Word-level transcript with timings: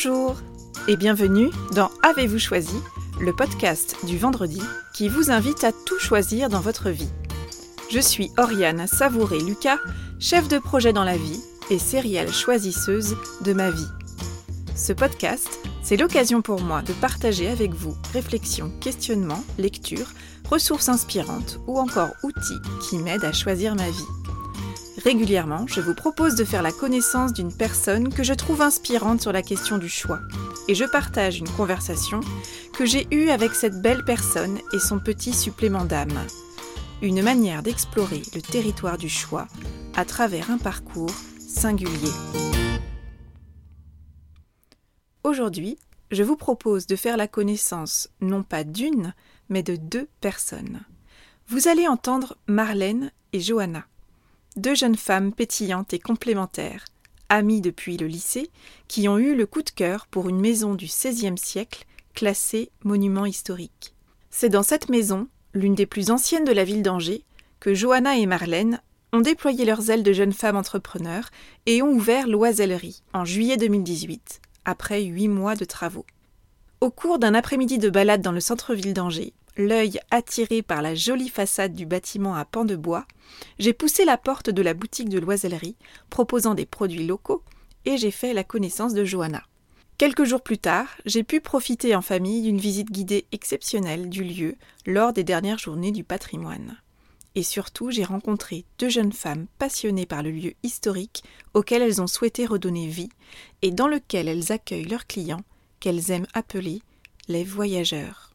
Bonjour 0.00 0.36
et 0.86 0.96
bienvenue 0.96 1.50
dans 1.74 1.90
Avez-vous 2.04 2.38
choisi, 2.38 2.76
le 3.20 3.34
podcast 3.34 3.96
du 4.06 4.16
vendredi 4.16 4.62
qui 4.94 5.08
vous 5.08 5.32
invite 5.32 5.64
à 5.64 5.72
tout 5.72 5.98
choisir 5.98 6.48
dans 6.48 6.60
votre 6.60 6.90
vie. 6.90 7.10
Je 7.90 7.98
suis 7.98 8.30
Oriane 8.38 8.86
Savouré-Lucas, 8.86 9.80
chef 10.20 10.46
de 10.46 10.60
projet 10.60 10.92
dans 10.92 11.02
la 11.02 11.16
vie 11.16 11.42
et 11.68 11.80
sérielle 11.80 12.32
choisisseuse 12.32 13.16
de 13.40 13.52
ma 13.52 13.72
vie. 13.72 13.88
Ce 14.76 14.92
podcast, 14.92 15.58
c'est 15.82 15.96
l'occasion 15.96 16.42
pour 16.42 16.60
moi 16.60 16.82
de 16.82 16.92
partager 16.92 17.48
avec 17.48 17.74
vous 17.74 17.96
réflexions, 18.12 18.70
questionnements, 18.80 19.42
lectures, 19.58 20.12
ressources 20.48 20.88
inspirantes 20.88 21.58
ou 21.66 21.76
encore 21.76 22.12
outils 22.22 22.62
qui 22.88 22.98
m'aident 22.98 23.24
à 23.24 23.32
choisir 23.32 23.74
ma 23.74 23.90
vie. 23.90 24.27
Régulièrement, 25.04 25.64
je 25.68 25.80
vous 25.80 25.94
propose 25.94 26.34
de 26.34 26.44
faire 26.44 26.62
la 26.62 26.72
connaissance 26.72 27.32
d'une 27.32 27.56
personne 27.56 28.12
que 28.12 28.24
je 28.24 28.34
trouve 28.34 28.62
inspirante 28.62 29.20
sur 29.20 29.30
la 29.30 29.42
question 29.42 29.78
du 29.78 29.88
choix. 29.88 30.18
Et 30.66 30.74
je 30.74 30.84
partage 30.84 31.38
une 31.38 31.48
conversation 31.48 32.18
que 32.74 32.84
j'ai 32.84 33.06
eue 33.12 33.30
avec 33.30 33.52
cette 33.52 33.80
belle 33.80 34.04
personne 34.04 34.58
et 34.72 34.80
son 34.80 34.98
petit 34.98 35.32
supplément 35.32 35.84
d'âme. 35.84 36.26
Une 37.00 37.22
manière 37.22 37.62
d'explorer 37.62 38.22
le 38.34 38.42
territoire 38.42 38.98
du 38.98 39.08
choix 39.08 39.46
à 39.94 40.04
travers 40.04 40.50
un 40.50 40.58
parcours 40.58 41.14
singulier. 41.38 42.12
Aujourd'hui, 45.22 45.78
je 46.10 46.24
vous 46.24 46.36
propose 46.36 46.88
de 46.88 46.96
faire 46.96 47.16
la 47.16 47.28
connaissance 47.28 48.08
non 48.20 48.42
pas 48.42 48.64
d'une, 48.64 49.14
mais 49.48 49.62
de 49.62 49.76
deux 49.76 50.08
personnes. 50.20 50.80
Vous 51.46 51.68
allez 51.68 51.86
entendre 51.86 52.36
Marlène 52.48 53.12
et 53.32 53.38
Johanna 53.38 53.84
deux 54.58 54.74
jeunes 54.74 54.96
femmes 54.96 55.32
pétillantes 55.32 55.94
et 55.94 55.98
complémentaires, 55.98 56.84
amies 57.28 57.60
depuis 57.60 57.96
le 57.96 58.06
lycée, 58.06 58.50
qui 58.88 59.08
ont 59.08 59.18
eu 59.18 59.34
le 59.34 59.46
coup 59.46 59.62
de 59.62 59.70
cœur 59.70 60.06
pour 60.06 60.28
une 60.28 60.40
maison 60.40 60.74
du 60.74 60.86
XVIe 60.86 61.38
siècle 61.38 61.86
classée 62.14 62.70
monument 62.84 63.26
historique. 63.26 63.94
C'est 64.30 64.48
dans 64.48 64.62
cette 64.62 64.88
maison, 64.88 65.28
l'une 65.54 65.74
des 65.74 65.86
plus 65.86 66.10
anciennes 66.10 66.44
de 66.44 66.52
la 66.52 66.64
ville 66.64 66.82
d'Angers, 66.82 67.24
que 67.60 67.74
Johanna 67.74 68.16
et 68.18 68.26
Marlène 68.26 68.80
ont 69.12 69.20
déployé 69.20 69.64
leurs 69.64 69.90
ailes 69.90 70.02
de 70.02 70.12
jeunes 70.12 70.32
femmes 70.32 70.56
entrepreneurs 70.56 71.30
et 71.66 71.82
ont 71.82 71.90
ouvert 71.92 72.28
l'Oisellerie 72.28 73.02
en 73.12 73.24
juillet 73.24 73.56
2018, 73.56 74.40
après 74.64 75.02
huit 75.02 75.28
mois 75.28 75.54
de 75.54 75.64
travaux. 75.64 76.04
Au 76.80 76.90
cours 76.90 77.18
d'un 77.18 77.34
après-midi 77.34 77.78
de 77.78 77.90
balade 77.90 78.22
dans 78.22 78.32
le 78.32 78.40
centre-ville 78.40 78.94
d'Angers, 78.94 79.32
l'œil 79.58 79.98
attiré 80.10 80.62
par 80.62 80.80
la 80.80 80.94
jolie 80.94 81.28
façade 81.28 81.74
du 81.74 81.84
bâtiment 81.84 82.34
à 82.34 82.44
pans 82.44 82.64
de 82.64 82.76
bois, 82.76 83.06
j'ai 83.58 83.72
poussé 83.72 84.04
la 84.04 84.16
porte 84.16 84.48
de 84.48 84.62
la 84.62 84.72
boutique 84.72 85.08
de 85.08 85.18
l'oisellerie 85.18 85.76
proposant 86.08 86.54
des 86.54 86.64
produits 86.64 87.06
locaux 87.06 87.42
et 87.84 87.98
j'ai 87.98 88.12
fait 88.12 88.32
la 88.32 88.44
connaissance 88.44 88.94
de 88.94 89.04
Johanna. 89.04 89.42
Quelques 89.98 90.24
jours 90.24 90.42
plus 90.42 90.58
tard, 90.58 90.86
j'ai 91.06 91.24
pu 91.24 91.40
profiter 91.40 91.96
en 91.96 92.02
famille 92.02 92.42
d'une 92.42 92.60
visite 92.60 92.92
guidée 92.92 93.26
exceptionnelle 93.32 94.08
du 94.08 94.22
lieu 94.22 94.54
lors 94.86 95.12
des 95.12 95.24
dernières 95.24 95.58
journées 95.58 95.90
du 95.90 96.04
patrimoine. 96.04 96.80
Et 97.34 97.42
surtout, 97.42 97.90
j'ai 97.90 98.04
rencontré 98.04 98.64
deux 98.78 98.88
jeunes 98.88 99.12
femmes 99.12 99.46
passionnées 99.58 100.06
par 100.06 100.22
le 100.22 100.30
lieu 100.30 100.54
historique 100.62 101.24
auquel 101.52 101.82
elles 101.82 102.00
ont 102.00 102.06
souhaité 102.06 102.46
redonner 102.46 102.86
vie 102.86 103.10
et 103.62 103.72
dans 103.72 103.88
lequel 103.88 104.28
elles 104.28 104.52
accueillent 104.52 104.84
leurs 104.84 105.06
clients 105.06 105.42
qu'elles 105.80 106.12
aiment 106.12 106.26
appeler 106.32 106.80
les 107.26 107.44
voyageurs. 107.44 108.27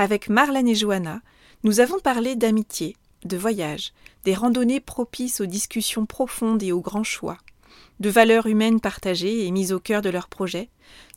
Avec 0.00 0.30
Marlène 0.30 0.66
et 0.66 0.74
Johanna, 0.74 1.20
nous 1.62 1.78
avons 1.78 1.98
parlé 1.98 2.34
d'amitié, 2.34 2.96
de 3.26 3.36
voyage, 3.36 3.92
des 4.24 4.32
randonnées 4.32 4.80
propices 4.80 5.42
aux 5.42 5.46
discussions 5.46 6.06
profondes 6.06 6.62
et 6.62 6.72
aux 6.72 6.80
grands 6.80 7.04
choix, 7.04 7.36
de 8.00 8.08
valeurs 8.08 8.46
humaines 8.46 8.80
partagées 8.80 9.44
et 9.44 9.50
mises 9.50 9.74
au 9.74 9.78
cœur 9.78 10.00
de 10.00 10.08
leurs 10.08 10.28
projets, 10.28 10.70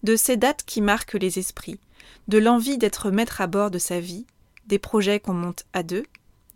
de 0.03 0.17
ces 0.17 0.35
dates 0.35 0.63
qui 0.65 0.81
marquent 0.81 1.13
les 1.13 1.39
esprits, 1.39 1.79
de 2.27 2.37
l'envie 2.37 2.77
d'être 2.77 3.09
maître 3.09 3.39
à 3.39 3.47
bord 3.47 3.71
de 3.71 3.79
sa 3.79 4.01
vie, 4.01 4.25
des 4.67 4.79
projets 4.79 5.21
qu'on 5.21 5.33
monte 5.33 5.63
à 5.71 5.81
deux, 5.81 6.03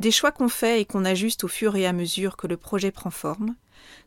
des 0.01 0.12
choix 0.12 0.34
qu'on 0.34 0.50
fait 0.50 0.81
et 0.81 0.85
qu'on 0.85 1.06
ajuste 1.06 1.46
au 1.46 1.47
fur 1.47 1.78
et 1.78 1.88
à 1.88 1.94
mesure 1.94 2.35
que 2.35 2.47
le 2.47 2.57
projet 2.57 2.91
prend 2.91 3.09
forme, 3.09 3.56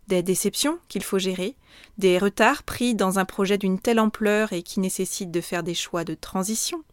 des 0.09 0.23
déceptions 0.23 0.79
qu'il 0.89 1.05
faut 1.05 1.19
gérer, 1.19 1.57
des 1.97 2.19
retards 2.19 2.65
pris 2.65 2.95
dans 2.95 3.19
un 3.19 3.25
projet 3.25 3.57
d'une 3.57 3.81
telle 3.81 3.99
ampleur 3.99 4.53
et 4.53 4.63
qui 4.63 4.79
nécessite 4.79 5.31
de 5.31 5.41
faire 5.41 5.63
des 5.63 5.73
choix 5.73 6.05
de 6.05 6.13
transition, 6.13 6.85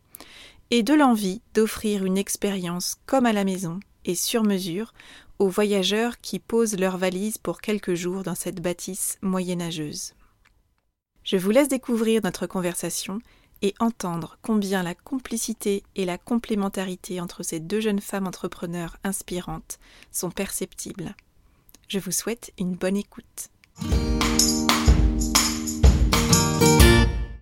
et 0.72 0.84
de 0.84 0.94
l'envie 0.94 1.42
d'offrir 1.54 2.06
une 2.06 2.18
expérience 2.18 2.98
comme 3.06 3.26
à 3.26 3.34
la 3.34 3.44
maison 3.44 3.80
et 4.06 4.16
sur 4.16 4.44
mesure 4.44 4.94
aux 5.40 5.50
voyageurs 5.50 6.20
qui 6.20 6.40
posent 6.40 6.78
leurs 6.78 6.98
valises 6.98 7.38
pour 7.38 7.62
quelques 7.62 7.94
jours 7.94 8.24
dans 8.24 8.36
cette 8.36 8.62
bâtisse 8.62 9.18
moyenâgeuse. 9.22 10.14
Je 11.24 11.38
vous 11.38 11.52
laisse 11.52 11.68
découvrir 11.68 12.22
notre 12.24 12.48
conversation 12.48 13.20
et 13.62 13.74
entendre 13.80 14.38
combien 14.42 14.84
la 14.84 14.96
complicité 14.96 15.84
et 15.96 16.06
la 16.06 16.18
complémentarité 16.18 17.20
entre 17.20 17.44
ces 17.44 17.60
deux 17.60 17.82
jeunes 17.82 18.02
femmes 18.02 18.28
entrepreneurs 18.28 18.98
inspirantes 19.04 19.80
sont 20.12 20.32
perceptibles. 20.32 21.16
Je 21.88 22.00
vous 22.00 22.12
souhaite 22.12 22.54
une 22.60 22.76
bonne 22.76 22.98
écoute. 22.98 23.50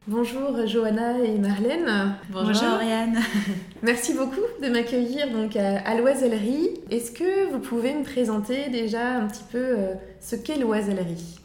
Bonjour 0.07 0.67
Johanna 0.67 1.17
et 1.17 1.39
Marlène. 1.39 2.15
Bonjour, 2.29 2.63
Ariane. 2.63 3.17
Merci 3.81 4.13
beaucoup 4.13 4.35
de 4.61 4.69
m'accueillir 4.69 5.31
donc 5.31 5.55
à, 5.55 5.95
l'Oisellerie. 5.95 6.69
Est-ce 6.91 7.11
que 7.11 7.51
vous 7.51 7.57
pouvez 7.57 7.95
me 7.95 8.03
présenter 8.03 8.69
déjà 8.69 9.17
un 9.17 9.25
petit 9.25 9.43
peu 9.51 9.57
euh, 9.57 9.95
ce 10.21 10.35
qu'est 10.35 10.59
l'Oisellerie 10.59 11.39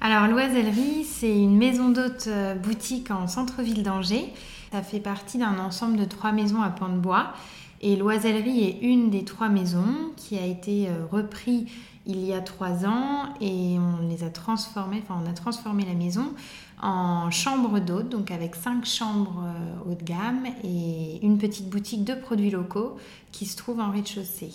Alors 0.00 0.28
l'Oisellerie, 0.28 1.04
c'est 1.04 1.36
une 1.36 1.58
maison 1.58 1.90
d'hôte 1.90 2.24
euh, 2.28 2.54
boutique 2.54 3.10
en 3.10 3.26
centre-ville 3.26 3.82
d'Angers. 3.82 4.32
Ça 4.72 4.80
fait 4.80 5.00
partie 5.00 5.36
d'un 5.36 5.58
ensemble 5.58 5.98
de 5.98 6.06
trois 6.06 6.32
maisons 6.32 6.62
à 6.62 6.70
pans 6.70 6.88
de 6.88 6.98
bois. 6.98 7.34
Et 7.82 7.96
l'Oisellerie 7.96 8.64
est 8.64 8.78
une 8.80 9.10
des 9.10 9.26
trois 9.26 9.50
maisons 9.50 10.12
qui 10.16 10.38
a 10.38 10.46
été 10.46 10.88
euh, 10.88 11.04
reprise 11.12 11.66
il 12.06 12.24
y 12.24 12.32
a 12.32 12.40
trois 12.40 12.86
ans 12.86 13.34
et 13.40 13.76
on 13.78 14.06
les 14.08 14.22
a 14.22 14.30
transformées, 14.30 15.02
enfin 15.02 15.20
on 15.24 15.28
a 15.28 15.32
transformé 15.32 15.84
la 15.84 15.94
maison 15.94 16.32
en 16.82 17.30
chambre 17.30 17.80
d'hôte, 17.80 18.08
donc 18.08 18.30
avec 18.30 18.54
cinq 18.54 18.84
chambres 18.84 19.44
euh, 19.44 19.90
haut 19.90 19.94
de 19.94 20.04
gamme 20.04 20.46
et 20.62 21.24
une 21.24 21.38
petite 21.38 21.68
boutique 21.68 22.04
de 22.04 22.14
produits 22.14 22.50
locaux 22.50 22.96
qui 23.32 23.46
se 23.46 23.56
trouve 23.56 23.80
en 23.80 23.90
rez-de-chaussée. 23.90 24.52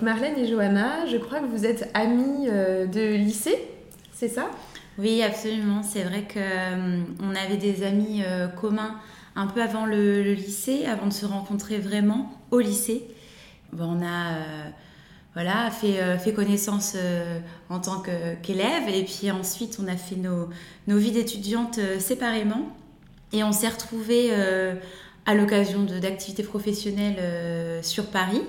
Marlène 0.00 0.38
et 0.38 0.48
Johanna, 0.48 1.06
je 1.06 1.16
crois 1.16 1.40
que 1.40 1.46
vous 1.46 1.66
êtes 1.66 1.90
amies 1.94 2.48
euh, 2.48 2.86
de 2.86 3.16
lycée, 3.16 3.68
c'est 4.12 4.28
ça? 4.28 4.50
Oui, 4.98 5.22
absolument. 5.22 5.82
C'est 5.82 6.04
vrai 6.04 6.26
qu'on 6.30 6.40
euh, 6.40 7.34
avait 7.44 7.56
des 7.56 7.82
amis 7.82 8.22
communs 8.60 8.96
un 9.36 9.46
peu 9.46 9.62
avant 9.62 9.86
le, 9.86 10.34
lycée, 10.34 10.84
avant 10.86 11.06
de 11.06 11.12
se 11.12 11.24
rencontrer 11.24 11.78
vraiment 11.78 12.30
au 12.50 12.60
lycée. 12.60 13.06
Bon, 13.72 13.98
on 13.98 14.06
a 14.06 14.36
voilà, 15.34 15.70
fait, 15.70 16.00
euh, 16.00 16.18
fait 16.18 16.34
connaissance 16.34 16.92
euh, 16.94 17.38
en 17.70 17.80
tant 17.80 18.02
qu'élève. 18.42 18.88
et 18.88 19.04
puis 19.04 19.30
ensuite, 19.30 19.78
on 19.82 19.88
a 19.88 19.96
fait 19.96 20.16
nos, 20.16 20.50
nos 20.86 20.98
vies 20.98 21.12
d'étudiantes 21.12 21.78
euh, 21.78 21.98
séparément. 21.98 22.68
Et 23.32 23.42
on 23.42 23.52
s'est 23.52 23.68
retrouvés 23.68 24.30
à 25.24 25.34
l'occasion 25.34 25.84
d'activités 25.84 26.42
professionnelles 26.42 27.82
sur 27.82 28.08
Paris, 28.08 28.42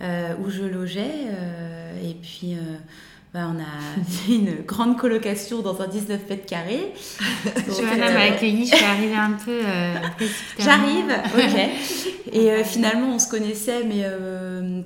où 0.00 0.50
je 0.50 0.64
logeais. 0.64 1.28
et 2.02 2.14
puis 2.20 2.56
bah, 3.32 3.48
on 3.50 3.58
a 3.58 4.04
fait 4.04 4.34
une 4.34 4.62
grande 4.66 4.98
colocation 4.98 5.62
dans 5.62 5.80
un 5.80 5.88
19 5.88 6.28
mètres 6.28 6.46
carrés. 6.46 6.92
Johanna 7.66 8.12
m'a 8.12 8.20
euh, 8.20 8.32
accueillie, 8.34 8.66
je 8.66 8.76
suis 8.76 8.84
arrivée 8.84 9.14
un 9.14 9.32
peu 9.32 9.60
euh, 9.64 9.94
J'arrive, 10.58 11.10
ok. 11.34 12.12
Et 12.32 12.50
euh, 12.50 12.64
finalement, 12.64 13.14
on 13.14 13.18
se 13.18 13.28
connaissait, 13.28 13.84
mais 13.84 14.04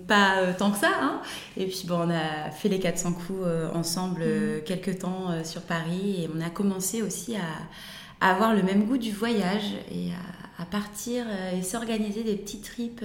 pas 0.07 0.53
tant 0.59 0.71
que 0.71 0.79
ça. 0.79 0.91
Hein. 1.01 1.21
Et 1.57 1.67
puis, 1.67 1.85
bon, 1.87 2.07
on 2.07 2.11
a 2.11 2.51
fait 2.51 2.69
les 2.69 2.79
400 2.79 3.13
coups 3.13 3.47
ensemble 3.75 4.23
mm. 4.23 4.63
quelques 4.65 5.01
temps 5.01 5.45
sur 5.45 5.63
Paris. 5.63 6.23
Et 6.23 6.31
on 6.35 6.41
a 6.41 6.51
commencé 6.51 7.03
aussi 7.03 7.37
à, 7.37 8.27
avoir 8.27 8.55
le 8.55 8.63
même 8.63 8.85
goût 8.85 8.97
du 8.97 9.13
voyage 9.13 9.75
et 9.93 10.11
à, 10.59 10.65
partir 10.65 11.27
et 11.53 11.63
s'organiser 11.63 12.23
des 12.25 12.35
petits 12.35 12.61
trips 12.61 13.05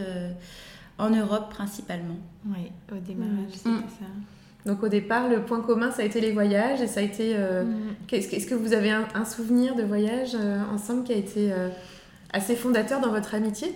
en 0.98 1.10
Europe 1.10 1.50
principalement. 1.50 2.18
Oui, 2.46 2.72
au 2.92 3.00
démarrage, 3.00 3.52
c'était 3.54 3.70
mm. 3.70 3.84
ça. 4.00 4.06
Donc 4.66 4.84
au 4.84 4.88
départ, 4.88 5.28
le 5.28 5.42
point 5.42 5.62
commun, 5.62 5.92
ça 5.92 6.04
a 6.04 6.06
été 6.06 6.22
les 6.22 6.32
voyages 6.32 6.82
et 6.82 6.88
ça 6.88 7.00
a 7.00 7.04
été... 7.04 7.34
Euh, 7.36 7.64
mm. 7.64 7.96
Est-ce 8.12 8.46
que 8.46 8.56
vous 8.56 8.74
avez 8.74 8.92
un, 8.92 9.26
souvenir 9.26 9.76
de 9.76 9.84
voyage 9.84 10.36
euh, 10.36 10.60
ensemble 10.72 11.04
qui 11.04 11.14
a 11.14 11.18
été 11.18 11.52
euh, 11.52 11.70
assez 12.32 12.56
fondateur 12.56 13.02
dans 13.02 13.10
votre 13.10 13.34
amitié? 13.34 13.74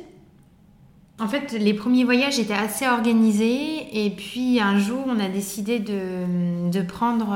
En 1.18 1.30
fait, 1.30 1.54
les 1.54 1.74
premiers 1.74 2.04
voyages 2.04 2.40
étaient 2.40 2.54
assez 2.54 2.86
organisés 2.86 4.06
et 4.06 4.10
puis 4.10 4.60
un 4.60 4.78
jour, 4.78 5.02
on 5.08 5.18
a 5.18 5.30
décidé 5.30 5.80
de, 5.80 6.70
de 6.70 6.82
prendre 6.82 7.34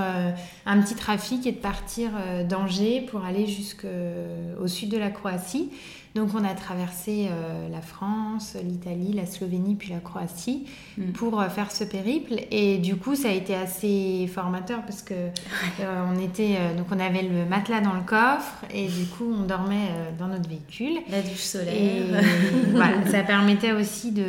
un 0.65 0.81
petit 0.81 0.95
trafic 0.95 1.47
et 1.47 1.53
de 1.53 1.59
partir 1.59 2.09
d'Angers 2.49 3.07
pour 3.09 3.23
aller 3.23 3.45
jusqu'au 3.45 4.67
sud 4.67 4.89
de 4.89 4.97
la 4.97 5.09
Croatie. 5.09 5.69
Donc 6.15 6.29
on 6.33 6.43
a 6.43 6.53
traversé 6.55 7.27
euh, 7.29 7.69
la 7.69 7.81
France, 7.81 8.55
l'Italie, 8.63 9.13
la 9.13 9.25
Slovénie, 9.25 9.75
puis 9.75 9.89
la 9.91 9.99
Croatie 9.99 10.65
Mm. 10.97 11.11
pour 11.13 11.39
euh, 11.39 11.47
faire 11.49 11.71
ce 11.71 11.83
périple. 11.83 12.33
Et 12.51 12.77
du 12.77 12.95
coup, 12.97 13.15
ça 13.15 13.29
a 13.29 13.31
été 13.31 13.55
assez 13.55 14.29
formateur 14.33 14.81
parce 14.81 15.01
que 15.01 15.13
euh, 15.13 16.05
on 16.13 16.19
était, 16.19 16.57
donc 16.77 16.87
on 16.91 16.99
avait 16.99 17.21
le 17.21 17.45
matelas 17.45 17.79
dans 17.81 17.93
le 17.93 18.01
coffre 18.01 18.65
et 18.73 18.87
du 18.87 19.05
coup 19.05 19.25
on 19.39 19.43
dormait 19.45 19.87
dans 20.17 20.27
notre 20.27 20.49
véhicule. 20.49 20.99
La 21.09 21.21
douche 21.21 21.31
Et 21.31 21.37
solaire. 21.37 22.23
voilà, 22.71 23.05
ça 23.09 23.21
permettait 23.23 23.71
aussi 23.71 24.11
de 24.11 24.25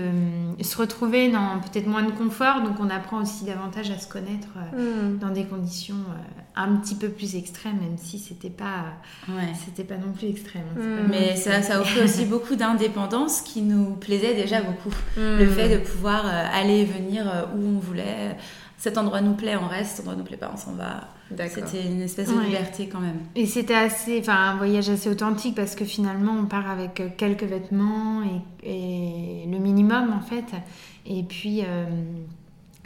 se 0.60 0.76
retrouver 0.76 1.30
dans 1.30 1.58
peut-être 1.60 1.86
moins 1.86 2.02
de 2.04 2.12
confort, 2.12 2.60
donc 2.62 2.74
on 2.78 2.88
apprend 2.90 3.20
aussi 3.22 3.44
davantage 3.44 3.90
à 3.90 3.98
se 3.98 4.06
connaître 4.06 4.48
Hmm. 4.72 5.18
dans 5.18 5.30
des 5.30 5.44
conditions 5.44 5.96
un 6.56 6.76
petit 6.76 6.94
peu 6.94 7.08
plus 7.08 7.36
extrêmes, 7.36 7.76
même 7.80 7.96
si 7.96 8.18
c'était 8.18 8.50
pas, 8.50 8.84
Ouais. 9.28 9.52
c'était 9.64 9.84
pas 9.84 9.96
non 9.96 10.12
plus 10.12 10.28
extrême. 10.28 10.62
hein, 10.76 10.80
Mm. 10.80 10.96
pas 10.96 11.02
non 11.02 11.08
Mais 11.08 11.36
ça, 11.36 11.62
ça 11.62 11.80
offrait 11.80 12.02
aussi 12.04 12.24
beaucoup 12.26 12.56
d'indépendance 12.56 13.40
qui 13.42 13.62
nous 13.62 13.94
plaisait 13.96 14.34
déjà 14.34 14.60
beaucoup. 14.62 14.90
Hmm. 15.16 15.38
Le 15.38 15.46
fait 15.48 15.68
de 15.78 15.84
pouvoir 15.84 16.26
euh, 16.26 16.44
aller 16.52 16.80
et 16.80 16.84
venir 16.84 17.28
euh, 17.28 17.44
où 17.56 17.76
on 17.76 17.78
voulait. 17.78 18.36
Cet 18.76 18.96
endroit 18.96 19.20
nous 19.20 19.34
plaît, 19.34 19.56
on 19.56 19.68
reste. 19.68 19.90
Cet 19.96 20.00
endroit 20.00 20.16
nous 20.16 20.24
plaît 20.24 20.38
pas, 20.38 20.50
on 20.52 20.56
s'en 20.56 20.72
va. 20.72 21.08
C'était 21.48 21.86
une 21.86 22.00
espèce 22.00 22.28
de 22.30 22.34
Ouais. 22.34 22.46
liberté 22.46 22.88
quand 22.90 22.98
même. 23.00 23.18
Et 23.36 23.46
c'était 23.46 23.74
assez, 23.74 24.18
enfin, 24.20 24.34
un 24.34 24.56
voyage 24.56 24.88
assez 24.88 25.08
authentique 25.10 25.54
parce 25.54 25.74
que 25.76 25.84
finalement, 25.84 26.32
on 26.40 26.46
part 26.46 26.68
avec 26.68 26.98
euh, 27.00 27.08
quelques 27.16 27.44
vêtements 27.44 28.22
et, 28.64 29.44
et 29.44 29.46
le 29.46 29.58
minimum 29.58 30.12
en 30.12 30.22
fait. 30.22 30.46
Et 31.06 31.22
puis, 31.22 31.60
euh, 31.62 31.84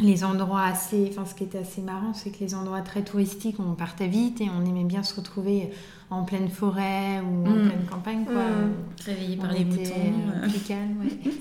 les 0.00 0.24
endroits 0.24 0.62
assez, 0.64 1.08
enfin, 1.10 1.24
ce 1.24 1.34
qui 1.34 1.44
était 1.44 1.58
assez 1.58 1.80
marrant, 1.80 2.12
c'est 2.14 2.30
que 2.30 2.40
les 2.40 2.54
endroits 2.54 2.80
très 2.80 3.02
touristiques, 3.02 3.56
on 3.60 3.74
partait 3.74 4.08
vite 4.08 4.40
et 4.40 4.48
on 4.50 4.64
aimait 4.66 4.84
bien 4.84 5.02
se 5.04 5.14
retrouver 5.14 5.70
en 6.10 6.24
pleine 6.24 6.48
forêt 6.48 7.20
ou 7.20 7.46
en 7.46 7.50
Mm. 7.50 7.68
pleine 7.68 7.86
campagne, 7.90 8.24
quoi. 8.24 8.34
Mm. 8.34 8.72
Réveillé 9.06 9.36
On 9.38 9.42
par 9.42 9.52
les 9.52 9.64
moutons. 9.64 9.82
euh, 9.82 10.44
euh. 10.44 10.48
plus 10.48 10.60
calme, 10.60 10.96
ouais. 11.00 11.32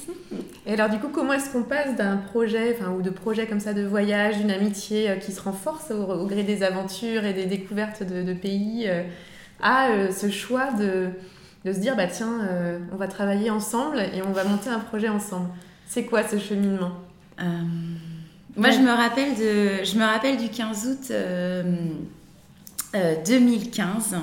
Et 0.65 0.73
alors 0.73 0.89
du 0.89 0.97
coup, 0.99 1.09
comment 1.11 1.33
est-ce 1.33 1.51
qu'on 1.51 1.63
passe 1.63 1.95
d'un 1.97 2.17
projet, 2.17 2.77
enfin 2.79 2.91
ou 2.91 3.01
de 3.01 3.09
projets 3.09 3.47
comme 3.47 3.59
ça 3.59 3.73
de 3.73 3.83
voyage, 3.83 4.37
d'une 4.37 4.51
amitié 4.51 5.09
euh, 5.09 5.15
qui 5.15 5.31
se 5.31 5.41
renforce 5.41 5.91
au, 5.91 6.03
au 6.03 6.25
gré 6.27 6.43
des 6.43 6.63
aventures 6.63 7.25
et 7.25 7.33
des 7.33 7.45
découvertes 7.47 8.03
de, 8.03 8.21
de 8.23 8.33
pays, 8.33 8.85
euh, 8.87 9.03
à 9.61 9.89
euh, 9.89 10.11
ce 10.11 10.29
choix 10.29 10.71
de, 10.71 11.09
de 11.65 11.73
se 11.73 11.79
dire 11.79 11.95
bah 11.97 12.07
tiens, 12.07 12.41
euh, 12.43 12.79
on 12.93 12.97
va 12.97 13.07
travailler 13.07 13.49
ensemble 13.49 13.97
et 13.99 14.21
on 14.25 14.31
va 14.31 14.43
monter 14.43 14.69
un 14.69 14.79
projet 14.79 15.09
ensemble? 15.09 15.49
C'est 15.87 16.05
quoi 16.05 16.23
ce 16.23 16.37
cheminement? 16.37 16.91
Euh, 18.55 18.59
moi, 18.61 18.71
je 18.71 18.79
me 18.79 18.91
rappelle 18.91 19.35
de, 19.35 19.83
je 19.83 19.97
me 19.97 20.05
rappelle 20.05 20.37
du 20.37 20.49
15 20.49 20.87
août 20.87 21.07
euh, 21.11 21.63
euh, 22.95 23.15
2015. 23.25 24.15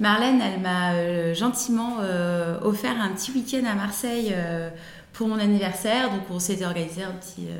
Marlène, 0.00 0.40
elle 0.40 0.60
m'a 0.60 0.94
euh, 0.94 1.34
gentiment 1.34 1.98
euh, 2.00 2.58
offert 2.62 3.00
un 3.00 3.10
petit 3.10 3.32
week-end 3.32 3.64
à 3.66 3.74
Marseille 3.74 4.32
euh, 4.32 4.70
pour 5.12 5.28
mon 5.28 5.38
anniversaire. 5.38 6.10
Donc, 6.10 6.22
on 6.30 6.38
s'était 6.38 6.64
organisé 6.64 7.04
un 7.04 7.12
petit, 7.12 7.46
euh, 7.48 7.58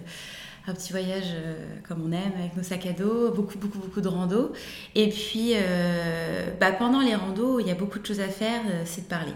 un 0.67 0.75
petit 0.75 0.93
voyage 0.93 1.33
euh, 1.33 1.55
comme 1.87 2.03
on 2.05 2.13
aime, 2.13 2.33
avec 2.39 2.57
nos 2.57 2.63
sacs 2.63 2.87
à 2.87 2.93
dos, 2.93 3.31
beaucoup, 3.31 3.59
beaucoup, 3.59 3.79
beaucoup 3.79 4.01
de 4.01 4.09
rando. 4.09 4.53
Et 4.97 5.09
puis, 5.11 5.53
euh, 5.55 6.51
bah, 6.61 6.73
pendant 6.73 7.01
les 7.01 7.15
randos, 7.15 7.61
il 7.61 7.69
y 7.69 7.71
a 7.71 7.77
beaucoup 7.77 8.01
de 8.01 8.07
choses 8.07 8.21
à 8.21 8.29
faire, 8.29 8.63
euh, 8.67 8.83
c'est 8.85 9.03
de 9.03 9.09
parler. 9.09 9.35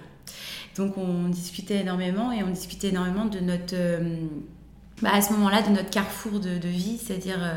Donc, 0.77 0.97
on 0.99 1.29
discutait 1.29 1.81
énormément 1.81 2.33
et 2.33 2.43
on 2.43 2.51
discutait 2.51 2.89
énormément 2.89 3.25
de 3.25 3.39
notre 3.41 3.75
euh, 3.75 4.17
bah, 5.03 5.11
à 5.13 5.21
ce 5.21 5.33
moment-là 5.33 5.63
de 5.63 5.71
notre 5.71 5.91
carrefour 5.91 6.41
de, 6.41 6.59
de 6.59 6.69
vie, 6.69 6.99
c'est-à-dire 6.99 7.39
euh, 7.41 7.55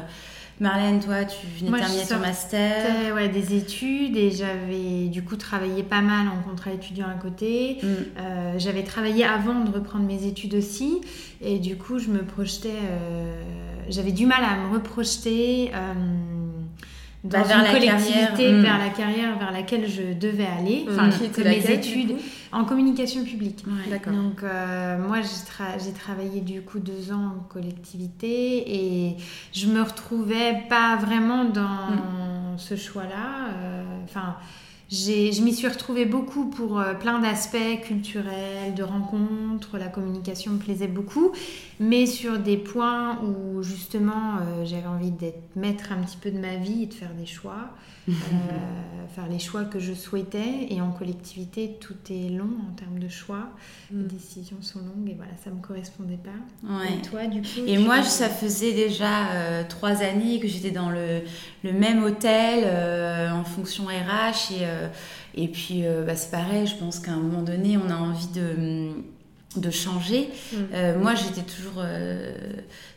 Marlène, 0.62 1.00
toi, 1.00 1.26
tu 1.26 1.48
venais 1.58 1.72
de 1.72 1.78
terminer 1.78 2.06
ton 2.06 2.20
master. 2.20 3.16
Ouais, 3.16 3.30
des 3.30 3.56
études 3.56 4.16
et 4.16 4.30
j'avais 4.30 5.08
du 5.08 5.24
coup 5.24 5.36
travaillé 5.36 5.82
pas 5.82 6.02
mal 6.02 6.28
en 6.28 6.48
contrat 6.48 6.72
étudiant 6.72 7.08
à 7.08 7.20
côté. 7.20 7.80
Mm. 7.82 7.88
Euh, 7.88 8.54
j'avais 8.60 8.84
travaillé 8.84 9.26
avant 9.26 9.64
de 9.64 9.72
reprendre 9.72 10.06
mes 10.06 10.28
études 10.28 10.54
aussi 10.54 11.02
et 11.42 11.58
du 11.58 11.78
coup 11.78 11.98
je 11.98 12.10
me 12.10 12.24
projetais, 12.24 12.70
euh, 12.70 13.42
j'avais 13.90 14.12
du 14.12 14.28
mal 14.28 14.44
à 14.44 14.56
me 14.58 14.72
reprojeter 14.76 15.72
euh, 15.74 15.94
dans 17.24 17.30
Bah, 17.40 17.44
vers 17.44 17.58
une 17.60 17.64
la 17.66 17.72
collectivité, 17.72 18.20
carrière, 18.36 18.54
mm. 18.58 18.62
vers 18.62 18.78
la 18.80 18.90
carrière 18.90 19.38
vers 19.40 19.52
laquelle 19.52 19.88
je 19.88 20.14
devais 20.20 20.48
aller, 20.48 20.86
Mm. 20.88 20.92
enfin 20.94 21.10
mes 21.44 21.72
études 21.72 22.16
en 22.52 22.66
communication 22.66 23.24
publique. 23.24 23.64
Ouais. 23.68 24.00
Donc 24.12 24.44
euh, 24.44 24.98
moi 25.08 25.18
j'ai 25.22 25.28
tra- 25.28 25.78
travaillé 25.94 26.42
du 26.42 26.62
coup 26.62 26.80
deux 26.80 27.12
ans 27.12 27.36
en 27.38 27.44
collectivité 27.48 29.10
et 29.10 29.16
je 29.54 29.68
me 29.68 29.82
retrouvais 29.82 30.64
pas 30.70 30.96
vraiment 30.98 31.46
dans 31.46 32.58
ce 32.58 32.76
choix-là. 32.76 33.50
Euh, 33.56 33.84
Enfin, 34.04 34.36
je 34.92 35.42
m'y 35.42 35.54
suis 35.54 35.70
retrouvée 35.70 36.06
beaucoup 36.06 36.50
pour 36.50 36.78
euh, 36.78 36.94
plein 36.94 37.20
d'aspects 37.20 37.82
culturels, 37.84 38.74
de 38.76 38.84
rencontres. 38.84 39.78
La 39.78 39.88
communication 39.88 40.52
me 40.52 40.58
plaisait 40.58 40.90
beaucoup, 40.90 41.32
mais 41.80 42.06
sur 42.06 42.38
des 42.38 42.58
points 42.58 43.18
où 43.24 43.64
justement 43.64 44.40
euh, 44.42 44.66
j'avais 44.66 44.88
envie 44.88 45.12
d'être 45.12 45.56
maître 45.56 45.94
un 45.94 46.04
petit 46.04 46.18
peu 46.18 46.30
de 46.30 46.40
ma 46.40 46.58
vie 46.58 46.84
et 46.84 46.86
de 46.88 46.94
faire 46.94 47.14
des 47.14 47.26
choix. 47.26 47.70
Euh, 48.12 49.08
faire 49.16 49.28
les 49.30 49.40
choix 49.40 49.64
que 49.66 49.80
je 49.80 49.94
souhaitais 49.94 50.68
et 50.70 50.80
en 50.82 50.92
collectivité 50.92 51.78
tout 51.82 51.96
est 52.10 52.30
long 52.30 52.50
en 52.70 52.74
termes 52.76 53.00
de 53.00 53.10
choix 53.10 53.50
les 53.92 54.04
Mm. 54.04 54.08
décisions 54.08 54.58
sont 54.62 54.80
longues 54.80 55.10
et 55.10 55.16
voilà 55.16 55.32
ça 55.44 55.50
me 55.50 55.60
correspondait 55.62 56.18
pas 56.24 56.68
Ouais. 56.68 56.94
et 56.98 57.02
toi 57.02 57.26
du 57.28 57.42
coup 57.42 57.48
Et 57.68 57.78
moi, 57.78 58.04
ça 58.04 58.30
faisait 58.30 58.74
déjà 58.74 59.32
euh, 59.34 59.64
trois 59.68 60.02
années 60.02 60.40
que 60.40 60.48
j'étais 60.48 60.72
dans 60.72 60.90
le, 60.90 61.22
le 61.64 61.74
même 61.74 62.04
hôtel 62.04 62.64
euh, 62.66 63.32
en 63.32 63.44
fonction 63.44 63.86
RH. 63.86 64.54
Et, 64.54 64.58
euh, 64.62 64.88
et 65.36 65.48
puis, 65.50 65.86
euh, 65.86 66.04
bah, 66.06 66.16
c'est 66.16 66.32
pareil, 66.32 66.66
je 66.68 66.76
pense 66.76 67.00
qu'à 67.00 67.12
un 67.12 67.18
moment 67.20 67.42
donné, 67.42 67.78
on 67.78 67.90
a 67.90 67.96
envie 67.96 68.28
de, 68.28 68.92
de 69.60 69.70
changer. 69.72 70.30
Mm. 70.54 70.56
Euh, 70.74 71.00
moi, 71.00 71.16
j'étais 71.16 71.42
toujours 71.42 71.80
euh, 71.80 72.32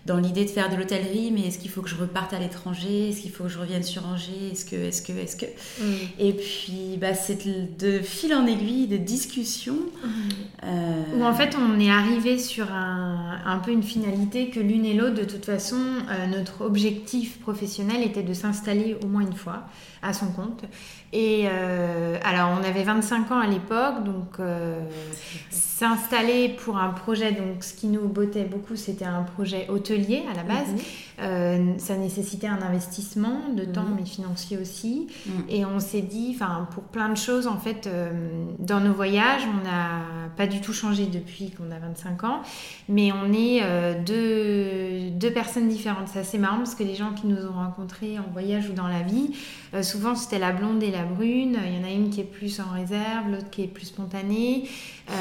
dans 0.07 0.19
l'idée 0.19 0.45
de 0.45 0.51
faire 0.51 0.69
de 0.71 0.77
l'hôtellerie, 0.77 1.31
mais 1.33 1.49
est-ce 1.49 1.59
qu'il 1.59 1.71
faut 1.71 1.81
que 1.83 1.89
je 1.89 1.97
reparte 1.97 2.33
à 2.33 2.39
l'étranger? 2.39 3.09
Est-ce 3.11 3.23
qu'il 3.23 3.31
faut 3.31 3.45
que 3.45 3.51
je 3.51 3.59
revienne 3.59 3.83
sur 3.83 4.07
Angers? 4.07 4.51
Est-ce 4.53 4.65
que, 4.65 4.77
est-ce 4.77 5.03
que, 5.03 5.13
est-ce 5.13 5.37
que... 5.37 5.47
Mm. 5.47 5.95
Et 6.19 6.33
puis, 6.35 6.99
bah, 7.01 7.15
c'est 7.15 7.47
de 7.79 7.99
fil 8.01 8.35
en 8.35 8.47
aiguille, 8.47 8.87
de 8.87 8.97
discussion. 8.99 9.77
euh, 10.65 11.03
Où 11.17 11.25
en 11.25 11.33
fait 11.35 11.57
on 11.59 11.79
est 11.81 11.91
arrivé 11.91 12.39
sur 12.39 12.73
un, 12.73 13.39
un 13.45 13.59
peu 13.59 13.71
une 13.71 13.83
finalité 13.83 14.49
que 14.51 14.61
l'une 14.61 14.85
et 14.85 14.95
l'autre 14.95 15.15
de 15.15 15.25
toute 15.25 15.45
façon 15.45 15.77
euh, 15.77 16.27
notre 16.27 16.63
objectif 16.65 17.39
professionnel 17.41 18.03
était 18.03 18.23
de 18.23 18.33
s'installer 18.35 18.97
au 19.03 19.07
moins 19.07 19.23
une 19.23 19.35
fois 19.35 19.65
à 20.03 20.13
son 20.13 20.27
compte 20.33 20.65
et 21.13 21.45
euh, 21.47 22.19
alors 22.25 22.51
on 22.61 22.65
avait 22.65 22.83
25 22.83 23.31
ans 23.33 23.39
à 23.41 23.47
l'époque 23.47 24.05
donc 24.05 24.39
euh, 24.41 24.81
s'installer 25.51 26.49
pour 26.51 26.77
un 26.79 26.91
projet 26.91 27.33
donc 27.33 27.63
ce 27.63 27.75
qui 27.75 27.87
nous 27.87 28.07
bottait 28.09 28.45
beaucoup 28.45 28.77
c'était 28.77 29.05
un 29.05 29.23
projet 29.23 29.67
hôtelier 29.95 30.23
à 30.31 30.35
la 30.37 30.43
base 30.43 30.69
Mhm. 30.73 30.79
Euh, 31.21 31.73
ça 31.79 31.97
nécessitait 31.97 32.49
un 32.49 32.61
investissement 32.61 33.41
de 33.57 33.65
temps 33.65 33.85
Mhm. 33.85 33.97
mais 34.01 34.05
financier 34.05 34.59
aussi 34.59 35.07
Mm. 35.27 35.31
et 35.49 35.65
on 35.65 35.79
s'est 35.79 36.01
dit 36.01 36.33
enfin 36.35 36.67
pour 36.73 36.83
plein 36.83 37.09
de 37.09 37.17
choses 37.17 37.47
en 37.47 37.57
fait 37.57 37.87
euh, 37.87 38.11
dans 38.59 38.81
nos 38.81 38.93
voyages 38.93 39.43
on 39.49 39.63
n'a 39.65 40.01
pas 40.37 40.49
du 40.49 40.61
tout 40.61 40.73
changé 40.73 41.07
depuis 41.07 41.53
qu'on 41.53 41.71
a 41.71 41.79
25 41.79 42.25
ans 42.25 42.41
mais 42.89 43.13
on 43.13 43.33
est 43.33 43.61
euh, 43.63 43.95
deux, 44.03 45.11
deux 45.11 45.31
personnes 45.33 45.69
différentes 45.69 46.09
c'est 46.13 46.19
assez 46.19 46.39
marrant 46.39 46.57
parce 46.59 46.75
que 46.75 46.83
les 46.83 46.97
gens 46.97 47.13
qui 47.13 47.29
nous 47.29 47.47
ont 47.47 47.53
rencontrés 47.53 48.19
en 48.19 48.31
voyage 48.33 48.69
ou 48.69 48.73
dans 48.73 48.89
la 48.89 49.03
vie 49.03 49.31
euh, 49.75 49.83
souvent 49.83 50.15
c'était 50.15 50.39
la 50.39 50.53
blonde 50.53 50.83
et 50.83 50.91
la 50.91 51.03
brune 51.05 51.59
il 51.67 51.75
y 51.79 51.85
en 51.85 51.87
a 51.87 51.91
une 51.93 52.11
qui 52.11 52.21
est 52.21 52.25
plus 52.25 52.61
en 52.61 52.73
réserve 52.73 53.31
l'autre 53.31 53.51
qui 53.51 53.63
est 53.63 53.67
plus 53.69 53.87
spontanée 53.87 54.69
Euh, 55.11 55.13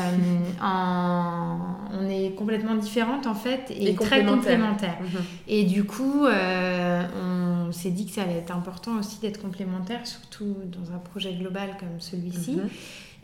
en- 0.61 1.59
on 1.91 2.09
est 2.09 2.31
complètement 2.35 2.75
différentes 2.75 3.27
en 3.27 3.33
fait 3.35 3.69
et, 3.69 3.89
Et 3.89 3.95
très 3.95 4.19
complémentaires. 4.23 4.37
complémentaires 4.37 4.97
Mhm. 5.01 5.21
et 5.47 5.63
du 5.65 5.83
coup, 5.83 6.25
euh, 6.25 7.03
on 7.67 7.71
s'est 7.73 7.89
dit 7.91 8.05
que 8.05 8.11
ça 8.13 8.21
allait 8.23 8.37
être 8.37 8.55
important 8.55 8.91
aussi 8.99 9.19
d'être 9.19 9.41
complémentaire, 9.41 10.05
surtout 10.07 10.55
dans 10.67 10.93
un 10.95 10.99
projet 10.99 11.33
global 11.33 11.69
comme 11.79 11.99
celui-ci. 11.99 12.55
Mhm. 12.55 12.69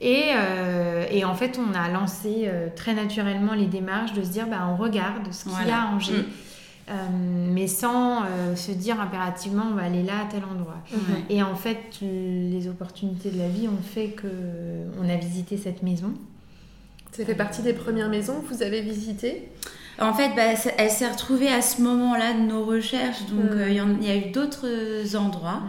Et, 0.01 0.24
euh, 0.36 1.05
et 1.12 1.24
en 1.25 1.36
fait, 1.36 1.59
on 1.59 1.74
a 1.77 1.89
lancé 1.89 2.43
euh, 2.48 2.67
très 2.75 2.93
naturellement 2.93 3.53
les 3.53 3.65
démarches 3.65 4.13
de 4.13 4.24
se 4.24 4.29
dire, 4.29 4.48
bah, 4.48 4.67
on 4.69 4.75
regarde 4.77 5.31
ce 5.31 5.43
qu'il 5.45 5.67
y 5.67 5.71
a 5.71 5.81
à 5.83 5.86
Angers, 5.93 6.13
Mm. 6.13 6.25
Euh, 6.89 6.93
mais 7.53 7.67
sans 7.67 8.24
euh, 8.24 8.55
se 8.55 8.72
dire 8.72 9.00
impérativement, 9.00 9.63
on 9.72 9.75
va 9.75 9.84
aller 9.84 10.03
là 10.03 10.22
à 10.27 10.31
tel 10.31 10.43
endroit. 10.43 10.77
Ouais. 10.91 11.24
Et 11.29 11.43
en 11.43 11.55
fait, 11.55 11.77
les 12.01 12.67
opportunités 12.67 13.29
de 13.29 13.38
la 13.38 13.48
vie 13.48 13.67
ont 13.67 13.81
fait 13.81 14.10
que 14.10 14.27
on 15.01 15.08
a 15.10 15.15
visité 15.15 15.58
cette 15.58 15.84
maison. 15.84 16.13
Ça 17.12 17.25
fait 17.25 17.36
partie 17.36 17.62
des 17.62 17.74
premières 17.74 18.10
maisons 18.10 18.39
que 18.41 18.53
vous 18.53 18.63
avez 18.63 18.81
visitées? 18.81 19.50
En 20.00 20.13
fait, 20.13 20.29
bah, 20.36 20.43
elle 20.77 20.89
s'est 20.89 21.10
retrouvée 21.10 21.50
à 21.50 21.62
ce 21.62 21.81
moment-là 21.81 22.34
de 22.34 22.39
nos 22.39 22.63
recherches, 22.63 23.25
donc 23.25 23.51
Mm. 23.51 23.58
euh, 23.58 23.69
il 24.00 24.08
y, 24.08 24.10
a 24.12 24.15
eu 24.15 24.31
d'autres 24.31 25.15
endroits, 25.17 25.62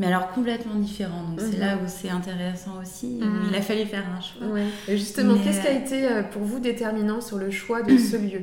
mais 0.00 0.06
alors 0.06 0.32
complètement 0.32 0.74
différents. 0.74 1.22
Donc 1.22 1.40
c'est 1.40 1.54
Mhm. 1.58 1.60
là 1.60 1.76
où 1.76 1.86
c'est 1.86 2.10
intéressant 2.10 2.72
aussi. 2.82 3.18
Mhm. 3.20 3.46
Il 3.50 3.54
a 3.54 3.60
fallu 3.62 3.84
faire 3.86 4.04
un 4.16 4.20
choix. 4.20 4.58
Et 4.88 4.96
justement, 4.98 5.34
Mais, 5.34 5.42
qu'est-ce 5.44 5.60
qui 5.60 5.66
a 5.68 5.72
été 5.72 6.08
pour 6.32 6.42
vous 6.42 6.58
déterminant 6.58 7.20
sur 7.20 7.38
le 7.38 7.50
choix 7.52 7.82
de 7.82 7.96
ce 8.10 8.16
lieu? 8.16 8.42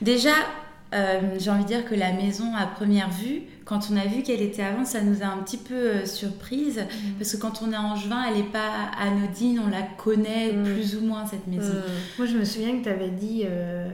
Déjà, 0.00 0.30
euh, 0.94 1.20
j'ai 1.38 1.50
envie 1.50 1.62
de 1.62 1.68
dire 1.68 1.84
que 1.84 1.94
la 1.94 2.12
maison 2.12 2.52
à 2.56 2.66
première 2.66 3.10
vue, 3.10 3.42
quand 3.64 3.88
on 3.92 3.96
a 3.96 4.06
vu 4.06 4.22
qu'elle 4.22 4.42
était 4.42 4.62
avant, 4.62 4.84
ça 4.84 5.00
nous 5.02 5.22
a 5.22 5.26
un 5.26 5.38
petit 5.38 5.56
peu 5.58 5.74
euh, 5.74 6.06
surprise 6.06 6.78
Mm. 6.80 7.12
parce 7.18 7.32
que 7.32 7.36
quand 7.40 7.62
on 7.62 7.72
est 7.72 7.76
en 7.76 7.94
juin, 7.96 8.24
elle 8.28 8.36
n'est 8.38 8.48
pas 8.48 8.90
anodine, 9.00 9.60
on 9.64 9.68
la 9.70 9.82
connaît 9.82 10.52
Mm. 10.52 10.64
plus 10.64 10.96
ou 10.96 11.02
moins 11.02 11.26
cette 11.26 11.46
maison. 11.46 11.74
Moi, 12.18 12.26
je 12.26 12.36
me 12.36 12.44
souviens 12.44 12.76
que 12.78 12.82
tu 12.84 12.88
avais 12.88 13.10
dit, 13.10 13.42
euh, 13.44 13.88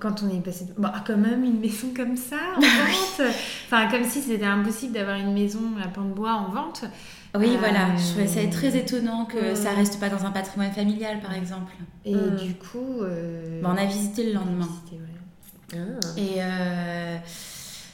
quand 0.00 0.22
on 0.22 0.28
est 0.36 0.40
passé, 0.42 0.66
bah, 0.76 0.92
quand 1.06 1.16
même, 1.16 1.44
une 1.44 1.60
maison 1.60 1.88
comme 1.96 2.16
ça 2.16 2.36
en 2.56 2.60
vente 2.60 3.28
Enfin, 3.66 3.88
comme 3.90 4.04
si 4.04 4.20
c'était 4.20 4.44
impossible 4.44 4.92
d'avoir 4.94 5.16
une 5.16 5.32
maison 5.32 5.60
à 5.82 5.88
pan 5.88 6.02
de 6.02 6.12
bois 6.12 6.32
en 6.34 6.50
vente. 6.50 6.84
Oui, 7.38 7.50
Euh, 7.54 7.56
voilà, 7.58 7.94
je 7.96 8.10
trouvais 8.10 8.26
ça 8.26 8.40
très 8.50 8.76
étonnant 8.76 9.26
que 9.26 9.52
Mm. 9.52 9.56
ça 9.56 9.70
reste 9.70 10.00
pas 10.00 10.08
dans 10.08 10.24
un 10.24 10.30
patrimoine 10.32 10.72
familial, 10.72 11.20
par 11.20 11.34
exemple. 11.34 11.72
Et 12.04 12.14
Mm. 12.14 12.36
du 12.36 12.54
coup. 12.54 13.02
euh, 13.02 13.60
on 13.64 13.76
a 13.76 13.84
visité 13.84 14.24
le 14.24 14.32
lendemain. 14.34 14.66
visité, 14.66 14.96
ouais. 14.96 15.05
Ah. 15.72 15.76
Et 16.16 16.34
euh, 16.38 17.16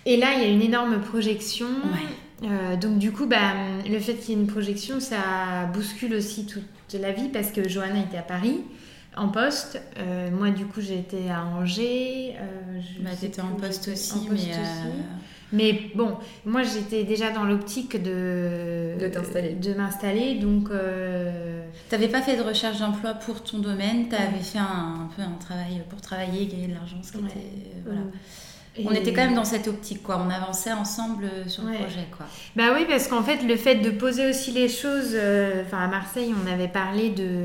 Et 0.04 0.16
là, 0.16 0.34
il 0.34 0.42
y 0.42 0.44
a 0.44 0.48
une 0.48 0.62
énorme 0.62 1.00
projection. 1.00 1.66
Ouais. 1.66 2.48
Euh, 2.48 2.76
donc 2.76 2.98
du 2.98 3.12
coup, 3.12 3.26
bah, 3.26 3.54
le 3.88 3.98
fait 4.00 4.14
qu'il 4.14 4.34
y 4.34 4.38
ait 4.38 4.40
une 4.40 4.48
projection, 4.48 5.00
ça 5.00 5.66
bouscule 5.72 6.14
aussi 6.14 6.46
toute 6.46 6.64
la 6.94 7.12
vie 7.12 7.28
parce 7.28 7.50
que 7.50 7.68
Johanna 7.68 8.00
était 8.00 8.18
à 8.18 8.22
Paris 8.22 8.60
en 9.16 9.28
poste. 9.28 9.80
Euh, 9.98 10.30
moi, 10.30 10.50
du 10.50 10.66
coup, 10.66 10.80
j'étais 10.80 11.28
à 11.30 11.44
Angers. 11.44 12.34
Euh, 12.40 12.80
bah, 13.00 13.10
en 13.42 13.54
poste 13.56 13.84
j'étais. 13.84 13.92
aussi, 13.92 14.12
En 14.12 14.16
poste 14.30 14.30
mais 14.30 14.50
aussi. 14.50 14.58
euh, 14.60 14.90
Mais 15.52 15.80
bon, 15.94 16.16
moi, 16.46 16.62
j'étais 16.62 17.04
déjà 17.04 17.30
dans 17.30 17.44
l'optique 17.44 18.02
de 18.02 18.94
De 18.98 19.08
t'installer. 19.08 19.52
de 19.54 19.74
m'installer. 19.74 20.34
Donc 20.36 20.70
euh, 20.70 21.62
t'avais 21.90 22.08
pas 22.08 22.22
fait 22.22 22.36
de 22.36 22.42
recherche 22.42 22.78
d'emploi 22.78 23.14
pour 23.14 23.42
ton 23.42 23.58
domaine, 23.58 24.08
t'avais 24.08 24.38
fait 24.42 24.58
un, 24.58 24.62
un 24.62 25.08
peu 25.14 25.20
un 25.22 25.36
travail 25.38 25.82
pour 25.90 26.00
travailler, 26.00 26.46
gagner 26.46 26.68
de 26.68 26.74
l'argent, 26.74 26.96
ce 27.02 27.12
qui 27.12 27.18
Ouais. 27.18 27.24
était 27.28 27.38
euh, 27.38 27.80
voilà. 27.84 28.00
On 28.90 28.92
était 28.94 29.12
quand 29.12 29.26
même 29.26 29.34
dans 29.34 29.44
cette 29.44 29.68
optique, 29.68 30.02
quoi. 30.02 30.24
On 30.26 30.30
avançait 30.30 30.72
ensemble 30.72 31.28
sur 31.46 31.62
le 31.64 31.72
Ouais. 31.72 31.76
projet, 31.76 32.06
quoi. 32.16 32.24
Bah 32.56 32.72
oui, 32.74 32.86
parce 32.88 33.06
qu'en 33.06 33.22
fait, 33.22 33.42
le 33.42 33.56
fait 33.56 33.74
de 33.76 33.90
poser 33.90 34.30
aussi 34.30 34.50
les 34.52 34.70
choses, 34.70 35.10
euh, 35.12 35.62
enfin 35.66 35.80
à 35.84 35.88
Marseille, 35.88 36.32
on 36.42 36.50
avait 36.50 36.68
parlé 36.68 37.10
de, 37.10 37.44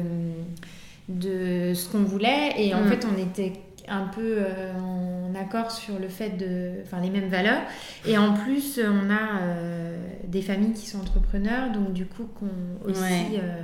de 1.10 1.74
ce 1.74 1.90
qu'on 1.90 2.04
voulait 2.04 2.52
et 2.58 2.74
en 2.74 2.82
Mm. 2.84 2.88
fait, 2.90 3.06
on 3.06 3.18
était 3.22 3.54
un 3.88 4.08
peu 4.08 4.38
euh, 4.40 4.74
en 4.78 5.34
accord 5.40 5.72
sur 5.72 5.98
le 6.00 6.10
fait 6.10 6.32
de, 6.32 6.82
enfin 6.84 7.00
les 7.02 7.10
mêmes 7.10 7.30
valeurs. 7.30 7.62
Et 8.06 8.18
en 8.18 8.34
plus, 8.34 8.82
on 8.84 9.10
a 9.10 9.42
euh, 9.42 9.98
des 10.28 10.42
familles 10.42 10.74
qui 10.74 10.86
sont 10.88 11.00
entrepreneurs, 11.00 11.72
donc 11.72 11.94
du 11.94 12.06
coup, 12.06 12.28
qu'on 12.38 12.90
aussi 12.90 13.00
Ouais. 13.02 13.40
euh, 13.42 13.64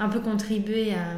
un 0.00 0.08
peu 0.08 0.20
contribué 0.20 0.92
à, 0.94 1.14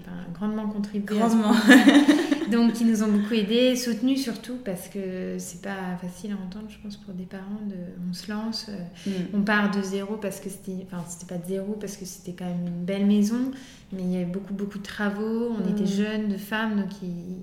enfin, 0.00 0.16
grandement 0.34 0.66
contribué 0.68 1.16
à 1.16 1.20
Grandement. 1.28 1.52
donc 2.50 2.72
qui 2.74 2.84
nous 2.84 3.02
ont 3.02 3.08
beaucoup 3.08 3.34
aidés, 3.34 3.76
soutenus 3.76 4.22
surtout 4.22 4.56
parce 4.64 4.88
que 4.88 5.36
c'est 5.38 5.62
pas 5.62 5.96
facile 6.00 6.32
à 6.32 6.34
entendre, 6.34 6.66
je 6.68 6.78
pense, 6.82 6.96
pour 6.96 7.14
des 7.14 7.24
parents. 7.24 7.60
De, 7.68 7.74
on 8.08 8.12
se 8.12 8.30
lance, 8.30 8.66
euh, 8.68 9.10
Mm. 9.10 9.10
on 9.38 9.42
part 9.42 9.70
de 9.70 9.82
zéro 9.82 10.16
parce 10.16 10.40
que 10.40 10.48
c'était, 10.50 10.84
enfin 10.86 11.04
c'était 11.08 11.26
pas 11.34 11.40
de 11.40 11.46
zéro 11.48 11.72
parce 11.80 11.96
que 11.96 12.04
c'était 12.04 12.32
quand 12.32 12.44
même 12.46 12.66
une 12.66 12.84
belle 12.84 13.06
maison, 13.06 13.50
mais 13.92 14.02
il 14.02 14.12
y 14.12 14.16
avait 14.16 14.24
beaucoup 14.24 14.54
beaucoup 14.54 14.78
de 14.78 14.84
travaux. 14.84 15.50
On 15.58 15.64
Mm. 15.66 15.72
était 15.72 15.86
jeunes, 15.86 16.28
de 16.28 16.36
femmes, 16.36 16.76
donc 16.76 16.90
ils, 17.02 17.36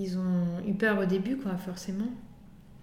ils 0.00 0.18
ont 0.18 0.66
eu 0.68 0.74
peur 0.74 0.98
au 1.00 1.04
début, 1.04 1.36
quoi, 1.36 1.56
forcément. 1.56 2.08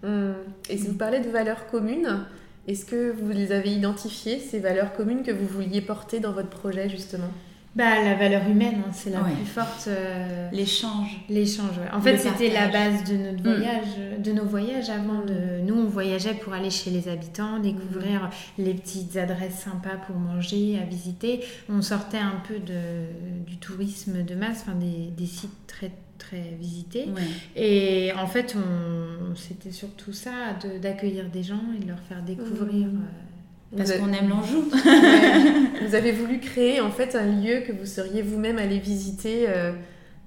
Mm. 0.02 0.32
Et 0.70 0.76
si 0.78 0.88
vous 0.88 0.94
parlez 0.96 1.20
de 1.20 1.28
valeurs 1.28 1.66
communes, 1.66 2.24
est-ce 2.68 2.84
que 2.84 3.10
vous 3.12 3.30
les 3.30 3.50
avez 3.52 3.72
identifiées, 3.74 4.38
ces 4.38 4.58
valeurs 4.60 4.92
communes 4.94 5.22
que 5.24 5.32
vous 5.32 5.46
vouliez 5.46 5.80
porter 5.80 6.20
dans 6.20 6.32
votre 6.32 6.48
projet 6.50 6.88
justement? 6.88 7.30
Bah 7.74 8.04
la 8.04 8.14
valeur 8.16 8.46
humaine, 8.46 8.82
hein, 8.86 8.90
c'est 8.92 9.08
la 9.08 9.22
Ouais. 9.22 9.32
plus 9.34 9.46
forte. 9.46 9.86
euh, 9.88 10.50
L'échange. 10.52 11.08
L'échange, 11.30 11.78
ouais. 11.78 11.90
En 11.94 12.02
fait, 12.02 12.18
c'était 12.18 12.50
la 12.50 12.68
base 12.68 13.04
de 13.04 13.16
notre 13.16 13.38
Mm. 13.42 13.54
voyage, 13.54 14.18
de 14.22 14.32
nos 14.32 14.44
voyages 14.44 14.90
avant. 14.90 15.24
De... 15.24 15.60
Nous, 15.64 15.74
on 15.74 15.86
voyageait 15.86 16.34
pour 16.34 16.52
aller 16.52 16.68
chez 16.68 16.90
les 16.90 17.08
habitants, 17.08 17.58
découvrir 17.60 18.28
les 18.58 18.74
petites 18.74 19.16
adresses 19.16 19.58
sympas 19.60 19.96
pour 20.06 20.16
manger, 20.16 20.78
à 20.82 20.84
visiter. 20.84 21.40
On 21.70 21.80
sortait 21.80 22.18
un 22.18 22.42
peu 22.46 22.58
de, 22.58 23.46
du 23.46 23.56
tourisme 23.56 24.22
de 24.22 24.34
masse, 24.34 24.64
enfin, 24.66 24.76
des, 24.76 25.08
des 25.16 25.26
sites 25.26 25.66
très 25.66 25.92
très 26.18 26.54
visités. 26.60 27.06
Ouais. 27.06 27.22
Et 27.60 28.12
en 28.12 28.26
fait, 28.26 28.54
on, 28.54 29.34
c'était 29.34 29.72
surtout 29.72 30.12
ça, 30.12 30.30
de- 30.62 30.78
d'accueillir 30.78 31.30
des 31.30 31.42
gens 31.42 31.62
et 31.74 31.82
de 31.82 31.88
leur 31.88 31.98
faire 32.00 32.22
découvrir. 32.22 32.86
Mm. 32.88 32.96
euh, 32.96 33.31
Parce 33.76 33.92
qu'on 33.92 34.12
aime 34.12 34.28
l'Anjou. 34.28 34.64
Ouais. 34.72 35.86
Vous 35.86 35.94
avez 35.94 36.12
voulu 36.12 36.38
créer 36.40 36.80
en 36.80 36.90
fait 36.90 37.14
un 37.16 37.26
lieu 37.26 37.60
que 37.66 37.72
vous 37.72 37.86
seriez 37.86 38.22
vous-même 38.22 38.58
allé 38.58 38.78
visiter 38.78 39.46
euh, 39.48 39.72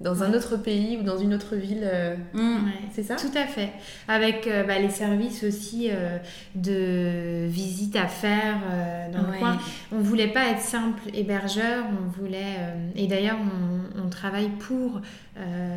dans 0.00 0.22
un 0.22 0.34
autre 0.34 0.56
pays 0.56 0.98
ou 1.00 1.02
dans 1.02 1.16
une 1.18 1.32
autre 1.32 1.54
ville. 1.56 1.82
euh, 1.84 2.16
Mm. 2.34 2.38
ouais. 2.66 2.72
C'est 2.92 3.02
ça? 3.02 3.16
Tout 3.16 3.30
à 3.36 3.46
fait. 3.46 3.70
Avec 4.08 4.46
euh, 4.46 4.64
bah, 4.64 4.78
les 4.78 4.90
services 4.90 5.44
aussi 5.44 5.88
euh, 5.90 6.18
de 6.54 7.46
visite 7.48 7.96
à 7.96 8.06
faire 8.08 8.56
euh, 8.70 9.10
dans 9.12 9.30
le 9.30 9.38
coin. 9.38 9.58
On 9.92 10.00
voulait 10.00 10.28
pas 10.32 10.48
être 10.48 10.60
simple 10.60 11.02
hébergeur, 11.14 11.84
on 12.04 12.08
voulait 12.20 12.56
euh, 12.58 12.74
et 12.96 13.06
d'ailleurs 13.06 13.38
on, 13.40 14.02
on 14.04 14.08
travaille 14.10 14.50
pour 14.58 15.00
euh, 15.38 15.76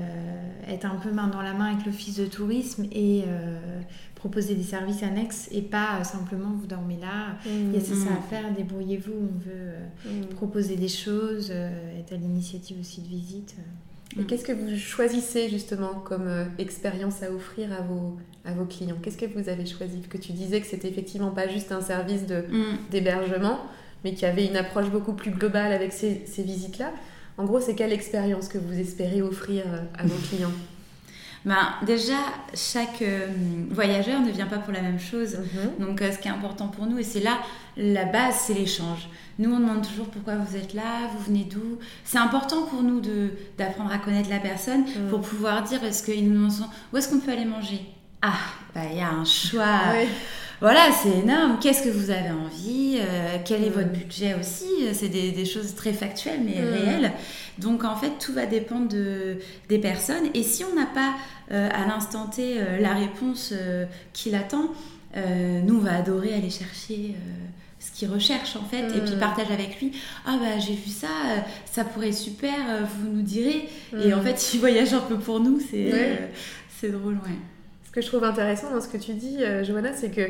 être 0.69 0.85
un 0.85 0.95
peu 0.95 1.11
main 1.11 1.27
dans 1.27 1.41
la 1.41 1.53
main 1.53 1.73
avec 1.73 1.85
l'office 1.85 2.17
de 2.17 2.25
tourisme 2.25 2.85
et 2.91 3.23
euh, 3.27 3.57
proposer 4.19 4.53
des 4.55 4.63
services 4.63 5.01
annexes 5.01 5.47
et 5.51 5.61
pas 5.61 5.99
euh, 5.99 6.03
simplement 6.03 6.49
vous 6.59 6.67
dormez 6.67 6.97
là. 7.01 7.37
Il 7.45 7.73
y 7.73 7.77
a 7.77 7.79
ça, 7.79 7.95
ça 7.95 8.11
à 8.17 8.21
faire, 8.21 8.53
débrouillez-vous. 8.53 9.11
On 9.13 9.39
veut 9.39 9.51
euh, 9.55 9.85
Mm. 10.05 10.33
proposer 10.35 10.75
des 10.75 10.87
choses, 10.87 11.49
euh, 11.51 11.99
être 11.99 12.13
à 12.13 12.17
l'initiative 12.17 12.77
aussi 12.79 13.01
de 13.01 13.07
visite. 13.07 13.55
Et 14.19 14.23
qu'est-ce 14.23 14.43
que 14.43 14.51
vous 14.53 14.75
choisissez 14.77 15.49
justement 15.49 15.93
comme 16.03 16.27
euh, 16.27 16.45
expérience 16.57 17.21
à 17.23 17.31
offrir 17.31 17.71
à 17.71 17.81
vos, 17.81 18.17
à 18.43 18.51
vos 18.53 18.65
clients? 18.65 18.97
Qu'est-ce 19.01 19.17
que 19.17 19.25
vous 19.27 19.49
avez 19.49 19.65
choisi? 19.65 19.99
Que 20.09 20.17
tu 20.17 20.31
disais 20.33 20.59
que 20.61 20.67
c'était 20.67 20.89
effectivement 20.89 21.31
pas 21.31 21.47
juste 21.47 21.71
un 21.71 21.81
service 21.81 22.23
Mm. 22.23 22.63
d'hébergement, 22.91 23.59
mais 24.03 24.11
qu'il 24.13 24.23
y 24.23 24.31
avait 24.31 24.45
une 24.47 24.57
approche 24.57 24.89
beaucoup 24.89 25.13
plus 25.13 25.31
globale 25.31 25.71
avec 25.71 25.93
ces, 25.93 26.23
ces 26.25 26.43
visites-là. 26.43 26.91
En 27.37 27.45
gros, 27.45 27.59
c'est 27.61 27.75
quelle 27.75 27.93
expérience 27.93 28.47
que 28.49 28.57
vous 28.57 28.77
espérez 28.79 29.21
offrir 29.21 29.63
à 29.97 30.03
vos 30.05 30.15
clients? 30.29 30.51
Ben, 31.45 31.69
déjà, 31.85 32.17
chaque 32.53 33.01
euh, 33.01 33.27
voyageur 33.71 34.19
ne 34.21 34.29
vient 34.31 34.45
pas 34.45 34.57
pour 34.57 34.73
la 34.73 34.81
même 34.81 34.99
chose. 34.99 35.37
Mhm. 35.37 35.85
Donc, 35.87 36.01
euh, 36.01 36.11
ce 36.11 36.17
qui 36.19 36.27
est 36.27 36.31
important 36.31 36.67
pour 36.67 36.85
nous, 36.85 36.97
et 36.99 37.03
c'est 37.03 37.21
là, 37.21 37.37
la 37.77 38.05
base, 38.05 38.35
c'est 38.45 38.53
l'échange. 38.53 39.07
Nous, 39.37 39.49
on 39.53 39.59
demande 39.59 39.87
toujours 39.87 40.07
pourquoi 40.07 40.35
vous 40.35 40.57
êtes 40.57 40.73
là, 40.73 41.07
vous 41.13 41.23
venez 41.23 41.45
d'où. 41.49 41.79
C'est 42.03 42.17
important 42.17 42.63
pour 42.63 42.83
nous 42.83 43.01
d'apprendre 43.57 43.91
à 43.91 43.97
connaître 43.97 44.29
la 44.29 44.39
personne 44.39 44.81
Mm. 44.81 45.09
pour 45.09 45.21
pouvoir 45.21 45.63
dire 45.63 45.81
est-ce 45.83 46.03
qu'ils 46.03 46.31
nous 46.31 46.49
souvent, 46.49 46.69
où 46.91 46.97
est-ce 46.97 47.09
qu'on 47.09 47.19
peut 47.19 47.31
aller 47.31 47.45
manger? 47.45 47.81
Ah, 48.21 48.33
bah, 48.75 48.81
il 48.91 48.97
y 48.97 49.01
a 49.01 49.09
un 49.09 49.23
choix. 49.23 49.93
Voilà, 50.61 50.91
c'est 50.91 51.19
énorme. 51.19 51.57
Qu'est-ce 51.61 51.83
que 51.83 51.89
vous 51.89 52.09
avez 52.09 52.31
envie 52.31 52.97
Euh, 52.99 53.37
Quel 53.45 53.63
est 53.63 53.69
Mm. 53.69 53.73
votre 53.73 53.89
budget 53.91 54.35
aussi 54.39 54.65
C'est 54.93 55.07
des, 55.07 55.31
des 55.31 55.45
choses 55.45 55.73
très 55.75 55.93
factuelles 55.93 56.41
mais 56.43 56.61
Mm. 56.61 56.73
réelles. 56.73 57.11
Donc 57.59 57.83
en 57.85 57.95
fait, 57.95 58.11
tout 58.19 58.33
va 58.33 58.45
dépendre 58.45 58.89
de, 58.89 59.37
des 59.69 59.77
personnes. 59.79 60.29
Et 60.33 60.43
si 60.43 60.63
on 60.65 60.75
n'a 60.75 60.85
pas 60.87 61.13
euh, 61.51 61.69
à 61.71 61.87
l'instant 61.87 62.27
T 62.27 62.57
euh, 62.57 62.77
la 62.79 62.93
réponse 62.93 63.53
euh, 63.53 63.85
qu'il 64.13 64.35
attend, 64.35 64.71
euh, 65.17 65.61
nous 65.61 65.75
on 65.77 65.79
va 65.81 65.95
adorer 65.95 66.33
aller 66.33 66.49
chercher. 66.49 67.15
euh, 67.15 67.45
ce 67.81 67.97
qu'il 67.97 68.09
recherche 68.11 68.57
en 68.57 68.65
fait 68.65 68.87
et 68.93 68.99
puis 68.99 69.15
Mm. 69.15 69.19
partage 69.19 69.49
avec 69.51 69.79
lui 69.79 69.93
ah 70.25 70.35
bah 70.37 70.59
j'ai 70.59 70.73
vu 70.73 70.89
ça 70.89 71.07
euh, 71.07 71.37
ça 71.63 71.85
pourrait 71.85 72.09
être 72.09 72.13
super 72.13 72.53
euh, 72.67 72.81
vous 72.99 73.07
nous 73.09 73.21
direz 73.21 73.69
et 74.03 74.13
en 74.13 74.21
fait 74.21 74.49
il 74.53 74.59
voyage 74.59 74.93
un 74.93 74.99
peu 74.99 75.15
pour 75.15 75.39
nous 75.39 75.61
c'est 75.61 75.89
euh, 75.93 76.15
c'est 76.77 76.89
drôle 76.91 77.13
ouais 77.13 77.37
que 77.99 78.05
je 78.05 78.11
trouve 78.11 78.23
intéressant 78.23 78.71
dans 78.73 78.81
ce 78.81 78.87
que 78.87 78.97
tu 78.97 79.13
dis, 79.13 79.37
euh, 79.43 79.63
Johanna, 79.63 79.91
c'est 79.93 80.09
que 80.09 80.21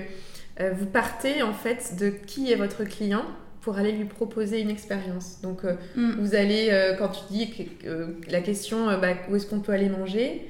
euh, 0.59 0.71
vous 0.77 0.85
partez 0.87 1.41
en 1.43 1.53
fait 1.53 1.95
de 1.99 2.09
qui 2.09 2.51
est 2.51 2.55
votre 2.55 2.83
client 2.83 3.23
pour 3.61 3.77
aller 3.77 3.91
lui 3.91 4.05
proposer 4.05 4.59
une 4.61 4.69
expérience. 4.69 5.39
Donc 5.43 5.63
euh, 5.65 5.73
Mm. 5.95 6.11
vous 6.19 6.35
allez, 6.35 6.95
quand 6.97 7.09
tu 7.09 7.21
dis 7.31 7.49
que, 7.51 8.15
la 8.31 8.41
question 8.41 8.85
bah, 8.99 9.09
où 9.29 9.35
est-ce 9.35 9.45
qu'on 9.45 9.59
peut 9.59 9.71
aller 9.73 9.89
manger, 9.89 10.49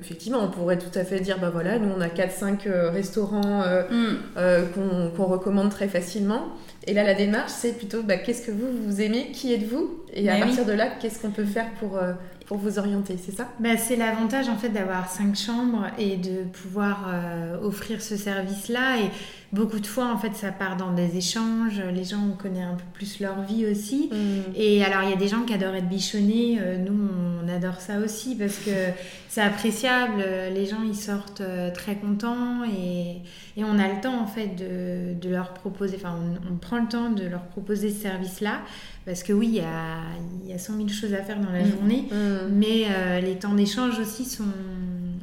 effectivement, 0.00 0.38
on 0.44 0.48
pourrait 0.48 0.78
tout 0.78 0.96
à 0.96 1.02
fait 1.04 1.18
dire, 1.18 1.38
bah 1.40 1.50
voilà, 1.50 1.78
nous 1.80 1.88
on 1.96 2.00
a 2.00 2.06
4-5 2.08 2.66
euh, 2.68 2.90
restaurants 2.90 3.64
Mm. 3.90 5.10
qu'on 5.14 5.24
recommande 5.24 5.70
très 5.70 5.88
facilement. 5.88 6.48
Et 6.86 6.94
là, 6.94 7.02
la 7.02 7.14
démarche, 7.14 7.50
c'est 7.50 7.72
plutôt 7.76 8.02
bah, 8.02 8.16
qu'est-ce 8.16 8.46
que 8.46 8.52
vous, 8.52 8.68
vous 8.86 9.00
aimez, 9.00 9.30
qui 9.32 9.52
êtes-vous 9.54 10.04
Et 10.12 10.28
à 10.28 10.32
Bah 10.34 10.38
oui. 10.42 10.46
partir 10.48 10.66
de 10.66 10.72
là, 10.72 10.88
qu'est-ce 11.00 11.20
qu'on 11.20 11.30
peut 11.32 11.44
faire 11.44 11.68
pour, 11.80 11.98
pour 12.46 12.58
vous 12.58 12.78
orienter, 12.78 13.16
c'est 13.22 13.32
ça? 13.32 13.48
Bah, 13.58 13.76
c'est 13.76 13.96
l'avantage 13.96 14.48
en 14.48 14.56
fait 14.56 14.68
d'avoir 14.68 15.10
cinq 15.10 15.36
chambres 15.36 15.86
et 15.98 16.16
de 16.16 16.44
pouvoir 16.44 17.08
euh, 17.08 17.60
offrir 17.60 18.00
ce 18.00 18.16
service-là. 18.16 18.98
Et 19.00 19.10
beaucoup 19.52 19.80
de 19.80 19.86
fois, 19.86 20.12
en 20.12 20.16
fait, 20.16 20.34
ça 20.34 20.52
part 20.52 20.76
dans 20.76 20.92
des 20.92 21.16
échanges. 21.16 21.82
Les 21.92 22.04
gens, 22.04 22.20
on 22.32 22.36
connaît 22.36 22.62
un 22.62 22.74
peu 22.74 22.84
plus 22.92 23.18
leur 23.18 23.42
vie 23.42 23.66
aussi. 23.66 24.10
Et 24.54 24.84
alors, 24.84 25.02
il 25.02 25.10
y 25.10 25.12
a 25.12 25.16
des 25.16 25.26
gens 25.28 25.42
qui 25.42 25.54
adorent 25.54 25.74
être 25.74 25.88
bichonnés. 25.88 26.58
Euh, 26.60 26.78
nous, 26.78 26.96
on 27.44 27.48
adore 27.48 27.80
ça 27.80 27.98
aussi 27.98 28.36
parce 28.36 28.58
que 28.58 28.70
c'est 29.28 29.42
appréciable. 29.42 30.24
Les 30.54 30.66
gens, 30.66 30.82
ils 30.86 30.96
sortent 30.96 31.40
euh, 31.40 31.72
très 31.72 31.96
contents 31.96 32.62
et, 32.64 33.22
et 33.56 33.64
on 33.64 33.76
a 33.78 33.88
le 33.88 34.00
temps, 34.00 34.20
en 34.20 34.26
fait, 34.26 34.54
de, 34.54 35.18
de 35.20 35.30
leur 35.30 35.52
proposer. 35.52 35.96
Enfin, 35.96 36.14
on, 36.16 36.54
on 36.54 36.56
prend 36.58 36.78
le 36.78 36.86
temps 36.86 37.10
de 37.10 37.26
leur 37.26 37.42
proposer 37.42 37.90
ce 37.90 38.02
service-là 38.02 38.60
parce 39.06 39.22
que 39.22 39.32
oui, 39.32 39.46
il 39.48 39.54
y 39.54 39.60
a, 39.60 40.00
il 40.44 40.50
y 40.50 40.52
a 40.52 40.58
100 40.58 40.76
000 40.76 40.88
choses 40.88 41.14
à 41.14 41.22
faire 41.22 41.40
dans 41.40 41.50
la 41.52 41.62
Mm. 41.62 41.70
journée. 41.70 42.08
Mm. 42.10 42.48
Mais 42.52 42.84
euh, 42.90 43.20
les 43.20 43.36
temps 43.36 43.54
d'échange 43.54 43.98
aussi 43.98 44.24
sont, 44.26 44.44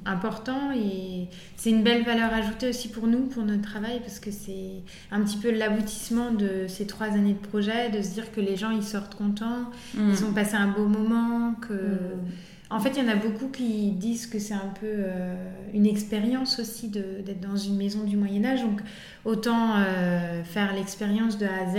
importants 0.05 0.71
et 0.75 1.29
c'est 1.55 1.69
une 1.69 1.81
belle 1.81 2.03
valeur 2.03 2.33
ajoutée 2.33 2.67
aussi 2.67 2.89
pour 2.89 3.07
nous, 3.07 3.21
pour 3.27 3.43
notre 3.43 3.61
travail, 3.61 4.01
parce 4.01 4.19
que 4.19 4.31
c'est 4.31 4.81
un 5.11 5.21
petit 5.21 5.37
peu 5.37 5.49
l'aboutissement 5.49 6.31
de 6.31 6.65
ces 6.67 6.85
trois 6.85 7.07
années 7.07 7.33
de 7.41 7.47
projet, 7.47 7.89
de 7.89 8.01
se 8.01 8.09
dire 8.13 8.29
que 8.33 8.41
les 8.41 8.57
gens 8.57 8.71
ils 8.71 8.83
sortent 8.83 9.15
contents, 9.15 9.69
Mm. 9.95 10.09
ils 10.11 10.25
ont 10.25 10.33
passé 10.33 10.55
un 10.55 10.67
beau 10.67 10.87
moment, 10.87 11.53
que... 11.61 11.73
Mm. 11.73 12.19
En 12.73 12.79
fait, 12.79 12.91
il 12.97 13.03
y 13.03 13.07
en 13.07 13.11
a 13.11 13.15
beaucoup 13.15 13.47
qui 13.49 13.91
disent 13.91 14.27
que 14.27 14.39
c'est 14.39 14.53
un 14.53 14.73
peu 14.79 14.85
euh, 14.87 15.35
une 15.73 15.85
expérience 15.85 16.59
aussi 16.59 16.89
de- 16.89 17.21
d'être 17.25 17.39
dans 17.41 17.55
une 17.55 17.77
maison 17.77 18.03
du 18.03 18.17
Moyen 18.17 18.43
Âge. 18.45 18.61
Donc, 18.63 18.81
autant 19.25 19.75
euh, 19.77 20.43
faire 20.43 20.73
l'expérience 20.73 21.37
de 21.37 21.45
A 21.45 21.49
à 21.63 21.71
Z. 21.71 21.77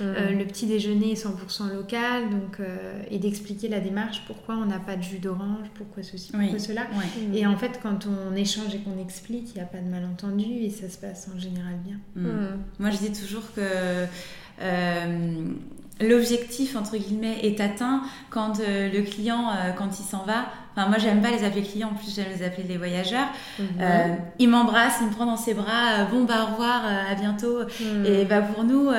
Euh, 0.00 0.30
le 0.30 0.44
petit 0.44 0.66
déjeuner 0.66 1.12
est 1.12 1.24
100% 1.26 1.72
local, 1.74 2.30
donc, 2.30 2.60
euh, 2.60 3.00
et 3.10 3.18
d'expliquer 3.18 3.68
la 3.68 3.80
démarche, 3.80 4.22
pourquoi 4.26 4.56
on 4.56 4.66
n'a 4.66 4.78
pas 4.78 4.96
de 4.96 5.02
jus 5.02 5.18
d'orange, 5.18 5.66
pourquoi 5.74 6.02
ceci, 6.02 6.30
Oui. 6.34 6.40
pourquoi 6.42 6.58
cela. 6.58 6.82
Ouais. 6.82 7.38
Et 7.38 7.46
en 7.46 7.56
fait, 7.56 7.80
quand 7.82 8.06
on 8.06 8.36
échange 8.36 8.74
et 8.74 8.78
qu'on 8.78 9.00
explique, 9.02 9.50
il 9.50 9.54
n'y 9.56 9.60
a 9.62 9.66
pas 9.66 9.78
de 9.78 9.88
malentendu 9.88 10.44
et 10.44 10.70
ça 10.70 10.88
se 10.88 10.98
passe 10.98 11.28
en 11.34 11.38
général 11.38 11.74
bien. 11.84 11.96
Mm. 12.16 12.26
Mm. 12.26 12.48
Moi, 12.78 12.90
je 12.90 12.98
dis 12.98 13.12
toujours 13.18 13.52
que 13.54 13.60
euh, 14.60 15.48
l'objectif, 16.00 16.76
entre 16.76 16.96
guillemets, 16.96 17.38
est 17.42 17.60
atteint 17.60 18.02
quand 18.30 18.60
euh, 18.60 18.90
le 18.92 19.02
client, 19.02 19.50
euh, 19.50 19.70
quand 19.76 19.88
il 19.98 20.04
s'en 20.04 20.24
va. 20.24 20.46
Enfin, 20.76 20.88
moi, 20.88 20.98
j'aime 20.98 21.22
pas 21.22 21.30
les 21.30 21.44
appeler 21.44 21.62
clients, 21.62 21.90
en 21.92 21.94
plus, 21.94 22.12
j'aime 22.14 22.26
les 22.36 22.44
appeler 22.44 22.64
les 22.68 22.76
voyageurs. 22.76 23.28
Mhm. 23.60 23.66
Euh, 23.80 24.06
il 24.40 24.48
m'embrasse, 24.48 24.94
il 25.00 25.06
me 25.06 25.12
prend 25.12 25.26
dans 25.26 25.36
ses 25.36 25.54
bras. 25.54 26.04
bon, 26.10 26.24
bah, 26.24 26.46
au 26.48 26.52
revoir, 26.52 26.82
à 26.84 27.14
bientôt. 27.14 27.60
Mm. 27.80 28.06
Et 28.06 28.24
bah, 28.24 28.40
pour 28.40 28.64
nous, 28.64 28.90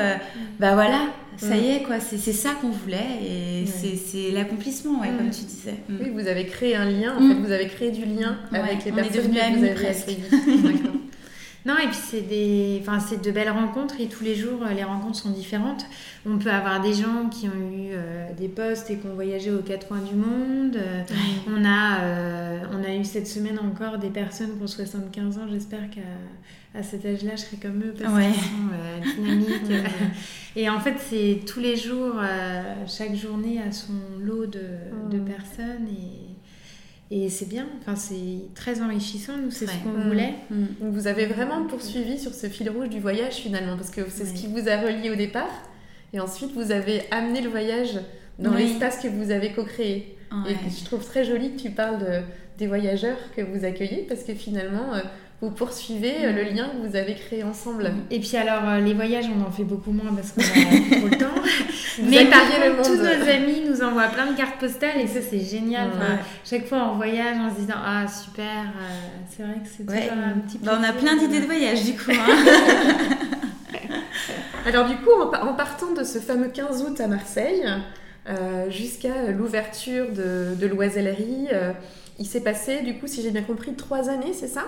bah 0.60 0.74
voilà, 0.74 1.02
ça 1.36 1.56
Mm. 1.56 1.60
y 1.64 1.68
est, 1.72 1.84
quoi. 1.84 2.00
C'est 2.00 2.18
c'est 2.18 2.32
ça 2.32 2.52
qu'on 2.62 2.70
voulait 2.70 3.20
et 3.22 3.66
c'est- 3.66 4.32
l'accomplissement, 4.32 5.02
ouais, 5.02 5.12
Mm. 5.12 5.18
comme 5.18 5.30
tu 5.32 5.44
disais. 5.44 5.76
Oui, 5.90 6.12
vous 6.14 6.28
avez 6.30 6.46
créé 6.46 6.78
un 6.78 6.86
lien, 6.86 7.14
en 7.18 7.20
fait, 7.28 7.34
vous 7.34 7.52
avez 7.52 7.68
créé 7.68 7.92
du 7.92 8.06
lien 8.06 8.38
Ouais, 8.54 8.60
avec 8.60 8.86
les 8.86 8.94
on 8.94 8.98
est 8.98 9.02
personnes 9.02 9.32
devenus 9.32 9.42
que 9.42 9.58
vous 9.60 9.66
amis 9.66 9.74
presque. 9.76 10.10
Non, 11.66 11.74
et 11.80 11.88
puis 11.88 11.96
c'est 11.96 12.22
des, 12.22 12.78
enfin 12.82 13.00
c'est 13.00 13.24
de 13.24 13.32
belles 13.32 13.50
rencontres 13.50 13.96
et 14.00 14.06
tous 14.08 14.24
les 14.24 14.36
jours 14.36 14.62
euh, 14.64 14.72
les 14.74 14.84
rencontres 14.84 15.18
sont 15.18 15.32
différentes. 15.32 15.86
On 16.28 16.38
peut 16.38 16.52
avoir 16.52 16.80
des 16.80 16.94
gens 16.94 17.28
qui 17.32 17.48
ont 17.48 17.72
eu 17.72 17.90
euh, 17.94 18.28
des 18.38 18.48
postes 18.50 18.92
et 18.92 18.98
qui 18.98 19.08
ont 19.08 19.16
voyagé 19.16 19.50
aux 19.52 19.64
quatre 19.64 19.88
coins 19.88 20.02
du 20.02 20.14
monde. 20.16 20.76
Euh, 20.76 21.02
On 21.48 21.66
a, 21.66 22.02
euh, 22.04 22.60
on 22.72 22.84
a 22.84 22.94
eu 22.96 23.04
cette 23.04 23.28
semaine 23.28 23.58
encore 23.60 23.98
des 23.98 24.10
personnes 24.10 24.56
qui 24.58 24.64
ont 24.64 24.68
75 24.68 25.38
ans. 25.40 25.48
J'espère 25.52 25.90
qu'à 25.90 26.02
à 26.78 26.84
cet 26.84 27.06
âge-là, 27.06 27.32
je 27.38 27.42
serai 27.42 27.58
comme 27.58 27.80
eux 27.82 27.94
parce 27.98 28.14
Ouais. 28.14 28.32
qu'ils 28.32 29.12
sont 29.12 29.22
dynamiques. 29.24 29.72
et 30.58 30.70
en 30.70 30.80
fait, 30.82 30.96
c'est 31.00 31.40
tous 31.48 31.62
les 31.62 31.78
jours, 31.78 32.16
chaque 32.86 33.16
journée 33.16 33.62
a 33.66 33.72
son 33.72 33.94
lot 34.20 34.46
de, 34.46 34.60
de 35.10 35.18
Mm. 35.18 35.26
personnes 35.26 35.88
et, 35.88 36.25
et 37.12 37.30
c'est 37.30 37.48
bien. 37.48 37.68
Enfin, 37.82 37.96
c'est 37.96 38.54
très 38.56 38.82
enrichissant. 38.82 39.34
Nous, 39.38 39.52
c'est 39.52 39.68
ce 39.68 39.72
qu'on 39.84 39.90
Mm. 39.92 40.08
voulait. 40.08 40.34
Mm. 40.50 40.56
Donc 40.82 40.94
vous 40.94 41.08
avez 41.08 41.26
vraiment 41.28 41.64
poursuivi 41.66 42.18
sur 42.20 42.34
ce 42.34 42.48
fil 42.48 42.70
rouge 42.70 42.90
du 42.90 43.00
voyage 43.00 43.36
finalement, 43.36 43.78
parce 43.78 43.92
que 43.92 44.02
c'est 44.10 44.26
ce 44.26 44.34
qui 44.34 44.48
vous 44.48 44.68
a 44.70 44.78
relié 44.78 45.10
au 45.12 45.16
départ, 45.16 45.50
et 46.14 46.20
ensuite 46.20 46.52
vous 46.54 46.72
avez 46.72 47.04
amené 47.12 47.42
le 47.42 47.50
voyage 47.50 48.00
dans 48.40 48.52
Oui. 48.54 48.64
l'espace 48.68 48.98
que 49.02 49.08
vous 49.08 49.32
avez 49.32 49.52
co-créé. 49.54 50.18
Ouais. 50.32 50.52
Et 50.52 50.56
je 50.70 50.84
trouve 50.86 51.06
très 51.06 51.24
joli 51.24 51.56
que 51.56 51.62
tu 51.62 51.70
parles 51.70 52.00
de, 52.00 52.22
des 52.58 52.68
voyageurs 52.68 53.18
que 53.36 53.42
vous 53.42 53.64
accueillez, 53.64 54.06
parce 54.10 54.24
que 54.24 54.34
finalement 54.34 54.94
euh, 54.94 55.02
vous 55.46 55.52
poursuivez 55.52 56.14
euh, 56.26 56.32
le 56.32 56.44
lien 56.44 56.68
que 56.70 56.88
vous 56.88 56.96
avez 56.96 57.16
créé 57.16 57.44
ensemble. 57.44 57.92
Et 58.12 58.20
puis 58.20 58.36
alors, 58.38 58.68
euh, 58.68 58.80
les 58.80 58.94
voyages, 58.94 59.26
on 59.36 59.46
en 59.48 59.52
fait 59.52 59.64
beaucoup 59.64 59.92
moins 59.92 60.12
parce 60.14 60.32
qu'on 60.32 60.42
a 60.42 60.46
trop 61.00 61.08
le 61.08 61.18
temps. 61.18 61.42
Mais 62.04 62.26
par 62.26 62.42
contre, 62.50 62.82
tous 62.90 62.98
nos 62.98 63.30
amis 63.30 63.62
nous 63.70 63.82
envoient 63.84 64.08
plein 64.08 64.32
de 64.32 64.36
cartes 64.38 64.60
postales 64.60 65.00
et 65.00 65.08
ça, 65.08 65.20
c'est 65.22 65.40
génial. 65.40 65.88
Ouais. 65.90 65.94
Enfin, 65.98 66.18
chaque 66.44 66.66
fois, 66.68 66.90
on 66.92 66.96
voyage 66.98 67.38
en 67.38 67.50
se 67.54 67.60
disant 67.62 67.76
Ah, 67.78 68.06
super, 68.08 68.44
euh, 68.46 69.00
c'est 69.30 69.44
vrai 69.44 69.56
que 69.56 69.68
c'est 69.76 69.90
Ouais. 69.90 70.08
toujours 70.08 70.24
un 70.24 70.40
petit 70.40 70.58
peu. 70.58 70.66
Bah, 70.66 70.78
on 70.80 70.84
a 70.84 70.92
plein 70.94 71.16
d'idées 71.18 71.40
de 71.42 71.46
voyage, 71.46 71.84
du 71.86 71.94
coup. 71.94 72.12
hein. 72.12 72.36
Alors 74.66 74.88
du 74.88 74.96
coup, 74.98 75.12
en, 75.22 75.28
pa- 75.28 75.44
en 75.44 75.54
partant 75.54 75.92
de 75.94 76.04
ce 76.04 76.18
fameux 76.20 76.48
15 76.48 76.82
août 76.84 77.00
à 77.00 77.08
Marseille, 77.08 77.64
euh, 78.28 78.70
jusqu'à 78.72 79.32
l'ouverture 79.32 80.08
de, 80.12 80.56
de 80.60 80.68
l'oisellerie, 80.68 81.48
euh, 81.54 81.72
il 82.18 82.26
s'est 82.26 82.42
passé, 82.42 82.82
du 82.82 82.96
coup, 82.96 83.06
si 83.08 83.22
j'ai 83.22 83.30
bien 83.30 83.44
compris, 83.44 83.76
trois 83.76 84.10
années, 84.10 84.34
c'est 84.34 84.48
ça? 84.48 84.64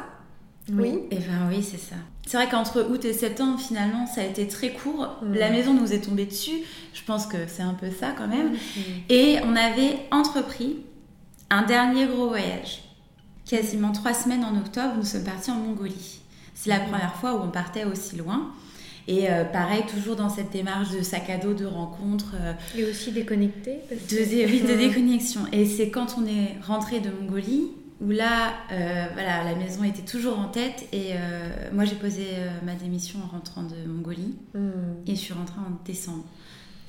Oui. 0.71 0.99
Eh 1.11 1.15
ben 1.15 1.49
oui, 1.49 1.63
c'est 1.63 1.77
ça. 1.79 1.95
C'est 2.25 2.35
vrai 2.37 2.49
qu'entre 2.49 2.85
août 2.89 3.05
et 3.05 3.13
septembre, 3.13 3.57
finalement, 3.59 4.05
ça 4.05 4.21
a 4.21 4.25
été 4.25 4.47
très 4.47 4.73
court. 4.73 5.15
Mm. 5.23 5.33
La 5.35 5.49
maison 5.49 5.73
nous 5.73 5.93
est 5.93 6.01
tombée 6.01 6.25
dessus. 6.25 6.57
Je 6.93 7.01
pense 7.05 7.25
que 7.25 7.37
c'est 7.47 7.61
un 7.63 7.73
peu 7.73 7.87
ça 7.89 8.13
quand 8.17 8.27
même. 8.27 8.51
Et 9.09 9.37
on 9.45 9.55
avait 9.55 9.97
entrepris 10.11 10.77
un 11.49 11.63
dernier 11.63 12.05
gros 12.05 12.27
voyage. 12.27 12.83
Quasiment 13.49 13.93
trois 13.93 14.13
semaines 14.13 14.43
en 14.43 14.57
octobre, 14.57 14.95
nous 14.97 15.05
sommes 15.05 15.23
partis 15.23 15.51
en 15.51 15.55
Mongolie. 15.55 16.19
C'est 16.53 16.69
la 16.69 16.79
première 16.81 17.15
fois 17.15 17.35
où 17.35 17.43
on 17.45 17.49
partait 17.49 17.85
aussi 17.85 18.17
loin. 18.17 18.51
Et 19.07 19.29
euh, 19.31 19.45
pareil, 19.45 19.83
toujours 19.89 20.17
dans 20.17 20.27
cette 20.27 20.49
démarche 20.51 20.89
de 20.91 21.01
sac 21.01 21.29
à 21.29 21.37
dos, 21.37 21.53
de 21.53 21.65
rencontres, 21.65 22.33
euh, 22.41 22.51
Et 22.77 22.83
aussi 22.83 23.13
déconnecté. 23.13 23.77
Parce 23.87 24.01
de, 24.07 24.17
que... 24.17 24.51
oui, 24.51 24.59
de 24.59 24.73
Mm. 24.73 24.77
déconnexion. 24.77 25.41
Et 25.53 25.65
c'est 25.65 25.89
quand 25.89 26.17
on 26.17 26.25
est 26.25 26.57
rentré 26.67 26.99
de 26.99 27.09
Mongolie 27.09 27.67
où 28.01 28.09
là, 28.11 28.53
euh, 28.71 29.05
voilà, 29.13 29.43
la 29.43 29.55
maison 29.55 29.83
était 29.83 30.01
toujours 30.03 30.37
en 30.39 30.49
tête. 30.49 30.87
Et 30.93 31.13
euh, 31.13 31.49
moi, 31.73 31.85
j'ai 31.85 31.95
posé 31.95 32.27
euh, 32.35 32.49
ma 32.65 32.73
démission 32.75 33.19
en 33.23 33.27
rentrant 33.27 33.63
de 33.63 33.87
Mongolie. 33.89 34.35
Hmm. 34.53 34.69
Et 35.07 35.11
je 35.15 35.19
suis 35.19 35.33
rentrée 35.33 35.59
en 35.59 35.83
décembre. 35.85 36.23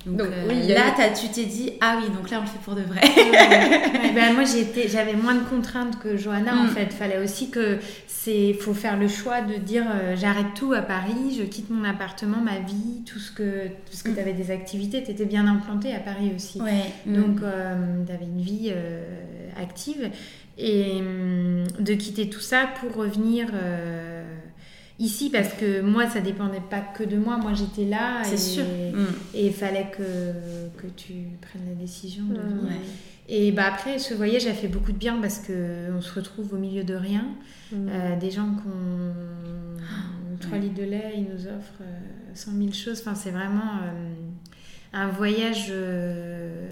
Donc, 0.06 0.28
oui, 0.48 0.68
là, 0.68 0.88
eu- 0.90 1.12
tu 1.20 1.28
t'es 1.28 1.44
dit, 1.44 1.72
ah 1.80 1.98
oui, 2.00 2.08
donc 2.16 2.30
là, 2.30 2.38
on 2.38 2.42
le 2.42 2.46
fait 2.46 2.60
pour 2.64 2.74
de 2.76 2.82
vrai. 2.82 3.00
Ouais, 3.02 4.12
ben, 4.14 4.32
moi 4.32 4.44
j'avais 4.86 5.14
moins 5.14 5.34
de 5.34 5.40
contraintes 5.44 5.98
que 5.98 6.16
Johanna 6.16 6.54
en 6.56 6.64
Mm. 6.64 6.68
fait 6.68 6.92
fallait 6.92 7.18
aussi 7.22 7.50
que 7.50 7.78
c'est 8.06 8.52
faut 8.54 8.74
faire 8.74 8.96
le 8.96 9.08
choix 9.08 9.40
de 9.42 9.54
dire 9.54 9.84
j'arrête 10.16 10.54
tout 10.54 10.72
à 10.72 10.82
Paris 10.82 11.36
je 11.38 11.42
quitte 11.42 11.68
mon 11.70 11.84
appartement 11.84 12.38
ma 12.38 12.58
vie 12.60 13.02
tout 13.06 13.18
ce 13.18 13.32
que 13.32 13.68
parce 13.86 14.02
que 14.02 14.10
Mm. 14.10 14.14
tu 14.14 14.20
avais 14.20 14.32
des 14.34 14.50
activités 14.50 15.02
tu 15.02 15.10
étais 15.10 15.24
bien 15.24 15.46
implantée 15.46 15.92
à 15.94 15.98
Paris 16.00 16.32
aussi 16.34 16.60
ouais. 16.62 16.84
donc 17.06 17.38
tu 17.40 18.12
avais 18.12 18.24
une 18.24 18.40
vie 18.40 18.72
active 19.60 20.10
et 20.58 20.96
hum, 21.00 21.64
de 21.78 21.94
quitter 21.94 22.28
tout 22.28 22.40
ça 22.40 22.68
pour 22.80 22.94
revenir 22.96 23.46
euh, 23.54 24.24
ici 24.98 25.30
parce 25.30 25.52
que 25.54 25.80
moi 25.80 26.08
ça 26.10 26.20
dépendait 26.20 26.62
pas 26.68 26.80
que 26.80 27.04
de 27.04 27.16
moi 27.16 27.36
moi 27.36 27.52
j'étais 27.54 27.84
là 27.88 28.22
et, 28.30 28.36
sûr. 28.36 28.64
Mm. 28.64 29.06
et 29.34 29.46
il 29.46 29.52
fallait 29.52 29.90
que, 29.96 30.02
que 30.82 30.88
tu 30.96 31.12
prennes 31.40 31.68
la 31.68 31.74
décision 31.74 32.24
de 32.24 32.38
Mm. 32.40 32.48
venir. 32.48 32.62
Ouais. 32.64 32.80
Et 33.30 33.52
bah 33.52 33.64
après, 33.68 33.98
ce 33.98 34.14
voyage 34.14 34.46
a 34.46 34.54
fait 34.54 34.68
beaucoup 34.68 34.90
de 34.90 34.96
bien 34.96 35.18
parce 35.20 35.38
que 35.38 35.92
on 35.94 36.00
se 36.00 36.14
retrouve 36.14 36.54
au 36.54 36.56
milieu 36.56 36.82
de 36.82 36.94
rien. 36.94 37.26
Hmm. 37.70 37.86
Euh, 37.90 38.16
des 38.18 38.30
gens 38.30 38.54
qui 38.54 38.66
ont 38.66 39.12
3 40.40 40.52
ouais. 40.52 40.60
litres 40.60 40.76
de 40.80 40.84
lait, 40.84 41.12
ils 41.14 41.24
nous 41.24 41.46
offrent 41.46 41.82
euh, 41.82 41.98
100 42.32 42.52
000 42.56 42.72
choses. 42.72 43.00
Enfin, 43.00 43.14
c'est 43.14 43.30
vraiment 43.30 43.80
euh, 43.84 44.14
un 44.94 45.08
voyage 45.08 45.66
euh, 45.70 46.70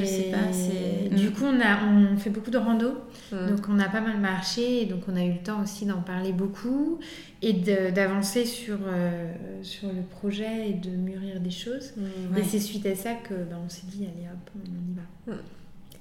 je 0.00 0.04
sais 0.04 0.30
pas. 0.30 0.52
C'est... 0.52 1.14
Du 1.14 1.28
Mm. 1.28 1.32
coup, 1.32 1.44
on, 1.44 1.60
a, 1.60 1.84
on 2.12 2.16
fait 2.16 2.30
beaucoup 2.30 2.50
de 2.50 2.58
rando. 2.58 2.90
Hmm. 3.32 3.48
Donc 3.48 3.66
on 3.68 3.78
a 3.78 3.88
pas 3.88 4.00
mal 4.00 4.18
marché 4.18 4.82
et 4.82 4.86
donc 4.86 5.00
on 5.08 5.16
a 5.16 5.22
eu 5.24 5.32
le 5.32 5.38
temps 5.42 5.62
aussi 5.62 5.84
d'en 5.86 6.00
parler 6.00 6.32
beaucoup 6.32 6.98
et 7.42 7.52
de- 7.52 7.90
d'avancer 7.90 8.44
sur, 8.44 8.78
euh, 8.86 9.32
sur 9.62 9.88
le 9.88 10.02
projet 10.02 10.70
et 10.70 10.72
de 10.74 10.90
mûrir 10.90 11.40
des 11.40 11.50
choses. 11.50 11.92
Ouais. 11.98 12.40
Et 12.40 12.44
c'est 12.44 12.58
suite 12.60 12.86
à 12.86 12.94
ça 12.94 13.14
que 13.14 13.34
ben, 13.34 13.58
on 13.64 13.68
s'est 13.68 13.86
dit 13.86 14.04
allez 14.04 14.26
hop, 14.28 14.50
on 14.56 15.32
y 15.32 15.32
va. 15.34 15.38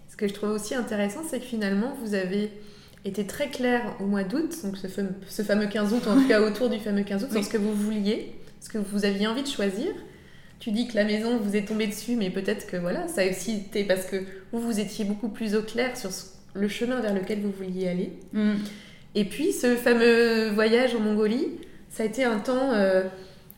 Ce 0.09 0.15
que 0.15 0.27
je 0.27 0.33
trouve 0.33 0.49
aussi 0.51 0.73
intéressant, 0.75 1.21
c'est 1.29 1.39
que 1.39 1.45
finalement, 1.45 1.93
vous 2.03 2.13
avez 2.15 2.51
été 3.05 3.25
très 3.27 3.49
clair 3.49 3.81
au 3.99 4.05
mois 4.05 4.23
d'août, 4.23 4.55
donc 4.63 4.77
ce 4.77 4.87
fameux, 4.87 5.13
ce 5.27 5.41
fameux 5.43 5.67
15 5.67 5.93
août, 5.93 6.03
en 6.07 6.15
tout 6.15 6.27
cas 6.27 6.41
autour 6.41 6.69
du 6.69 6.79
fameux 6.79 7.03
15 7.03 7.23
août, 7.23 7.29
Oui. 7.31 7.37
sur 7.37 7.45
ce 7.45 7.49
que 7.49 7.57
vous 7.61 7.73
vouliez, 7.73 8.33
ce 8.59 8.69
que 8.69 8.77
vous 8.79 9.05
aviez 9.05 9.27
envie 9.27 9.43
de 9.43 9.47
choisir. 9.47 9.87
Tu 10.59 10.71
dis 10.71 10.87
que 10.87 10.95
la 10.95 11.03
maison 11.03 11.37
vous 11.37 11.55
est 11.55 11.67
tombée 11.67 11.87
dessus, 11.87 12.15
mais 12.15 12.29
peut-être 12.29 12.67
que 12.67 12.77
voilà, 12.77 13.07
ça 13.07 13.21
a 13.21 13.29
aussi 13.29 13.57
été 13.57 13.83
parce 13.83 14.05
que 14.05 14.17
vous, 14.51 14.59
vous 14.59 14.79
étiez 14.79 15.05
beaucoup 15.05 15.29
plus 15.29 15.55
au 15.55 15.61
clair 15.61 15.95
sur 15.95 16.09
le 16.53 16.67
chemin 16.67 16.99
vers 16.99 17.13
lequel 17.13 17.41
vous 17.41 17.51
vouliez 17.51 17.87
aller. 17.87 18.13
Mm. 18.33 18.53
Et 19.15 19.25
puis, 19.25 19.51
ce 19.53 19.75
fameux 19.75 20.49
voyage 20.49 20.95
en 20.95 20.99
Mongolie, 20.99 21.47
ça 21.89 22.03
a 22.03 22.05
été 22.05 22.23
un 22.23 22.39
temps 22.39 22.71
euh, 22.73 23.03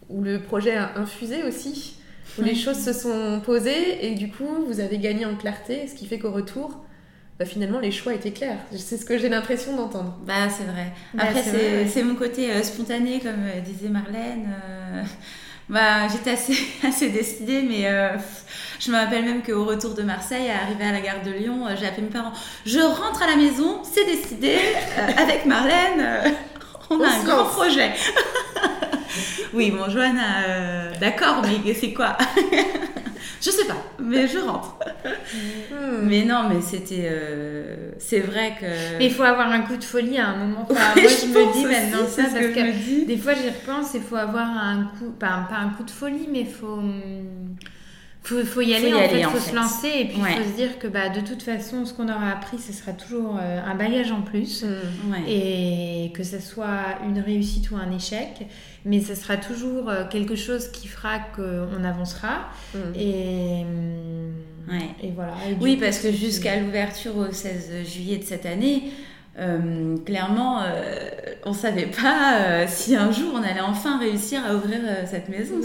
où 0.10 0.22
le 0.24 0.40
projet 0.40 0.76
a 0.76 0.98
infusé 0.98 1.44
aussi, 1.44 1.96
où 2.38 2.42
les 2.42 2.56
choses 2.56 2.80
se 2.80 2.94
sont 2.94 3.42
posées 3.44 4.06
et 4.06 4.16
du 4.16 4.30
coup, 4.30 4.66
vous 4.68 4.80
avez 4.80 4.98
gagné 4.98 5.26
en 5.26 5.36
clarté, 5.36 5.88
ce 5.88 5.96
qui 5.96 6.06
fait 6.06 6.20
qu'au 6.20 6.32
retour, 6.32 6.84
bah, 7.40 7.46
finalement, 7.46 7.80
les 7.80 7.92
choix 7.92 8.14
étaient 8.14 8.32
clairs. 8.32 8.60
C'est 8.76 8.98
ce 8.98 9.06
que 9.06 9.18
j'ai 9.18 9.30
l'impression 9.30 9.76
d'entendre. 9.76 10.18
Bah, 10.28 10.50
c'est 10.50 10.66
vrai. 10.66 10.92
Bah, 11.14 11.24
Après, 11.28 11.88
c'est 11.88 12.04
mon 12.04 12.16
côté 12.16 12.52
euh, 12.52 12.62
spontané, 12.64 13.20
comme 13.20 13.46
euh, 13.46 13.62
disait 13.62 13.88
Marlène. 13.88 14.50
euh, 14.94 15.04
bah, 15.70 16.08
j'étais 16.12 16.32
assez, 16.32 16.58
assez 16.88 17.10
décidée, 17.10 17.62
mais 17.62 17.88
euh, 17.88 18.18
je 18.80 18.92
me 18.92 18.98
rappelle 18.98 19.24
même 19.24 19.44
qu'au 19.44 19.66
retour 19.66 19.94
de 19.94 20.02
Marseille, 20.02 20.50
arrivé 20.50 20.84
à 20.84 20.92
la 20.92 21.00
gare 21.00 21.22
de 21.24 21.32
Lyon, 21.32 21.68
euh, 21.68 21.76
j'ai 21.80 21.88
appelé 21.88 22.04
mes 22.04 22.10
parents. 22.10 22.34
Je 22.66 22.80
rentre 22.80 23.22
à 23.22 23.28
la 23.28 23.36
maison, 23.36 23.82
c'est 23.84 24.06
décidé, 24.06 24.58
euh, 24.58 25.22
avec 25.22 25.46
Marlène, 25.46 26.36
on 26.90 27.00
a 27.02 27.08
un 27.08 27.24
grand 27.24 27.46
projet. 27.46 27.92
oui, 29.54 29.72
bon, 29.72 29.90
Johanna, 29.90 30.44
euh, 30.48 30.92
d'accord, 31.00 31.42
mais 31.44 31.74
c'est 31.74 31.94
quoi 31.94 32.18
Je 33.42 33.52
sais 33.52 33.66
pas, 33.66 33.78
mais 34.00 34.28
je 34.28 34.38
rentre. 34.38 34.78
Hmm. 35.06 36.04
Mais 36.04 36.26
non, 36.26 36.50
mais 36.50 36.62
c'était. 36.62 37.08
Euh, 37.10 37.92
c'est 37.98 38.20
vrai 38.20 38.56
que. 38.60 38.98
Mais 38.98 39.06
il 39.06 39.14
faut 39.14 39.24
avoir 39.24 39.50
un 39.50 39.62
coup 39.62 39.78
de 39.78 39.84
folie 39.84 40.18
à 40.18 40.28
un 40.28 40.36
moment. 40.36 40.68
moi, 40.70 40.78
je, 40.96 41.26
me 41.26 41.54
dis 41.54 41.64
maintenant 41.64 42.06
ça 42.08 42.24
parce 42.24 42.34
que, 42.34 43.06
des 43.06 43.18
fois, 43.18 43.34
j'y 43.36 43.48
repense. 43.48 43.92
Il 43.94 44.02
faut 44.02 44.18
avoir 44.18 44.46
un 44.46 44.92
coup. 44.98 45.12
Pas, 45.18 45.48
pas 45.50 45.56
un 45.56 45.70
coup 45.70 45.84
de 45.84 45.92
folie, 45.92 46.28
mais 46.30 46.42
il 46.42 46.50
faut. 46.50 46.68
Hum, 46.68 47.56
faut, 48.22 48.44
faut 48.44 48.62
y 48.62 48.74
aller, 48.74 48.92
faut 48.92 48.98
en 48.98 49.08
fait, 49.08 49.24
faut 49.24 49.40
se 49.40 49.56
lancer 49.56 49.88
et 49.88 50.06
puis 50.06 50.18
il 50.18 50.44
faut 50.44 50.50
se 50.50 50.56
dire 50.56 50.78
que 50.78 50.88
bah, 50.88 51.10
de 51.10 51.22
toute 51.22 51.42
façon, 51.42 51.86
ce 51.86 51.94
qu'on 51.94 52.10
aura 52.10 52.32
appris, 52.32 52.60
ce 52.60 52.74
sera 52.74 52.92
toujours 52.92 53.38
euh, 53.42 53.60
un 53.66 53.76
bagage 53.76 54.12
en 54.12 54.22
plus 54.22 54.64
mm. 54.64 55.16
et 55.28 56.12
que 56.14 56.24
ce 56.24 56.40
soit 56.40 57.00
une 57.08 57.20
réussite 57.20 57.72
ou 57.72 57.78
un 57.78 57.92
échec, 57.96 58.46
mais 58.86 59.00
ce 59.00 59.16
sera 59.16 59.38
toujours 59.38 59.90
euh, 59.90 60.04
quelque 60.10 60.36
chose 60.36 60.70
qui 60.70 60.88
fera 60.88 61.20
qu'on 61.36 61.84
avancera 61.84 62.50
mm. 62.76 62.78
et, 62.96 63.64
mm, 63.64 64.80
et 65.02 65.12
voilà. 65.16 65.34
oui, 65.62 65.78
parce 65.78 66.00
que 66.00 66.12
jusqu'à 66.12 66.58
l'ouverture 66.58 67.18
au 67.18 67.32
16 67.32 67.88
juillet 67.88 68.18
de 68.18 68.26
cette 68.26 68.46
année, 68.46 68.92
euh, 69.40 69.98
clairement, 70.06 70.62
on 71.46 71.54
savait 71.54 71.88
pas 71.88 72.68
si 72.68 72.96
un 72.96 73.12
jour 73.12 73.32
on 73.34 73.42
allait 73.42 73.62
enfin 73.62 73.98
réussir 73.98 74.42
à 74.46 74.54
ouvrir 74.54 74.80
cette 75.10 75.30
maison. 75.30 75.56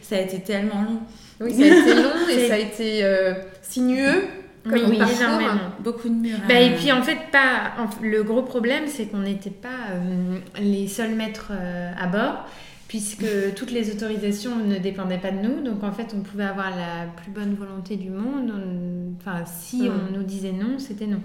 Ça 0.00 0.16
a 0.16 0.20
été 0.20 0.40
tellement 0.40 0.82
long. 0.82 1.00
Oui, 1.44 1.54
ça 1.54 1.64
a 1.64 1.66
été 1.66 1.94
long 2.02 2.28
et 2.28 2.48
ça 2.48 2.54
a 2.54 2.58
été 2.58 3.04
euh, 3.04 3.34
sinueux. 3.62 4.24
Comme 4.64 4.90
oui, 4.90 4.96
énormément. 4.96 5.72
Beaucoup 5.80 6.08
de 6.08 6.14
murs. 6.14 6.38
Bah, 6.48 6.60
et 6.60 6.76
puis 6.76 6.92
en 6.92 7.02
fait, 7.02 7.18
pas, 7.32 7.72
le 8.00 8.22
gros 8.22 8.42
problème, 8.42 8.84
c'est 8.86 9.06
qu'on 9.06 9.18
n'était 9.18 9.50
pas 9.50 9.68
euh, 9.92 10.38
les 10.60 10.86
seuls 10.86 11.14
maîtres 11.14 11.50
euh, 11.50 11.90
à 11.98 12.06
bord 12.06 12.46
puisque 12.92 13.24
toutes 13.56 13.70
les 13.70 13.90
autorisations 13.90 14.54
ne 14.54 14.76
dépendaient 14.76 15.16
pas 15.16 15.30
de 15.30 15.38
nous. 15.38 15.62
Donc 15.62 15.82
en 15.82 15.92
fait, 15.92 16.14
on 16.14 16.20
pouvait 16.20 16.44
avoir 16.44 16.68
la 16.68 17.06
plus 17.16 17.30
bonne 17.30 17.54
volonté 17.54 17.96
du 17.96 18.10
monde. 18.10 18.52
Enfin, 19.18 19.44
si 19.46 19.88
mm. 19.88 19.92
on 19.92 20.18
nous 20.18 20.22
disait 20.22 20.52
non, 20.52 20.78
c'était 20.78 21.06
non. 21.06 21.20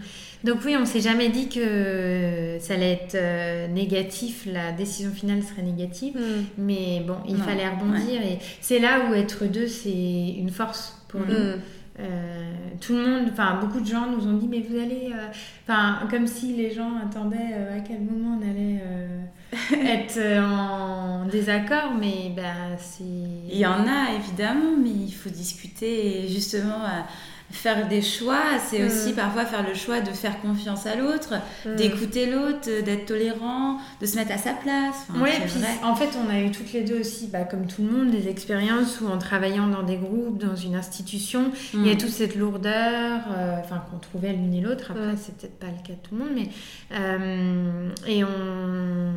Donc 0.45 0.59
oui, 0.63 0.77
on 0.79 0.85
s'est 0.85 1.01
jamais 1.01 1.27
dit 1.27 1.49
que 1.49 2.55
ça 2.61 2.75
allait 2.75 2.93
être 2.93 3.15
euh, 3.15 3.67
négatif, 3.67 4.47
la 4.49 4.71
décision 4.71 5.11
finale 5.11 5.43
serait 5.43 5.61
négative. 5.61 6.15
Mm. 6.15 6.43
Mais 6.57 7.03
bon, 7.05 7.17
il 7.27 7.35
fallait 7.35 7.67
rebondir. 7.67 8.21
Et 8.21 8.39
c'est 8.61 8.79
là 8.79 9.01
où 9.09 9.13
être 9.13 9.43
deux, 9.43 9.67
c'est 9.67 9.91
une 9.91 10.51
force 10.51 10.97
pour 11.09 11.19
mm. 11.19 11.25
nous. 11.27 11.61
Euh, 11.99 12.53
tout 12.79 12.93
le 12.93 13.05
monde, 13.05 13.29
enfin 13.31 13.59
beaucoup 13.59 13.79
de 13.79 13.85
gens 13.85 14.05
nous 14.05 14.27
ont 14.27 14.37
dit 14.37 14.47
mais 14.47 14.61
vous 14.61 14.75
allez, 14.77 15.11
euh, 15.11 15.27
enfin 15.63 16.07
comme 16.09 16.27
si 16.27 16.53
les 16.53 16.71
gens 16.71 16.91
attendaient 17.03 17.55
à 17.75 17.79
quel 17.79 18.01
moment 18.01 18.39
on 18.39 18.47
allait 18.47 18.83
être 19.91 20.19
en 20.43 21.25
désaccord, 21.25 21.93
mais 21.99 22.31
ben, 22.35 22.77
c'est... 22.77 23.03
Il 23.03 23.57
y 23.57 23.65
en 23.65 23.87
a 23.87 24.13
évidemment, 24.15 24.77
mais 24.81 24.91
il 24.91 25.11
faut 25.11 25.29
discuter. 25.29 26.25
Et 26.25 26.27
justement 26.27 26.83
faire 27.51 27.87
des 27.87 28.01
choix, 28.01 28.59
c'est 28.69 28.83
aussi 28.83 29.13
mm. 29.13 29.15
parfois 29.15 29.45
faire 29.45 29.65
le 29.67 29.73
choix 29.73 30.01
de 30.01 30.11
faire 30.11 30.41
confiance 30.41 30.85
à 30.85 30.95
l'autre, 30.95 31.35
mm. 31.65 31.75
d'écouter 31.75 32.25
l'autre, 32.29 32.83
d'être 32.83 33.05
tolérant, 33.05 33.77
de 34.01 34.05
se 34.05 34.17
mettre 34.17 34.33
à 34.33 34.37
sa 34.37 34.53
place. 34.53 35.07
en 35.83 35.95
fait, 35.95 36.09
on 36.17 36.29
a 36.29 36.41
eu 36.41 36.51
toutes 36.51 36.73
les 36.73 36.81
deux 36.81 36.99
aussi, 36.99 37.27
bah, 37.27 37.43
comme 37.43 37.67
tout 37.67 37.83
le 37.83 37.89
monde, 37.89 38.11
des 38.11 38.27
expériences 38.27 38.99
où 39.01 39.07
en 39.07 39.17
travaillant 39.17 39.67
dans 39.67 39.83
des 39.83 39.95
groupes, 39.95 40.37
dans 40.37 40.55
une 40.55 40.75
institution, 40.75 41.51
il 41.73 41.87
y 41.87 41.89
a 41.89 41.93
mm. 41.93 41.97
toute 41.97 42.09
cette 42.09 42.35
lourdeur, 42.35 43.21
euh, 43.37 43.57
qu'on 43.91 43.97
trouvait 43.99 44.33
l'une 44.33 44.53
et 44.53 44.61
l'autre. 44.61 44.91
Après, 44.91 45.15
c'est 45.17 45.35
peut-être 45.37 45.59
pas 45.59 45.67
le 45.67 45.87
cas 45.87 45.93
de 45.93 46.07
tout 46.07 46.15
le 46.15 46.23
monde, 46.23 46.33
mais 46.35 46.49
euh, 46.97 47.89
et 48.07 48.23
on, 48.23 49.13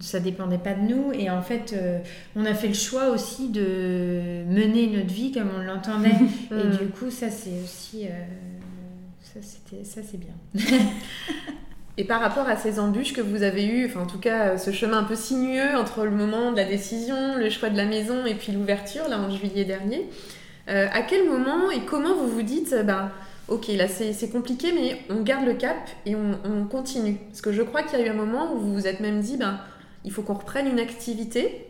ça 0.00 0.20
dépendait 0.20 0.58
pas 0.58 0.74
de 0.74 0.82
nous. 0.82 1.12
Et 1.12 1.30
en 1.30 1.42
fait, 1.42 1.74
euh, 1.76 1.98
on 2.34 2.44
a 2.44 2.54
fait 2.54 2.68
le 2.68 2.74
choix 2.74 3.08
aussi 3.08 3.48
de 3.48 4.44
mener 4.48 4.88
notre 4.88 5.12
vie 5.12 5.32
comme 5.32 5.48
on 5.58 5.62
l'entendait. 5.62 6.10
et 6.50 6.76
du 6.76 6.90
coup, 6.90 7.10
ça 7.10 7.30
c'est 7.30 7.55
aussi, 7.62 8.06
euh, 8.06 8.10
ça, 9.22 9.40
ça 9.84 10.00
c'est 10.08 10.18
bien. 10.18 10.34
Et 11.98 12.04
par 12.04 12.20
rapport 12.20 12.46
à 12.46 12.56
ces 12.56 12.78
embûches 12.78 13.14
que 13.14 13.22
vous 13.22 13.42
avez 13.42 13.64
eues, 13.66 13.86
enfin 13.86 14.00
en 14.00 14.06
tout 14.06 14.18
cas 14.18 14.58
ce 14.58 14.70
chemin 14.70 14.98
un 14.98 15.04
peu 15.04 15.16
sinueux 15.16 15.76
entre 15.76 16.04
le 16.04 16.10
moment 16.10 16.52
de 16.52 16.56
la 16.56 16.64
décision, 16.64 17.36
le 17.36 17.48
choix 17.48 17.70
de 17.70 17.76
la 17.76 17.86
maison 17.86 18.26
et 18.26 18.34
puis 18.34 18.52
l'ouverture, 18.52 19.08
là 19.08 19.18
en 19.18 19.30
juillet 19.30 19.64
dernier, 19.64 20.06
euh, 20.68 20.88
à 20.92 21.00
quel 21.00 21.26
moment 21.26 21.70
et 21.70 21.80
comment 21.86 22.14
vous 22.14 22.28
vous 22.28 22.42
dites, 22.42 22.74
ben 22.84 23.10
ok 23.48 23.68
là 23.68 23.88
c'est 23.88 24.30
compliqué 24.30 24.72
mais 24.74 25.00
on 25.08 25.22
garde 25.22 25.46
le 25.46 25.54
cap 25.54 25.88
et 26.04 26.14
on, 26.14 26.38
on 26.44 26.64
continue? 26.64 27.16
Parce 27.28 27.40
que 27.40 27.52
je 27.52 27.62
crois 27.62 27.82
qu'il 27.82 27.98
y 27.98 28.02
a 28.02 28.06
eu 28.06 28.10
un 28.10 28.14
moment 28.14 28.52
où 28.52 28.58
vous 28.58 28.74
vous 28.74 28.86
êtes 28.86 29.00
même 29.00 29.20
dit, 29.20 29.38
ben 29.38 29.58
il 30.04 30.12
faut 30.12 30.20
qu'on 30.22 30.34
reprenne 30.34 30.66
une 30.66 30.80
activité 30.80 31.65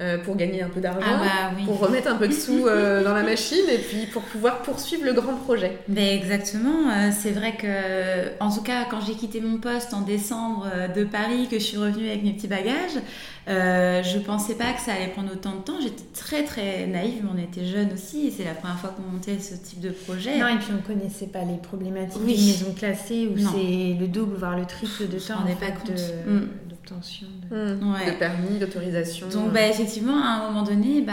euh, 0.00 0.18
pour 0.18 0.34
gagner 0.34 0.60
un 0.60 0.68
peu 0.68 0.80
d'argent, 0.80 1.06
ah 1.06 1.52
bah 1.54 1.64
pour 1.64 1.78
remettre 1.78 2.10
un 2.10 2.16
peu 2.16 2.26
de 2.26 2.32
sous 2.32 2.66
euh, 2.66 3.04
dans 3.04 3.14
la 3.14 3.22
machine 3.22 3.64
et 3.72 3.78
puis 3.78 4.06
pour 4.06 4.22
pouvoir 4.22 4.62
poursuivre 4.62 5.04
le 5.04 5.12
grand 5.12 5.36
projet. 5.36 5.78
Mais 5.88 6.16
exactement, 6.16 6.90
euh, 6.90 7.10
c'est 7.16 7.30
vrai 7.30 7.54
que, 7.56 8.42
en 8.42 8.52
tout 8.52 8.62
cas, 8.62 8.86
quand 8.90 9.00
j'ai 9.00 9.12
quitté 9.12 9.40
mon 9.40 9.58
poste 9.58 9.94
en 9.94 10.00
décembre 10.00 10.66
de 10.96 11.04
Paris, 11.04 11.46
que 11.48 11.60
je 11.60 11.64
suis 11.64 11.76
revenue 11.76 12.08
avec 12.08 12.24
mes 12.24 12.32
petits 12.32 12.48
bagages, 12.48 12.98
je 13.46 14.18
pensais 14.18 14.56
pas 14.56 14.72
que 14.72 14.80
ça 14.80 14.94
allait 14.94 15.12
prendre 15.12 15.30
autant 15.32 15.52
de 15.52 15.62
temps. 15.62 15.80
J'étais 15.80 16.02
très 16.12 16.42
très 16.42 16.88
naïve, 16.88 17.22
mais 17.22 17.30
on 17.32 17.38
était 17.38 17.64
jeunes 17.64 17.92
aussi, 17.92 18.26
et 18.26 18.30
c'est 18.32 18.42
la 18.42 18.54
première 18.54 18.80
fois 18.80 18.92
qu'on 18.96 19.12
montait 19.12 19.38
ce 19.38 19.54
type 19.54 19.78
de 19.78 19.90
projet. 19.90 20.40
Non, 20.40 20.48
et 20.48 20.56
puis 20.56 20.72
on 20.76 20.82
connaissait 20.84 21.28
pas 21.28 21.44
les 21.44 21.58
problématiques 21.58 22.20
oui. 22.24 22.34
d'une 22.34 22.46
maison 22.46 22.74
classée 22.76 23.28
où 23.32 23.38
c'est 23.38 23.96
le 24.00 24.08
double 24.08 24.34
voire 24.38 24.58
le 24.58 24.66
triple 24.66 25.06
de 25.08 25.20
temps. 25.20 25.34
On 25.44 25.48
n'est 25.48 25.54
pas 25.54 25.70
compte. 25.70 25.94
De... 25.94 26.32
Mm 26.32 26.48
de, 26.90 27.74
mmh. 27.74 28.06
de 28.06 28.18
permis, 28.18 28.58
d'autorisation. 28.58 29.28
Donc 29.28 29.52
bah, 29.52 29.66
effectivement, 29.68 30.22
à 30.22 30.28
un 30.28 30.48
moment 30.48 30.62
donné, 30.62 31.00
bah, 31.00 31.12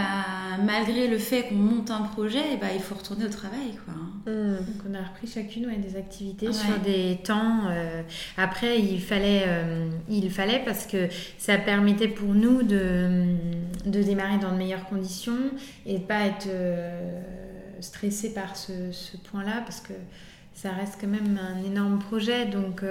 malgré 0.66 1.08
le 1.08 1.18
fait 1.18 1.44
qu'on 1.44 1.56
monte 1.56 1.92
un 1.92 2.02
projet, 2.02 2.58
bah, 2.60 2.68
il 2.74 2.82
faut 2.82 2.96
retourner 2.96 3.26
au 3.26 3.30
travail. 3.30 3.78
Quoi. 3.86 3.94
Mmh. 4.32 4.58
Donc 4.58 4.84
on 4.90 4.94
a 4.94 5.04
repris 5.04 5.28
chacune 5.28 5.70
des 5.82 5.96
activités 5.96 6.52
sur 6.52 6.80
des 6.80 7.20
temps. 7.24 7.70
Euh, 7.70 8.02
après, 8.38 8.80
il 8.80 9.02
fallait, 9.02 9.44
euh, 9.48 9.90
il 10.10 10.30
fallait 10.30 10.62
parce 10.64 10.86
que 10.86 11.08
ça 11.38 11.58
permettait 11.58 12.08
pour 12.08 12.34
nous 12.34 12.64
de, 12.64 13.36
de 13.86 14.04
démarrer 14.04 14.38
dans 14.40 14.52
de 14.52 14.58
meilleures 14.58 14.86
conditions 14.86 15.38
et 15.86 16.00
de 16.00 16.04
pas 16.04 16.26
être 16.26 16.48
euh, 16.48 17.22
stressé 17.80 18.34
par 18.34 18.56
ce, 18.56 18.92
ce 18.92 19.18
point-là 19.18 19.62
parce 19.66 19.82
que 19.82 19.94
ça 20.54 20.70
reste 20.72 20.98
quand 21.02 21.08
même 21.08 21.40
un 21.42 21.64
énorme 21.66 22.00
projet. 22.00 22.46
Donc 22.46 22.84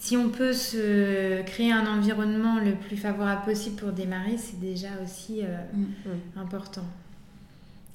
si 0.00 0.16
on 0.16 0.30
peut 0.30 0.54
se 0.54 1.42
créer 1.42 1.72
un 1.72 1.86
environnement 1.86 2.58
le 2.58 2.72
plus 2.72 2.96
favorable 2.96 3.42
possible 3.44 3.76
pour 3.76 3.92
démarrer, 3.92 4.38
c'est 4.38 4.58
déjà 4.58 4.88
aussi 5.04 5.42
euh, 5.42 5.58
mm. 5.74 5.80
Mm. 5.80 6.40
important. 6.40 6.84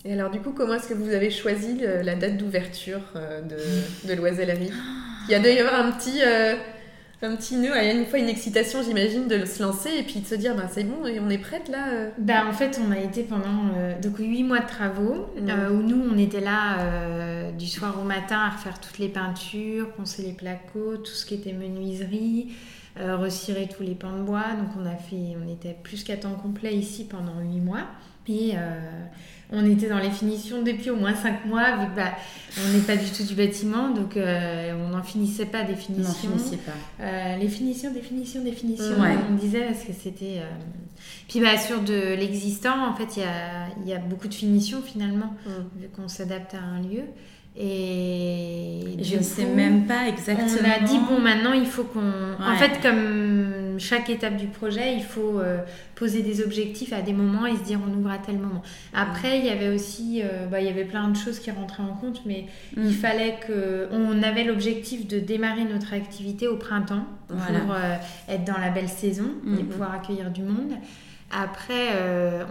Et 0.05 0.13
alors 0.13 0.29
du 0.29 0.39
coup, 0.39 0.51
comment 0.51 0.75
est-ce 0.75 0.87
que 0.87 0.93
vous 0.93 1.09
avez 1.09 1.31
choisi 1.31 1.79
la 1.81 2.15
date 2.15 2.37
d'ouverture 2.37 3.01
euh, 3.15 3.41
de, 3.41 4.07
de 4.07 4.13
l'oisellerie 4.13 4.71
Il 5.27 5.31
y 5.31 5.35
a 5.35 5.39
d'ailleurs 5.39 5.73
un 5.73 5.91
petit... 5.91 6.21
Euh, 6.23 6.55
un 7.25 7.35
petit 7.35 7.55
nœud, 7.55 7.71
il 7.75 7.85
y 7.85 7.89
a 7.89 7.93
une 7.93 8.05
fois 8.05 8.19
une 8.19 8.29
excitation, 8.29 8.81
j'imagine, 8.83 9.27
de 9.27 9.45
se 9.45 9.61
lancer 9.61 9.89
et 9.89 10.03
puis 10.03 10.19
de 10.19 10.25
se 10.25 10.35
dire, 10.35 10.55
bah, 10.55 10.69
c'est 10.71 10.83
bon, 10.83 11.05
et 11.05 11.19
on 11.19 11.29
est 11.29 11.37
prête 11.37 11.67
là 11.69 12.09
bah, 12.17 12.45
En 12.47 12.53
fait, 12.53 12.79
on 12.85 12.91
a 12.91 12.99
été 12.99 13.23
pendant 13.23 13.69
euh, 13.75 13.99
donc, 14.01 14.17
8 14.17 14.43
mois 14.43 14.59
de 14.59 14.67
travaux 14.67 15.27
euh, 15.37 15.69
où 15.69 15.81
nous, 15.81 16.01
on 16.11 16.17
était 16.17 16.41
là 16.41 17.51
du 17.51 17.67
soir 17.67 17.99
au 17.99 18.03
matin 18.03 18.37
à 18.37 18.49
refaire 18.49 18.79
toutes 18.79 18.99
les 18.99 19.09
peintures, 19.09 19.91
poncer 19.93 20.23
les 20.23 20.33
placos, 20.33 20.99
tout 21.03 21.13
ce 21.13 21.25
qui 21.25 21.35
était 21.35 21.53
menuiserie, 21.53 22.51
recirer 22.97 23.67
tous 23.67 23.83
les 23.83 23.95
pans 23.95 24.17
de 24.17 24.23
bois. 24.23 24.45
Donc, 24.57 24.69
on, 24.79 24.85
a 24.85 24.95
fait, 24.95 25.35
on 25.43 25.51
était 25.51 25.75
plus 25.83 26.03
qu'à 26.03 26.17
temps 26.17 26.35
complet 26.35 26.75
ici 26.75 27.05
pendant 27.05 27.39
8 27.39 27.59
mois. 27.59 27.85
Et 28.27 28.53
on 29.51 29.65
était 29.69 29.89
dans 29.89 29.99
les 29.99 30.11
finitions 30.11 30.63
depuis 30.63 30.89
au 30.89 30.95
moins 30.95 31.13
5 31.13 31.45
mois, 31.45 31.77
vu 31.77 31.87
que 31.91 31.95
bah, 31.95 32.15
on 32.63 32.73
n'est 32.73 32.83
pas 32.83 32.95
du 32.95 33.09
tout 33.11 33.23
du 33.23 33.35
bâtiment, 33.35 33.89
donc 33.89 34.17
euh, 34.17 34.73
on 34.73 34.89
n'en 34.89 35.03
finissait 35.03 35.45
pas 35.45 35.63
des 35.63 35.75
finitions. 35.75 36.31
On 36.33 36.57
pas. 36.57 36.71
Euh, 37.01 37.37
les 37.37 37.47
finitions, 37.47 37.91
des 37.91 38.01
finitions, 38.01 38.43
des 38.43 38.53
finitions, 38.53 38.95
on 39.29 39.35
disait 39.35 39.61
parce 39.61 39.83
que 39.83 39.93
c'était. 39.93 40.39
Euh, 40.39 40.49
puis 41.27 41.41
bah, 41.41 41.57
sur 41.57 41.81
de 41.81 42.15
l'existant, 42.15 42.87
en 42.87 42.95
fait, 42.95 43.17
il 43.17 43.87
y 43.87 43.93
a, 43.93 43.99
beaucoup 43.99 44.27
de 44.27 44.33
finitions 44.33 44.81
finalement, 44.81 45.33
mm. 45.45 45.81
vu 45.81 45.87
qu'on 45.95 46.07
s'adapte 46.07 46.53
à 46.55 46.61
un 46.61 46.81
lieu. 46.81 47.03
Et 47.57 48.97
je 49.01 49.15
ne 49.15 49.21
sais 49.21 49.45
même 49.45 49.85
pas 49.85 50.09
exactement. 50.09 50.47
On 50.61 50.83
a 50.83 50.85
dit 50.85 50.99
bon 51.09 51.19
maintenant 51.19 51.53
il 51.53 51.65
faut 51.65 51.85
qu'on. 51.85 52.01
En 52.39 52.55
fait 52.55 52.81
comme 52.81 53.79
chaque 53.79 54.09
étape 54.09 54.37
du 54.37 54.47
projet, 54.47 54.95
il 54.95 55.03
faut 55.03 55.39
euh, 55.39 55.59
poser 55.95 56.21
des 56.21 56.41
objectifs 56.43 56.91
à 56.93 57.01
des 57.01 57.13
moments 57.13 57.45
et 57.45 57.55
se 57.55 57.63
dire 57.63 57.79
on 57.85 57.93
ouvre 57.97 58.09
à 58.09 58.17
tel 58.17 58.37
moment. 58.37 58.61
Après 58.93 59.39
il 59.39 59.45
y 59.45 59.49
avait 59.49 59.69
aussi 59.69 60.21
euh, 60.23 60.47
bah, 60.47 60.59
il 60.59 60.67
y 60.67 60.69
avait 60.69 60.83
plein 60.83 61.07
de 61.07 61.15
choses 61.15 61.39
qui 61.39 61.51
rentraient 61.51 61.83
en 61.83 61.93
compte, 61.93 62.21
mais 62.25 62.45
mm. 62.75 62.85
il 62.85 62.93
fallait 62.93 63.39
que 63.47 63.87
on 63.91 64.21
avait 64.21 64.43
l'objectif 64.43 65.07
de 65.07 65.19
démarrer 65.19 65.63
notre 65.63 65.93
activité 65.93 66.47
au 66.47 66.57
printemps 66.57 67.05
pour 67.27 67.37
euh, 67.37 67.95
être 68.29 68.43
dans 68.43 68.59
la 68.59 68.69
belle 68.69 68.89
saison 68.89 69.29
et 69.45 69.63
mm. 69.63 69.67
pouvoir 69.67 69.93
accueillir 69.93 70.31
du 70.31 70.43
monde. 70.43 70.73
Après, 71.31 71.89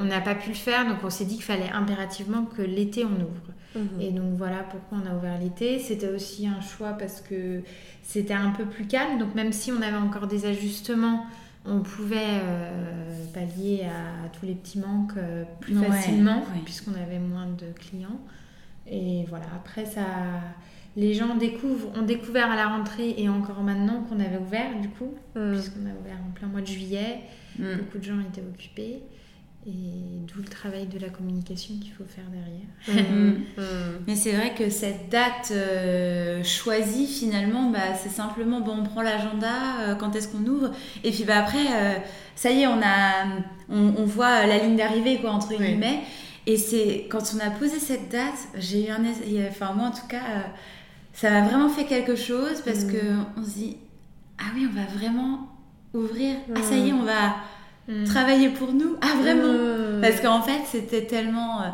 on 0.00 0.04
n'a 0.04 0.20
pas 0.20 0.34
pu 0.34 0.48
le 0.48 0.56
faire, 0.56 0.84
donc 0.86 0.96
on 1.04 1.08
s'est 1.08 1.24
dit 1.24 1.36
qu'il 1.36 1.44
fallait 1.44 1.70
impérativement 1.72 2.44
que 2.44 2.60
l'été 2.60 3.04
on 3.04 3.22
ouvre. 3.22 3.53
Mhm. 3.74 4.00
Et 4.00 4.10
donc 4.10 4.34
voilà 4.36 4.62
pourquoi 4.62 4.98
on 5.02 5.10
a 5.10 5.16
ouvert 5.16 5.38
l'été. 5.38 5.78
C'était 5.78 6.08
aussi 6.08 6.46
un 6.46 6.60
choix 6.60 6.92
parce 6.92 7.20
que 7.20 7.62
c'était 8.02 8.34
un 8.34 8.50
peu 8.50 8.64
plus 8.64 8.86
calme. 8.86 9.18
Donc 9.18 9.34
même 9.34 9.52
si 9.52 9.72
on 9.72 9.82
avait 9.82 9.96
encore 9.96 10.26
des 10.26 10.46
ajustements, 10.46 11.26
on 11.64 11.80
pouvait 11.80 12.40
euh, 12.42 13.24
pallier 13.32 13.84
à, 13.84 14.28
tous 14.28 14.46
les 14.46 14.54
petits 14.54 14.78
manques 14.78 15.16
euh, 15.16 15.44
plus 15.60 15.74
facilement 15.74 16.42
puisqu'on 16.64 16.94
avait 16.94 17.18
moins 17.18 17.46
de 17.46 17.72
clients. 17.78 18.20
Et 18.86 19.24
voilà, 19.30 19.46
après, 19.56 19.86
ça, 19.86 20.04
les 20.94 21.14
gens 21.14 21.36
découvrent, 21.36 21.88
ont 21.96 22.02
découvert 22.02 22.50
à 22.50 22.56
la 22.56 22.68
rentrée 22.68 23.14
et 23.16 23.30
encore 23.30 23.62
maintenant 23.62 24.02
qu'on 24.02 24.20
avait 24.20 24.36
ouvert, 24.36 24.78
du 24.78 24.90
coup, 24.90 25.14
Mm. 25.34 25.52
puisqu'on 25.52 25.86
a 25.86 26.00
ouvert 26.00 26.18
en 26.26 26.30
plein 26.32 26.48
mois 26.48 26.60
de 26.60 26.66
juillet. 26.66 27.20
Mm. 27.58 27.76
Beaucoup 27.78 27.98
de 27.98 28.04
gens 28.04 28.20
étaient 28.20 28.42
occupés. 28.42 29.02
Et 29.66 30.20
d'où 30.26 30.40
le 30.42 30.48
travail 30.48 30.86
de 30.86 30.98
la 30.98 31.08
communication 31.08 31.74
qu'il 31.80 31.92
faut 31.92 32.04
faire 32.04 32.24
derrière. 32.30 32.68
Mm. 33.10 33.60
Mm. 33.60 33.98
Mais 34.06 34.14
c'est 34.16 34.32
vrai 34.32 34.54
que 34.54 34.68
cette 34.68 35.08
date 35.08 35.50
euh, 35.52 36.42
choisie, 36.44 37.06
finalement, 37.06 37.70
bah, 37.70 37.94
c'est 38.02 38.10
simplement, 38.10 38.60
bon, 38.60 38.78
on 38.80 38.84
prend 38.84 39.00
l'agenda, 39.02 39.80
euh, 39.80 39.94
quand 39.94 40.14
est-ce 40.16 40.28
qu'on 40.28 40.44
ouvre, 40.44 40.70
et 41.02 41.10
puis 41.10 41.24
bah, 41.24 41.38
après, 41.38 41.66
euh, 41.72 41.94
ça 42.36 42.50
y 42.50 42.62
est, 42.62 42.66
on, 42.66 42.80
a, 42.82 43.24
on, 43.70 43.94
on 43.96 44.04
voit 44.04 44.44
la 44.46 44.58
ligne 44.58 44.76
d'arrivée, 44.76 45.18
quoi, 45.18 45.30
entre 45.30 45.48
Oui. 45.50 45.56
guillemets. 45.66 46.00
Et 46.46 46.58
c'est 46.58 47.06
quand 47.08 47.22
on 47.34 47.40
a 47.40 47.48
posé 47.50 47.78
cette 47.80 48.10
date, 48.10 48.34
j'ai 48.58 48.88
eu 48.88 48.90
un... 48.90 49.02
Enfin, 49.48 49.72
moi, 49.72 49.86
en 49.88 49.92
tout 49.92 50.06
cas, 50.06 50.18
euh, 50.18 50.40
ça 51.14 51.30
m'a 51.30 51.40
vraiment 51.48 51.70
fait 51.70 51.84
quelque 51.86 52.16
chose, 52.16 52.60
parce 52.64 52.84
Mm. 52.84 52.92
que 52.92 52.98
on 53.38 53.42
se 53.44 53.50
dit, 53.50 53.76
ah 54.38 54.44
oui, 54.54 54.68
on 54.70 54.74
va 54.78 54.84
vraiment 54.98 55.48
ouvrir. 55.94 56.36
Ah, 56.54 56.60
ça 56.62 56.76
y 56.76 56.90
est, 56.90 56.92
on 56.92 57.02
va 57.04 57.36
Mm. 57.88 58.04
travailler 58.04 58.48
pour 58.48 58.72
nous. 58.72 58.96
Ah, 59.02 59.16
vraiment 59.20 59.52
Mm. 59.52 60.00
parce 60.00 60.20
qu'en 60.20 60.40
fait, 60.42 60.60
c'était 60.70 61.02
tellement 61.06 61.60
euh, 61.62 61.66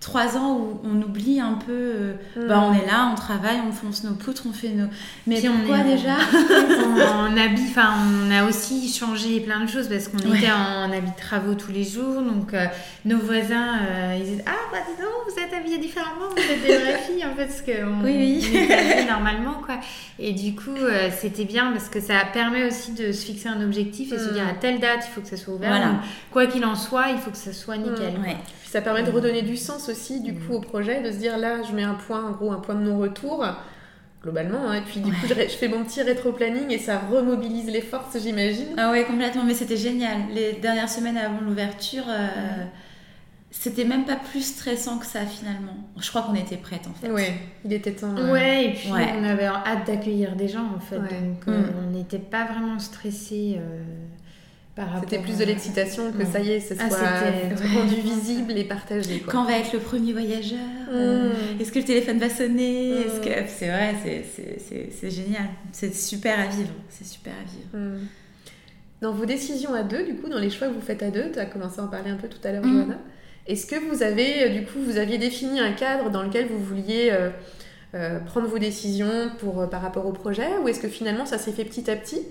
trois 0.00 0.36
ans 0.36 0.58
où 0.58 0.80
on 0.84 1.00
oublie 1.00 1.40
un 1.40 1.54
peu. 1.54 1.72
euh, 1.72 2.12
Mm. 2.36 2.48
Bah, 2.48 2.60
on 2.62 2.74
est 2.74 2.86
là, 2.86 3.08
on 3.12 3.14
travaille, 3.14 3.58
on 3.66 3.72
fonce 3.72 4.02
nos 4.04 4.14
poutres, 4.14 4.42
on 4.48 4.52
fait 4.52 4.70
nos. 4.70 4.86
Mais 5.26 5.36
Puis 5.38 5.48
on 5.48 5.58
pourquoi 5.58 5.78
est- 5.78 5.96
déjà 5.96 6.16
en 7.16 7.36
habit, 7.36 7.62
enfin, 7.70 7.94
on 8.26 8.30
a 8.30 8.44
aussi 8.48 8.92
changé 8.92 9.40
plein 9.40 9.60
de 9.64 9.68
choses 9.68 9.88
parce 9.88 10.08
qu'on 10.08 10.18
Ouais. 10.30 10.38
était 10.38 10.50
en 10.52 10.92
habit 10.92 11.10
de 11.10 11.16
travaux 11.16 11.54
tous 11.54 11.72
les 11.72 11.84
jours. 11.84 12.20
Donc, 12.22 12.52
euh, 12.52 12.66
nos 13.04 13.18
voisins, 13.18 13.78
euh, 13.88 14.16
ils 14.18 14.24
disaient 14.24 14.44
Ah, 14.46 14.52
bah 14.72 14.78
dis 14.86 15.00
donc, 15.02 15.23
êtes 15.44 15.52
habillés 15.52 15.78
différemment, 15.78 16.28
vous 16.30 16.38
êtes 16.42 16.62
des 16.66 16.76
vraies 16.78 16.98
filles 16.98 17.24
en 17.24 17.34
fait, 17.34 17.46
parce 17.46 17.62
qu'on 17.62 18.04
Oui, 18.04 18.14
oui. 18.16 18.50
on 18.52 18.56
est 18.56 18.72
habillés 18.72 19.04
normalement, 19.08 19.54
quoi. 19.64 19.76
Et 20.18 20.32
du 20.32 20.54
coup, 20.54 20.74
euh, 20.76 21.10
c'était 21.16 21.44
bien 21.44 21.70
parce 21.72 21.88
que 21.88 22.00
ça 22.00 22.14
permet 22.32 22.64
aussi 22.66 22.92
de 22.92 23.12
se 23.12 23.24
fixer 23.26 23.48
un 23.48 23.62
objectif 23.62 24.12
et 24.12 24.18
se 24.18 24.30
Mm. 24.30 24.34
dire 24.34 24.48
à 24.48 24.54
telle 24.54 24.80
date, 24.80 25.00
il 25.06 25.10
faut 25.12 25.20
que 25.20 25.28
ça 25.28 25.36
soit 25.36 25.54
ouvert. 25.54 25.70
Voilà. 25.70 25.94
Quoi 26.32 26.46
qu'il 26.46 26.64
en 26.64 26.74
soit, 26.74 27.06
il 27.10 27.18
faut 27.18 27.30
que 27.30 27.36
ça 27.36 27.52
soit 27.52 27.76
nickel. 27.76 28.14
Mm. 28.18 28.22
Ouais. 28.22 28.36
Puis 28.62 28.70
ça 28.70 28.80
permet 28.80 29.02
de 29.02 29.10
redonner 29.10 29.42
du 29.42 29.56
sens 29.56 29.88
aussi, 29.88 30.20
du 30.20 30.34
coup, 30.34 30.54
au 30.54 30.60
projet, 30.60 31.02
de 31.02 31.10
se 31.12 31.16
dire 31.18 31.36
là, 31.38 31.62
je 31.68 31.72
mets 31.74 31.84
un 31.84 31.94
point, 31.94 32.24
en 32.24 32.30
gros, 32.32 32.50
un 32.52 32.60
point 32.60 32.74
de 32.74 32.80
non-retour, 32.82 33.44
globalement, 34.22 34.68
hein, 34.70 34.74
et 34.74 34.80
puis 34.80 35.00
du 35.00 35.12
coup, 35.12 35.26
je 35.28 35.34
fais 35.34 35.68
mon 35.68 35.84
petit 35.84 36.00
rétro-planning 36.00 36.70
et 36.70 36.78
ça 36.78 36.98
remobilise 36.98 37.66
les 37.66 37.82
forces, 37.82 38.16
j'imagine. 38.22 38.68
Ah 38.78 38.90
ouais, 38.90 39.04
complètement. 39.04 39.44
Mais 39.44 39.52
c'était 39.54 39.76
génial. 39.76 40.16
Les 40.32 40.54
dernières 40.54 40.88
semaines 40.88 41.18
avant 41.18 41.40
l'ouverture, 41.42 42.04
euh, 42.08 42.64
c'était 43.56 43.84
même 43.84 44.04
pas 44.04 44.16
plus 44.16 44.42
stressant 44.42 44.98
que 44.98 45.06
ça 45.06 45.24
finalement. 45.24 45.76
Je 45.98 46.08
crois 46.10 46.22
qu'on 46.22 46.34
était 46.34 46.56
prêtes 46.56 46.86
en 46.88 46.92
fait. 46.94 47.10
Ouais, 47.10 47.34
il 47.64 47.72
était 47.72 47.92
temps. 47.92 48.14
Ouais, 48.30 48.66
et 48.66 48.72
puis 48.74 48.90
Ouais. 48.92 49.12
on 49.18 49.24
avait 49.24 49.46
hâte 49.46 49.86
d'accueillir 49.86 50.36
des 50.36 50.48
gens 50.48 50.68
en 50.76 50.80
fait. 50.80 50.96
Ouais. 50.98 51.08
Donc 51.08 51.48
euh, 51.48 51.60
Mm. 51.60 51.72
on 51.86 51.90
n'était 51.92 52.18
pas 52.18 52.44
vraiment 52.46 52.78
stressé 52.78 53.56
euh, 53.58 53.82
par 54.74 54.86
rapport 54.90 55.08
C'était 55.08 55.22
plus 55.22 55.34
à- 55.36 55.38
de 55.38 55.44
l'excitation 55.44 56.10
que 56.12 56.18
Ouais. 56.18 56.26
ça 56.26 56.40
y 56.40 56.50
est, 56.50 56.60
ce 56.60 56.74
Ah, 56.78 56.88
soit 56.90 56.98
c'était- 56.98 57.78
rendu 57.78 57.94
visible 58.00 58.52
et 58.58 58.64
partagé. 58.64 59.20
Quoi. 59.20 59.32
Quand 59.32 59.44
va 59.44 59.56
être 59.58 59.72
le 59.72 59.78
premier 59.78 60.12
voyageur 60.12 60.58
Mm. 60.58 60.96
Euh, 60.96 61.32
Est-ce 61.60 61.72
que 61.72 61.78
le 61.78 61.84
téléphone 61.84 62.18
va 62.18 62.28
sonner 62.28 62.90
Mm. 62.90 63.02
Est-ce 63.06 63.20
que 63.20 63.48
c'est 63.48 63.68
vrai, 63.68 63.94
c'est- 64.04 64.24
c'est- 64.34 64.58
c'est 64.60 64.88
c'est 65.00 65.10
génial. 65.10 65.46
C'est 65.72 65.94
super 65.94 66.38
à 66.38 66.46
vivre. 66.46 66.72
C'est 66.90 67.06
super 67.06 67.32
à 67.32 67.44
vivre. 67.78 67.98
Dans 69.00 69.12
vos 69.12 69.26
décisions 69.26 69.74
à 69.74 69.82
deux, 69.82 70.04
du 70.04 70.14
coup, 70.16 70.28
dans 70.28 70.38
les 70.38 70.50
choix 70.50 70.68
que 70.68 70.72
vous 70.74 70.80
faites 70.80 71.02
à 71.02 71.10
deux, 71.10 71.30
tu 71.32 71.38
as 71.38 71.46
commencé 71.46 71.80
à 71.80 71.84
en 71.84 71.88
parler 71.88 72.10
un 72.10 72.16
peu 72.16 72.28
tout 72.28 72.38
à 72.46 72.52
l'heure. 72.52 72.62
Johanna. 72.64 72.98
Est-ce 73.46 73.66
que 73.66 73.76
vous 73.76 74.02
avez, 74.02 74.44
euh, 74.44 74.48
du 74.48 74.64
coup, 74.64 74.78
vous 74.84 74.96
aviez 74.96 75.18
défini 75.18 75.60
un 75.60 75.72
cadre 75.72 76.10
dans 76.10 76.22
lequel 76.22 76.46
vous 76.46 76.58
vouliez 76.62 77.10
euh, 77.12 77.30
euh, 77.94 78.18
prendre 78.20 78.48
vos 78.48 78.58
décisions 78.58 79.30
pour, 79.38 79.68
par 79.68 79.82
rapport 79.82 80.06
au 80.06 80.12
projet 80.12 80.48
Ou 80.62 80.68
est-ce 80.68 80.80
que 80.80 80.88
finalement 80.88 81.26
ça 81.26 81.38
s'est 81.38 81.52
fait 81.52 81.64
petit 81.64 81.90
à 81.90 81.96
petit? 81.96 82.22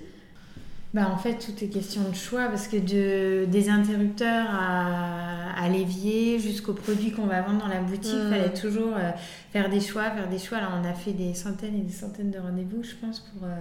Bah, 0.93 1.09
en 1.11 1.17
fait, 1.17 1.33
tout 1.39 1.63
est 1.63 1.69
question 1.69 2.01
de 2.07 2.13
choix 2.13 2.49
parce 2.49 2.67
que 2.67 2.77
de, 2.77 3.45
des 3.45 3.69
interrupteurs 3.69 4.45
à, 4.51 5.51
à 5.59 5.67
l'évier 5.67 6.37
jusqu'aux 6.37 6.73
produits 6.73 7.11
qu'on 7.11 7.25
va 7.25 7.41
vendre 7.41 7.61
dans 7.61 7.67
la 7.67 7.79
boutique, 7.81 8.13
il 8.13 8.27
Mm. 8.27 8.29
fallait 8.29 8.53
toujours 8.53 8.93
euh, 8.95 9.09
faire 9.51 9.69
des 9.71 9.79
choix, 9.81 10.11
faire 10.11 10.29
des 10.29 10.37
choix. 10.37 10.59
Alors, 10.59 10.73
on 10.79 10.87
a 10.87 10.93
fait 10.93 11.13
des 11.13 11.33
centaines 11.33 11.75
et 11.75 11.81
des 11.81 11.91
centaines 11.93 12.29
de 12.29 12.37
rendez-vous, 12.37 12.83
je 12.83 12.93
pense, 13.03 13.21
pour 13.21 13.47
euh, 13.47 13.55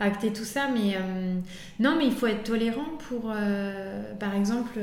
acter 0.00 0.32
tout 0.32 0.42
ça. 0.44 0.66
Mais 0.74 0.96
euh, 0.96 1.34
non, 1.78 1.94
mais 1.96 2.06
il 2.06 2.12
faut 2.12 2.26
être 2.26 2.42
tolérant 2.42 2.90
pour, 3.08 3.32
par 4.18 4.34
exemple, 4.34 4.80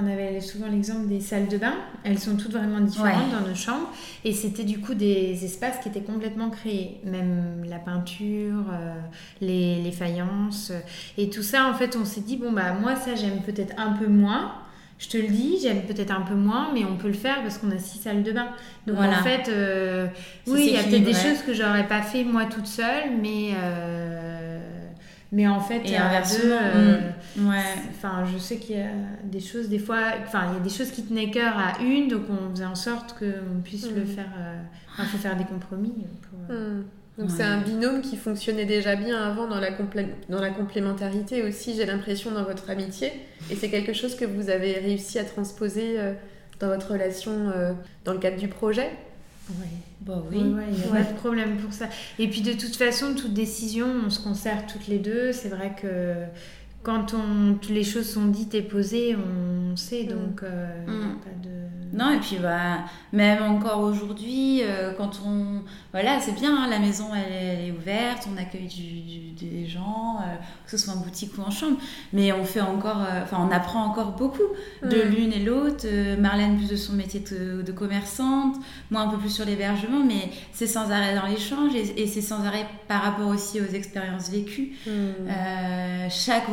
on 0.00 0.06
avait 0.06 0.40
souvent 0.40 0.68
l'exemple 0.68 1.06
des 1.08 1.20
salles 1.20 1.48
de 1.48 1.56
bain. 1.56 1.74
Elles 2.04 2.18
sont 2.18 2.36
toutes 2.36 2.52
vraiment 2.52 2.80
différentes 2.80 3.32
Ouais. 3.32 3.40
dans 3.40 3.48
nos 3.48 3.54
chambres. 3.54 3.90
Et 4.24 4.32
c'était 4.32 4.64
du 4.64 4.78
coup 4.80 4.94
des 4.94 5.44
espaces 5.44 5.78
qui 5.82 5.88
étaient 5.88 6.02
complètement 6.02 6.50
créés. 6.50 7.00
Même 7.04 7.64
la 7.68 7.78
peinture, 7.78 8.64
euh, 8.72 8.94
les, 9.40 9.82
les 9.82 9.92
faïences. 9.92 10.72
et 11.16 11.28
tout 11.30 11.42
ça, 11.42 11.66
en 11.68 11.74
fait, 11.74 11.96
on 12.00 12.04
s'est 12.04 12.20
dit, 12.20 12.36
bon, 12.36 12.52
bah, 12.52 12.72
moi, 12.80 12.94
ça, 12.96 13.14
j'aime 13.14 13.40
peut-être 13.44 13.74
un 13.78 13.92
peu 13.92 14.06
moins. 14.06 14.52
Je 15.00 15.08
te 15.08 15.16
le 15.16 15.28
dis, 15.28 15.58
j'aime 15.62 15.82
peut-être 15.82 16.10
un 16.10 16.22
peu 16.22 16.34
moins, 16.34 16.70
mais 16.74 16.84
on 16.84 16.96
peut 16.96 17.06
le 17.06 17.12
faire 17.14 17.40
parce 17.42 17.58
qu'on 17.58 17.70
a 17.70 17.78
six 17.78 17.98
salles 17.98 18.24
de 18.24 18.32
bain. 18.32 18.48
Donc, 18.86 18.96
Voilà. 18.96 19.20
en 19.20 19.22
fait, 19.22 19.48
euh, 19.48 20.08
oui, 20.48 20.64
il 20.68 20.72
y 20.74 20.76
a 20.76 20.82
peut-être 20.82 21.04
des 21.04 21.12
choses 21.12 21.42
que 21.46 21.52
j'aurais 21.54 21.86
pas 21.86 22.02
fait 22.02 22.24
moi 22.24 22.46
toute 22.46 22.66
seule, 22.66 23.10
mais. 23.22 23.50
euh, 23.54 24.37
mais 25.32 25.46
en 25.46 25.60
fait, 25.60 25.82
Et 25.84 25.96
inversement, 25.96 26.44
deux, 26.44 26.52
euh, 26.52 26.98
Mm. 27.36 27.48
Ouais. 27.48 27.56
Enfin, 27.90 28.24
je 28.32 28.38
sais 28.38 28.56
qu'il 28.56 28.76
y 28.78 28.80
a 28.80 28.86
des 29.24 29.40
choses, 29.40 29.68
des 29.68 29.78
fois, 29.78 29.98
enfin, 30.26 30.46
il 30.50 30.54
y 30.54 30.60
a 30.60 30.62
des 30.64 30.70
choses 30.70 30.90
qui 30.90 31.02
tenaient 31.04 31.30
cœur 31.30 31.54
à 31.56 31.80
une, 31.82 32.08
donc 32.08 32.22
on 32.30 32.50
faisait 32.54 32.64
en 32.64 32.74
sorte 32.74 33.16
qu'on 33.18 33.60
puisse 33.62 33.90
le 33.90 34.02
Mm. 34.02 34.06
faire. 34.06 34.30
euh, 34.38 34.56
Enfin, 34.94 35.02
il 35.04 35.08
faut 35.10 35.18
faire 35.18 35.36
des 35.36 35.44
compromis. 35.44 35.92
Pour, 36.30 36.38
euh, 36.50 36.80
Hmm. 36.80 36.84
Donc 37.18 37.28
Ouais. 37.30 37.34
c'est 37.36 37.42
un 37.44 37.60
binôme 37.60 38.00
qui 38.00 38.16
fonctionnait 38.16 38.64
déjà 38.64 38.94
bien 38.96 39.16
avant 39.20 39.48
dans 39.48 39.58
la, 39.60 39.70
complé- 39.72 40.06
dans 40.28 40.40
la 40.40 40.50
complémentarité 40.50 41.42
aussi, 41.42 41.74
j'ai 41.76 41.84
l'impression, 41.84 42.30
dans 42.30 42.44
votre 42.44 42.70
amitié. 42.70 43.10
Et 43.50 43.56
c'est 43.56 43.68
quelque 43.70 43.92
chose 43.92 44.14
que 44.14 44.24
vous 44.24 44.50
avez 44.50 44.74
réussi 44.74 45.18
à 45.18 45.24
transposer 45.24 45.98
euh, 45.98 46.12
dans 46.60 46.68
votre 46.68 46.92
relation 46.92 47.32
euh, 47.54 47.72
dans 48.04 48.12
le 48.12 48.18
cadre 48.20 48.36
du 48.38 48.46
projet? 48.48 48.90
Ouais. 49.50 49.66
Bah 50.00 50.22
Oui, 50.30 50.38
il 50.38 50.44
n'y 50.46 50.84
a 50.84 50.90
Ouais. 50.92 51.02
pas 51.04 51.12
de 51.12 51.16
problème 51.16 51.56
pour 51.56 51.72
ça. 51.72 51.86
Et 52.18 52.28
puis 52.28 52.40
de 52.42 52.52
toute 52.52 52.76
façon, 52.76 53.14
toute 53.14 53.34
décision, 53.34 53.86
on 54.06 54.10
se 54.10 54.20
concerte 54.20 54.70
toutes 54.72 54.86
les 54.88 54.98
deux. 54.98 55.32
C'est 55.32 55.48
vrai 55.48 55.74
que 55.80 56.14
quand 56.82 57.14
on, 57.14 57.56
les 57.72 57.84
choses 57.84 58.08
sont 58.08 58.26
dites 58.26 58.54
et 58.54 58.62
posées, 58.62 59.16
on 59.16 59.76
sait. 59.76 60.04
Mm. 60.04 60.08
Donc, 60.08 60.42
euh, 60.42 60.86
Mm. 60.86 61.18
pas 61.20 61.30
de... 61.48 61.48
Non, 61.90 62.10
et 62.12 62.18
puis 62.18 62.36
bah, 62.40 62.80
même 63.14 63.42
encore 63.42 63.80
aujourd'hui, 63.80 64.60
euh, 64.62 64.92
quand 64.92 65.22
on. 65.26 65.62
Voilà, 65.92 66.20
c'est 66.20 66.32
bien, 66.34 66.54
hein, 66.54 66.66
la 66.68 66.78
maison 66.80 67.06
elle, 67.14 67.32
est- 67.32 67.46
elle 67.54 67.64
est 67.68 67.72
ouverte, 67.72 68.28
on 68.32 68.36
accueille 68.36 68.66
du, 68.68 69.32
du- 69.32 69.46
des 69.48 69.66
gens, 69.66 70.18
euh, 70.20 70.34
que 70.66 70.70
ce 70.70 70.76
soit 70.76 70.92
en 70.92 70.98
boutique 70.98 71.32
ou 71.38 71.40
en 71.40 71.50
chambre, 71.50 71.78
mais 72.12 72.30
on 72.32 72.44
fait 72.44 72.60
encore. 72.60 73.00
Enfin, 73.22 73.38
on 73.40 73.50
apprend 73.50 73.84
encore 73.86 74.12
beaucoup 74.12 74.42
de 74.82 74.96
Mm. 75.02 75.08
l'une 75.14 75.32
et 75.32 75.38
l'autre. 75.42 75.86
Marlène 76.20 76.58
plus 76.58 76.68
de 76.68 76.76
son 76.76 76.92
métier 76.92 77.20
de, 77.20 77.62
de 77.62 77.72
commerçante, 77.72 78.56
moi 78.90 79.00
un 79.00 79.08
peu 79.08 79.16
plus 79.16 79.30
sur 79.30 79.46
l'hébergement, 79.46 80.04
mais 80.04 80.28
c'est 80.52 80.66
sans 80.66 80.90
arrêt 80.90 81.14
dans 81.14 81.26
l'échange 81.26 81.74
et, 81.74 82.02
et 82.02 82.06
c'est 82.06 82.20
sans 82.20 82.44
arrêt 82.44 82.66
par 82.86 83.02
rapport 83.02 83.28
aussi 83.28 83.60
aux 83.62 83.72
expériences 83.74 84.28
vécues. 84.30 84.72
Chaque 86.10 86.48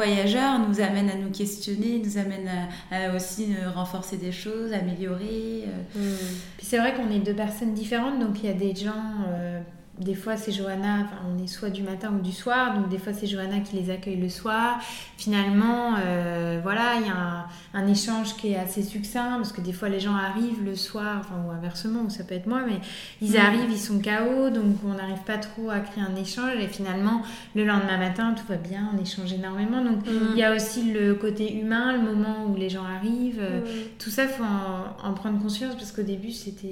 nous 0.67 0.81
amène 0.81 1.09
à 1.09 1.15
nous 1.15 1.29
questionner, 1.31 2.01
nous 2.03 2.17
amène 2.17 2.49
à, 2.91 2.95
à 3.07 3.15
aussi 3.15 3.53
euh, 3.53 3.69
renforcer 3.71 4.17
des 4.17 4.31
choses, 4.31 4.73
améliorer. 4.73 5.65
euh. 5.67 5.99
Hmm. 5.99 6.35
Puis 6.57 6.65
c'est 6.65 6.77
vrai 6.77 6.93
qu'on 6.93 7.09
est 7.09 7.19
deux 7.19 7.33
personnes 7.33 7.73
différentes, 7.73 8.19
donc 8.19 8.43
il 8.43 8.47
y 8.47 8.49
a 8.49 8.53
des 8.53 8.75
gens, 8.75 8.93
euh, 9.29 9.59
des 9.99 10.13
fois 10.15 10.35
c'est 10.35 10.51
Johanna, 10.51 11.03
enfin 11.05 11.15
on 11.29 11.41
est 11.43 11.47
soit 11.47 11.69
du 11.69 11.81
matin 11.81 12.11
ou 12.17 12.21
du 12.21 12.31
soir, 12.33 12.75
donc 12.75 12.89
des 12.89 12.97
fois 12.97 13.13
c'est 13.13 13.27
Johanna 13.27 13.59
qui 13.59 13.77
les 13.77 13.89
accueille 13.89 14.17
le 14.19 14.29
soir. 14.29 14.79
Finalement, 15.17 15.95
euh, 15.97 16.59
voilà, 16.61 16.95
il 16.99 17.07
y 17.07 17.09
a 17.09 17.15
un, 17.15 17.45
un 17.73 17.87
échange 17.87 18.35
qui 18.35 18.49
est 18.51 18.57
assez 18.57 18.83
succinct, 18.83 19.37
parce 19.37 19.51
que 19.53 19.61
des 19.61 19.71
fois 19.73 19.87
les 19.89 19.99
gens 20.01 20.13
arrivent 20.15 20.63
le 20.63 20.75
soir, 20.75 21.17
enfin 21.21 21.35
ou 21.47 21.51
inversement, 21.51 22.01
ou 22.01 22.09
ça 22.09 22.23
peut 22.25 22.35
être 22.35 22.47
moi, 22.47 22.61
mais 22.67 22.79
ils 23.21 23.33
Mm. 23.33 23.45
arrivent, 23.45 23.71
ils 23.71 23.79
sont 23.79 23.99
KO, 23.99 24.49
donc 24.49 24.75
on 24.85 24.93
n'arrive 24.95 25.23
pas 25.25 25.37
trop 25.37 25.69
à 25.69 25.79
créer 25.79 26.03
un 26.03 26.15
échange, 26.15 26.55
et 26.59 26.67
finalement 26.67 27.21
le 27.55 27.63
lendemain 27.65 27.97
matin 27.97 28.33
tout 28.37 28.45
va 28.47 28.57
bien, 28.57 28.89
on 28.93 29.01
échange 29.01 29.31
énormément, 29.33 29.81
donc 29.83 30.05
Mm. 30.05 30.11
il 30.33 30.37
y 30.37 30.43
a 30.43 30.53
aussi 30.53 30.91
le 30.91 31.15
côté 31.15 31.53
humain, 31.57 31.93
le 31.93 32.01
moment 32.01 32.45
où 32.49 32.55
les 32.55 32.69
gens 32.69 32.83
arrivent. 32.83 33.41
Hmm. 33.41 33.61
tout 33.99 34.09
ça, 34.09 34.27
faut 34.27 34.43
en, 34.43 35.07
en 35.09 35.13
prendre 35.13 35.39
conscience 35.41 35.75
parce 35.75 35.91
qu'au 35.91 36.03
début, 36.03 36.31
c'était. 36.31 36.67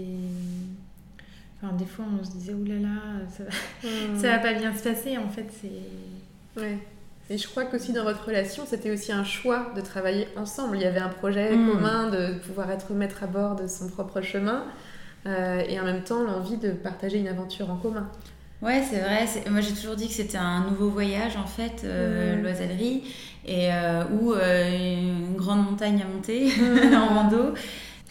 Enfin, 1.63 1.73
des 1.75 1.85
fois, 1.85 2.05
on 2.19 2.23
se 2.23 2.31
disait, 2.31 2.53
oulala, 2.53 2.89
ça, 3.29 3.43
va- 3.45 4.19
ça 4.19 4.27
va 4.31 4.39
pas 4.39 4.53
bien 4.53 4.75
se 4.75 4.83
passer. 4.83 5.17
En 5.17 5.29
fait, 5.29 5.47
c'est. 5.61 6.61
Ouais. 6.61 6.77
Et 7.29 7.37
je 7.37 7.47
crois 7.47 7.63
qu'aussi 7.63 7.93
dans 7.93 8.03
votre 8.03 8.25
relation, 8.25 8.63
c'était 8.67 8.91
aussi 8.91 9.11
un 9.13 9.23
choix 9.23 9.71
de 9.75 9.81
travailler 9.81 10.27
ensemble. 10.35 10.75
Il 10.75 10.81
y 10.83 10.85
avait 10.85 10.99
un 10.99 11.07
projet 11.09 11.55
Mm. 11.55 11.71
commun 11.71 12.09
de 12.09 12.33
pouvoir 12.39 12.69
être 12.69 12.91
maître 12.93 13.23
à 13.23 13.27
bord 13.27 13.55
de 13.55 13.67
son 13.67 13.87
propre 13.87 14.21
chemin 14.21 14.65
euh, 15.25 15.61
et 15.69 15.79
en 15.79 15.85
même 15.85 16.03
temps 16.03 16.21
l'envie 16.21 16.57
de 16.57 16.71
partager 16.71 17.17
une 17.19 17.29
aventure 17.29 17.69
en 17.71 17.77
commun. 17.77 18.09
Ouais, 18.61 18.81
c'est 18.89 18.99
vrai. 18.99 19.25
Moi, 19.49 19.61
j'ai 19.61 19.73
toujours 19.73 19.95
dit 19.95 20.07
que 20.07 20.13
c'était 20.13 20.37
un 20.37 20.69
nouveau 20.69 20.89
voyage, 20.89 21.37
en 21.37 21.47
fait, 21.47 21.83
euh, 21.85 22.35
Mm. 22.37 22.41
l'oisellerie, 22.43 23.03
et 23.45 23.71
euh, 23.73 24.03
ou 24.19 24.33
euh, 24.33 24.97
une 25.29 25.35
grande 25.37 25.63
montagne 25.63 26.01
à 26.01 26.05
monter 26.13 26.49
en 26.95 27.07
rando. 27.07 27.53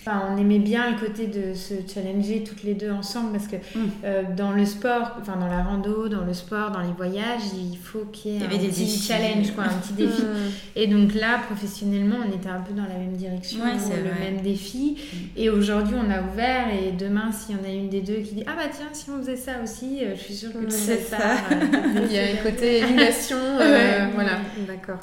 On 0.07 0.37
aimait 0.37 0.59
bien 0.59 0.91
le 0.91 0.99
côté 0.99 1.27
de 1.27 1.55
se 1.55 1.75
challenger 1.93 2.43
toutes 2.45 2.63
les 2.63 2.75
deux 2.75 2.91
ensemble 2.91 3.33
parce 3.33 3.47
que 3.47 3.57
mm. 3.57 3.91
euh, 4.05 4.23
dans 4.37 4.53
le 4.53 4.65
sport, 4.65 5.17
enfin 5.21 5.37
dans 5.37 5.47
la 5.47 5.63
rando, 5.63 6.09
dans 6.09 6.25
le 6.25 6.35
sport, 6.35 6.71
dans 6.71 6.81
les 6.81 6.93
voyages, 6.97 7.43
il 7.55 7.77
faut 7.79 8.07
qu'il 8.13 8.33
y 8.33 8.37
ait 8.39 8.45
un 8.45 8.49
petit 8.49 8.99
challenge, 8.99 9.53
quoi, 9.53 9.65
un 9.65 9.79
petit 9.79 9.93
défi. 9.93 10.23
Mm. 10.23 10.77
Et 10.77 10.87
donc 10.87 11.15
là, 11.15 11.41
professionnellement, 11.47 12.17
on 12.27 12.37
était 12.37 12.49
un 12.49 12.61
peu 12.61 12.73
dans 12.75 12.83
la 12.83 12.99
même 12.99 13.13
direction, 13.13 13.61
le 13.65 14.21
même 14.21 14.43
défi. 14.43 14.97
Mm. 14.97 15.17
Et 15.37 15.51
aujourd'hui, 15.51 15.95
on 15.97 16.11
a 16.11 16.23
ouvert 16.23 16.67
et 16.69 16.93
demain, 16.93 17.31
s'il 17.33 17.57
y 17.57 17.59
en 17.59 17.65
a 17.65 17.73
une 17.73 17.89
des 17.89 18.01
deux 18.01 18.17
qui 18.17 18.35
dit 18.35 18.45
ah 18.47 18.55
bah 18.57 18.69
tiens, 18.73 18.89
si 18.93 19.11
on 19.11 19.19
faisait 19.19 19.37
ça 19.37 19.53
aussi, 19.63 20.01
euh, 20.03 20.15
je 20.17 20.21
suis 20.21 20.35
sûre 20.35 20.53
que 20.53 20.69
c'est 20.69 20.99
ça. 20.99 21.19
ça. 21.19 21.35
il 22.07 22.13
y 22.13 22.19
a 22.19 22.25
un 22.25 22.43
côté 22.43 22.79
émulation, 22.79 23.37
euh, 23.61 24.09
voilà, 24.15 24.39
d'accord. 24.67 24.99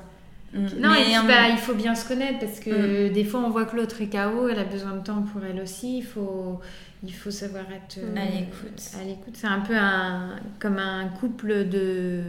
Mm. 0.54 0.80
Non, 0.80 0.94
et 0.94 1.28
bah, 1.28 1.50
il 1.50 1.58
faut 1.58 1.76
bien 1.76 1.96
se 1.96 2.08
connaître 2.08 2.40
parce 2.40 2.60
que 2.60 3.10
mm. 3.10 3.14
des 3.14 3.24
fois 3.24 3.42
on 3.42 3.50
voit 3.50 3.66
que 3.66 3.76
l'autre 3.76 4.02
est 4.02 4.10
KO, 4.10 4.48
elle 4.50 4.60
a 4.60 4.64
besoin 4.64 4.94
de 4.94 5.04
temps 5.04 5.22
pour 5.22 5.44
elle 5.44 5.62
aussi. 5.62 6.00
Il 6.00 6.04
faut, 6.04 6.60
il 7.04 7.14
faut 7.14 7.32
savoir 7.32 7.66
être 7.72 8.00
à 8.16 8.26
l'écoute. 8.26 8.82
À 9.00 9.04
l'écoute, 9.04 9.36
c'est 9.36 9.48
un 9.48 9.62
peu 9.62 9.76
un, 9.76 10.36
comme 10.60 10.78
un 10.78 11.08
couple 11.08 11.70
de. 11.70 12.22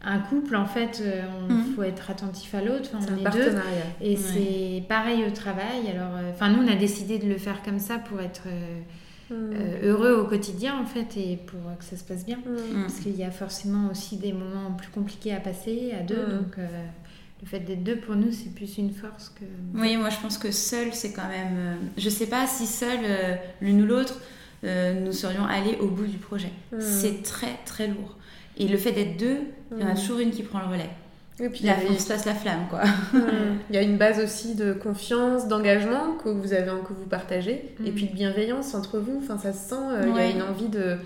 Un 0.00 0.20
couple, 0.20 0.54
en 0.54 0.66
fait, 0.66 1.00
il 1.00 1.06
euh, 1.06 1.48
mm. 1.48 1.74
faut 1.74 1.82
être 1.82 2.10
attentif 2.10 2.54
à 2.54 2.62
l'autre. 2.62 2.90
Enfin, 2.94 3.12
on 3.12 3.26
est 3.26 3.30
deux. 3.32 3.56
Et 4.00 4.16
c'est 4.16 4.84
pareil 4.88 5.24
au 5.26 5.30
travail. 5.30 5.90
Alors, 5.92 6.16
euh, 6.16 6.30
enfin, 6.32 6.50
nous, 6.50 6.62
on 6.62 6.68
a 6.68 6.76
décidé 6.76 7.18
de 7.18 7.28
le 7.28 7.36
faire 7.36 7.62
comme 7.62 7.78
ça 7.78 7.98
pour 7.98 8.20
être. 8.20 8.42
Euh, 8.46 8.80
heureux 9.82 10.14
au 10.14 10.24
quotidien 10.24 10.78
en 10.80 10.86
fait 10.86 11.18
et 11.18 11.36
pour 11.36 11.60
que 11.78 11.84
ça 11.84 11.98
se 11.98 12.02
passe 12.02 12.24
bien 12.24 12.38
parce 12.72 13.00
qu'il 13.00 13.14
y 13.14 13.24
a 13.24 13.30
forcément 13.30 13.90
aussi 13.90 14.16
des 14.16 14.32
moments 14.32 14.72
plus 14.72 14.88
compliqués 14.88 15.34
à 15.34 15.38
passer 15.38 15.92
à 15.92 16.02
deux 16.02 16.24
donc 16.24 16.56
le 17.42 17.46
fait 17.46 17.60
d'être 17.60 17.84
deux 17.84 17.96
pour 17.96 18.16
nous 18.16 18.32
c'est 18.32 18.54
plus 18.54 18.78
une 18.78 18.92
force 18.92 19.30
que 19.30 19.44
oui 19.74 19.96
moi 19.96 20.10
je 20.10 20.18
pense 20.20 20.38
que 20.38 20.50
seul 20.50 20.92
c'est 20.92 21.12
quand 21.12 21.28
même 21.28 21.56
euh, 21.56 21.74
je 21.96 22.08
sais 22.08 22.26
pas 22.26 22.46
si 22.46 22.66
seul 22.66 22.98
euh, 23.04 23.36
l'une 23.60 23.82
ou 23.82 23.86
l'autre 23.86 24.20
euh, 24.64 25.00
nous 25.00 25.12
serions 25.12 25.44
allés 25.44 25.76
au 25.80 25.88
bout 25.88 26.06
du 26.06 26.18
projet 26.18 26.50
hmm. 26.72 26.80
c'est 26.80 27.22
très 27.22 27.58
très 27.64 27.86
lourd 27.86 28.16
et 28.56 28.66
le 28.66 28.76
fait 28.76 28.92
d'être 28.92 29.16
deux 29.16 29.38
il 29.72 29.80
y 29.80 29.84
en 29.84 29.88
a 29.88 29.92
hmm. 29.92 29.96
toujours 29.96 30.18
une 30.18 30.30
qui 30.30 30.42
prend 30.42 30.60
le 30.60 30.66
relais 30.66 30.90
et 31.40 31.48
puis 31.50 31.64
là, 31.66 31.74
il 31.88 32.00
se 32.00 32.08
passe 32.08 32.24
la 32.24 32.34
flamme, 32.34 32.66
quoi. 32.68 32.82
Hmm. 33.12 33.20
il 33.70 33.76
y 33.76 33.78
a 33.78 33.82
une 33.82 33.96
base 33.96 34.18
aussi 34.18 34.56
de 34.56 34.72
confiance, 34.72 35.46
d'engagement 35.46 36.14
que 36.14 36.28
vous 36.28 36.52
avez, 36.52 36.66
que 36.66 36.92
vous 36.92 37.06
partagez, 37.08 37.76
et 37.86 37.92
puis 37.92 38.06
de 38.08 38.12
bienveillance 38.12 38.74
entre 38.74 38.98
vous. 38.98 39.20
Enfin, 39.22 39.38
ça 39.38 39.52
se 39.52 39.68
sent. 39.68 40.08
Il 40.08 40.16
y 40.16 40.18
a 40.18 40.30
une 40.30 40.42
envie 40.42 40.68
de, 40.68 40.98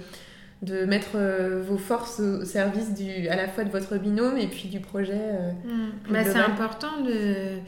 de 0.63 0.85
mettre 0.85 1.17
euh, 1.17 1.61
vos 1.67 1.77
forces 1.77 2.21
au 2.21 2.45
service 2.45 2.95
du, 2.95 3.29
à 3.29 3.37
la 3.37 3.49
fois 3.49 3.65
de 3.65 3.71
votre 3.71 3.97
binôme 3.97 4.39
et 4.39 4.47
puis 4.47 4.69
du 4.69 4.81
projet. 4.81 5.13
Euh, 5.21 5.51
mm. 5.65 6.13
bah, 6.13 6.25
c'est 6.25 6.39
important 6.39 7.01
de, 7.05 7.59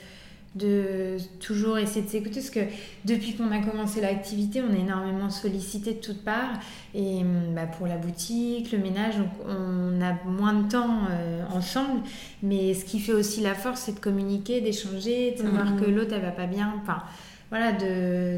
de 0.54 1.16
toujours 1.40 1.76
essayer 1.78 2.02
de 2.02 2.08
s'écouter 2.08 2.36
parce 2.36 2.50
que 2.50 2.60
depuis 3.04 3.34
qu'on 3.34 3.50
a 3.50 3.58
commencé 3.58 4.00
l'activité, 4.00 4.62
on 4.62 4.72
est 4.72 4.80
énormément 4.80 5.28
sollicité 5.28 5.94
de 5.94 5.98
toutes 5.98 6.22
parts. 6.22 6.60
Et 6.94 7.24
mm, 7.24 7.54
bah, 7.56 7.66
pour 7.66 7.88
la 7.88 7.96
boutique, 7.96 8.70
le 8.70 8.78
ménage, 8.78 9.14
on 9.44 10.00
a 10.00 10.14
moins 10.24 10.54
de 10.54 10.68
temps 10.68 11.00
euh, 11.10 11.42
ensemble. 11.52 12.00
Mais 12.44 12.74
ce 12.74 12.84
qui 12.84 13.00
fait 13.00 13.12
aussi 13.12 13.40
la 13.40 13.56
force, 13.56 13.80
c'est 13.80 13.96
de 13.96 14.00
communiquer, 14.00 14.60
d'échanger, 14.60 15.32
de 15.32 15.38
savoir 15.38 15.72
mm. 15.72 15.80
que 15.80 15.90
l'autre, 15.90 16.12
elle 16.14 16.22
va 16.22 16.30
pas 16.30 16.46
bien. 16.46 16.72
Enfin, 16.80 17.02
voilà, 17.50 17.72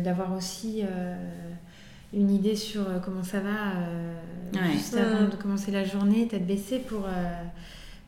d'avoir 0.00 0.34
aussi 0.34 0.82
une 2.12 2.30
idée 2.30 2.56
sur 2.56 2.84
comment 3.04 3.24
ça 3.24 3.40
va 3.40 3.72
juste 4.72 4.96
avant 4.96 5.28
de 5.28 5.36
commencer 5.36 5.70
la 5.70 5.84
journée, 5.84 6.26
tête 6.28 6.46
baissée 6.46 6.78
pour, 6.78 7.04
euh, 7.06 7.42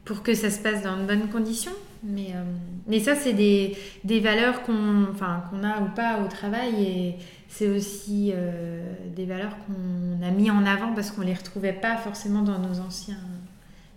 pour 0.05 0.23
que 0.23 0.35
ça 0.35 0.51
se 0.51 0.61
passe 0.61 0.83
dans 0.83 0.97
de 0.97 1.05
bonnes 1.05 1.29
conditions. 1.29 1.73
Mais, 2.03 2.29
euh, 2.35 2.43
mais 2.87 3.01
ça, 3.01 3.15
c'est 3.15 3.33
des, 3.33 3.77
des, 4.05 4.21
valeurs 4.21 4.63
qu'on 4.63 5.07
enfin, 5.11 5.43
qu'on 5.51 5.65
a 5.65 5.81
ou 5.81 5.89
pas 5.95 6.21
au 6.23 6.29
travail 6.29 6.83
et 6.83 7.15
c'est 7.49 7.69
aussi 7.69 8.31
euh, 8.33 8.83
des 9.17 9.25
valeurs 9.25 9.57
qu'on 9.67 10.25
a 10.25 10.31
mis 10.31 10.51
en 10.51 10.65
avant 10.65 10.95
parce 10.95 11.11
qu'on 11.11 11.23
ne 11.23 11.27
les 11.27 11.35
retrouvait 11.35 11.73
pas 11.73 11.97
forcément 11.97 12.43
dans 12.43 12.59
nos 12.59 12.79
anciens 12.81 13.19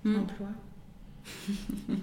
mm. 0.03 0.15
emplois. 0.15 0.47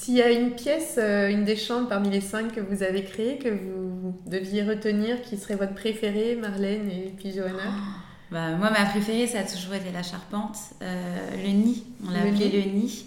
S'il 0.00 0.14
y 0.14 0.22
a 0.22 0.30
une 0.30 0.52
pièce, 0.52 0.96
une 0.96 1.44
des 1.44 1.56
chambres 1.56 1.88
parmi 1.88 2.08
les 2.08 2.20
cinq 2.20 2.52
que 2.54 2.60
vous 2.60 2.84
avez 2.84 3.02
créées, 3.02 3.36
que 3.36 3.48
vous 3.48 4.14
deviez 4.26 4.62
retenir, 4.62 5.20
qui 5.22 5.36
serait 5.36 5.56
votre 5.56 5.74
préférée, 5.74 6.36
Marlène 6.36 6.88
et 6.88 7.12
puis 7.18 7.32
Johanna 7.32 7.64
oh. 7.66 7.98
Bah, 8.30 8.52
moi, 8.52 8.70
ma 8.70 8.84
préférée, 8.84 9.26
ça 9.26 9.40
a 9.40 9.42
toujours 9.42 9.74
été 9.74 9.90
la 9.90 10.04
charpente. 10.04 10.56
Euh, 10.82 11.30
le 11.42 11.48
nid, 11.48 11.84
on 12.06 12.10
l'a 12.10 12.20
appelé 12.20 12.62
le 12.62 12.70
nid. 12.70 13.06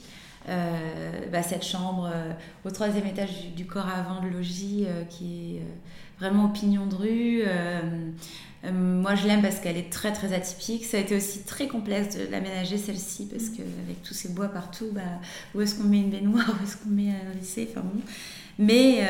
Euh, 0.50 1.28
bah, 1.32 1.44
cette 1.44 1.64
chambre 1.64 2.10
euh, 2.14 2.34
au 2.66 2.72
troisième 2.72 3.06
étage 3.06 3.54
du, 3.56 3.66
corps 3.66 3.88
avant 3.88 4.22
de 4.22 4.28
logis 4.28 4.86
qui 5.10 5.58
est 5.58 5.62
vraiment 6.20 6.46
au 6.46 6.50
pignon 6.50 6.88
de 6.88 6.96
rue. 6.96 7.44
Moi, 8.70 9.16
je 9.16 9.26
l'aime 9.28 9.42
parce 9.42 9.60
qu'elle 9.60 9.78
est 9.78 9.92
très 9.92 10.12
très 10.12 10.34
atypique. 10.34 10.86
Ça 10.86 10.98
a 10.98 11.00
été 11.00 11.16
aussi 11.16 11.40
très 11.44 11.68
complexe 11.68 12.16
de 12.16 12.28
l'aménager 12.30 12.78
celle-ci 12.78 13.28
parce 13.32 13.46
mm. 13.46 13.56
qu'avec 13.56 14.04
tous 14.04 14.14
ces 14.14 14.30
bois 14.30 14.50
partout, 14.50 14.90
bah, 14.92 15.02
où 15.56 15.62
est-ce 15.62 15.76
qu'on 15.76 15.86
met 15.86 16.00
une 16.00 16.12
baignoire, 16.12 16.50
où 16.60 16.64
est-ce 16.64 16.78
qu'on 16.78 16.90
met 16.90 17.10
un 17.10 17.40
lycée, 17.40 17.68
enfin 17.72 17.82
bon. 17.82 18.02
Mais 18.60 19.04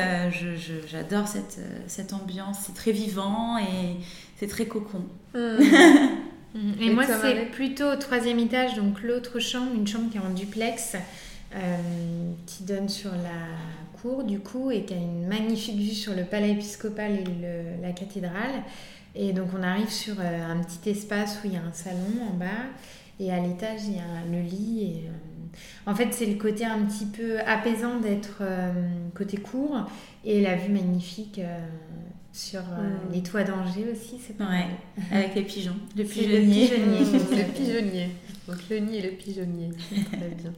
j'adore 0.90 1.28
cette, 1.28 1.60
cette 1.86 2.12
ambiance, 2.12 2.58
c'est 2.66 2.74
très 2.74 2.92
vivant 2.92 3.58
et 3.58 3.96
c'est 4.38 4.46
très 4.46 4.66
cocon. 4.66 5.04
Mm. 5.34 5.38
Et, 6.80 6.90
moi, 6.90 7.04
c'est 7.06 7.50
plutôt 7.50 7.92
au 7.92 7.96
troisième 7.96 8.38
étage, 8.38 8.76
donc 8.76 9.02
l'autre 9.02 9.38
chambre, 9.38 9.72
une 9.74 9.86
chambre 9.86 10.10
qui 10.10 10.18
est 10.18 10.20
en 10.20 10.30
duplex, 10.30 10.96
euh, 11.54 11.76
qui 12.46 12.64
donne 12.64 12.88
sur 12.88 13.10
la 13.10 13.81
du 14.26 14.40
coup 14.40 14.70
et 14.70 14.84
qui 14.84 14.94
a 14.94 14.96
une 14.96 15.26
magnifique 15.26 15.76
vue 15.76 15.94
sur 15.94 16.14
le 16.14 16.24
palais 16.24 16.50
épiscopal 16.50 17.12
et 17.12 17.82
la 17.82 17.92
cathédrale. 17.92 18.62
Et 19.14 19.32
donc 19.32 19.48
on 19.58 19.62
arrive 19.62 19.90
sur 19.90 20.14
euh, 20.18 20.50
un 20.50 20.62
petit 20.62 20.90
espace 20.90 21.40
où 21.42 21.46
il 21.46 21.54
y 21.54 21.56
a 21.56 21.62
un 21.62 21.72
salon 21.72 22.26
en 22.30 22.34
bas 22.34 22.46
et 23.20 23.30
à 23.30 23.38
l'étage 23.38 23.80
il 23.86 23.96
y 23.96 23.98
a 23.98 24.24
le 24.30 24.40
lit. 24.40 24.82
Et, 24.82 25.08
euh, 25.08 25.90
en 25.90 25.94
fait 25.94 26.08
c'est 26.12 26.26
le 26.26 26.36
côté 26.36 26.64
un 26.64 26.82
petit 26.84 27.06
peu 27.06 27.38
apaisant 27.40 28.00
d'être 28.00 28.42
côté 29.14 29.36
cour 29.36 29.86
et 30.24 30.40
la 30.40 30.56
vue 30.56 30.72
magnifique 30.72 31.40
sur 32.32 32.60
euh, 32.60 32.88
mm. 32.88 33.12
les 33.12 33.22
toits 33.22 33.44
d'Angers 33.44 33.86
aussi, 33.92 34.18
c'est 34.18 34.36
pas 34.36 34.48
ouais, 34.48 34.66
avec 35.10 35.34
les 35.34 35.42
pigeons, 35.42 35.76
le 35.96 36.04
pigeonnier. 36.04 36.68
Le 36.76 37.52
pigeonnier. 37.52 38.08
Donc 38.48 38.56
le 38.70 38.78
nid 38.78 38.96
et 38.96 39.02
le 39.02 39.10
pigeonnier, 39.10 39.70
très 40.12 40.28
bien. 40.28 40.52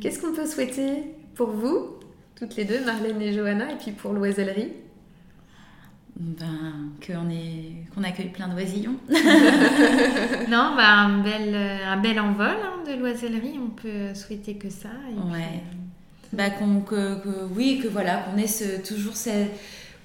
Qu'est-ce 0.00 0.20
qu'on 0.20 0.32
peut 0.32 0.46
souhaiter 0.46 1.14
pour 1.34 1.50
vous, 1.50 1.95
toutes 2.36 2.56
les 2.56 2.64
deux, 2.64 2.84
Marlène 2.84 3.20
et 3.20 3.32
Johanna, 3.32 3.72
et 3.72 3.76
puis 3.76 3.92
pour 3.92 4.12
l'oisellerie 4.12 4.72
ben, 6.18 6.92
qu'on 7.06 7.28
qu'on 7.94 8.02
accueille 8.02 8.30
plein 8.30 8.48
d'oisillons. 8.48 8.96
non, 9.10 10.74
ben, 10.76 10.78
un, 10.78 11.22
bel, 11.22 11.54
un 11.54 11.96
bel 11.98 12.18
envol 12.20 12.46
hein, 12.46 12.90
de 12.90 12.98
l'oisellerie, 12.98 13.58
on 13.62 13.68
peut 13.68 14.14
souhaiter 14.14 14.54
que 14.54 14.70
ça. 14.70 14.88
ouais. 15.30 15.40
Euh, 15.42 15.76
ben, 16.32 16.50
qu'on, 16.50 16.80
que, 16.80 17.18
oui, 17.54 17.80
que 17.82 17.88
voilà, 17.88 18.18
qu'on 18.18 18.38
ait 18.38 18.46
ce, 18.46 18.80
toujours 18.86 19.16
cette 19.16 19.52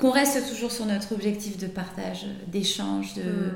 qu'on 0.02 0.12
reste 0.12 0.50
toujours 0.50 0.72
sur 0.72 0.86
notre 0.88 1.13
objectif 1.13 1.58
de 1.58 1.67
partage, 1.67 2.26
d'échange, 2.48 3.13
de, 3.13 3.22
mm. 3.22 3.54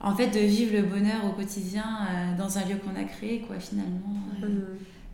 en 0.00 0.16
fait, 0.16 0.28
de 0.28 0.40
vivre 0.40 0.74
le 0.74 0.82
bonheur 0.82 1.26
au 1.26 1.32
quotidien 1.32 1.84
euh, 1.84 2.38
dans 2.38 2.56
un 2.56 2.62
lieu 2.62 2.76
qu'on 2.76 2.98
a 2.98 3.04
créé, 3.04 3.40
quoi, 3.46 3.60
finalement. 3.60 4.14
Mm. 4.40 4.46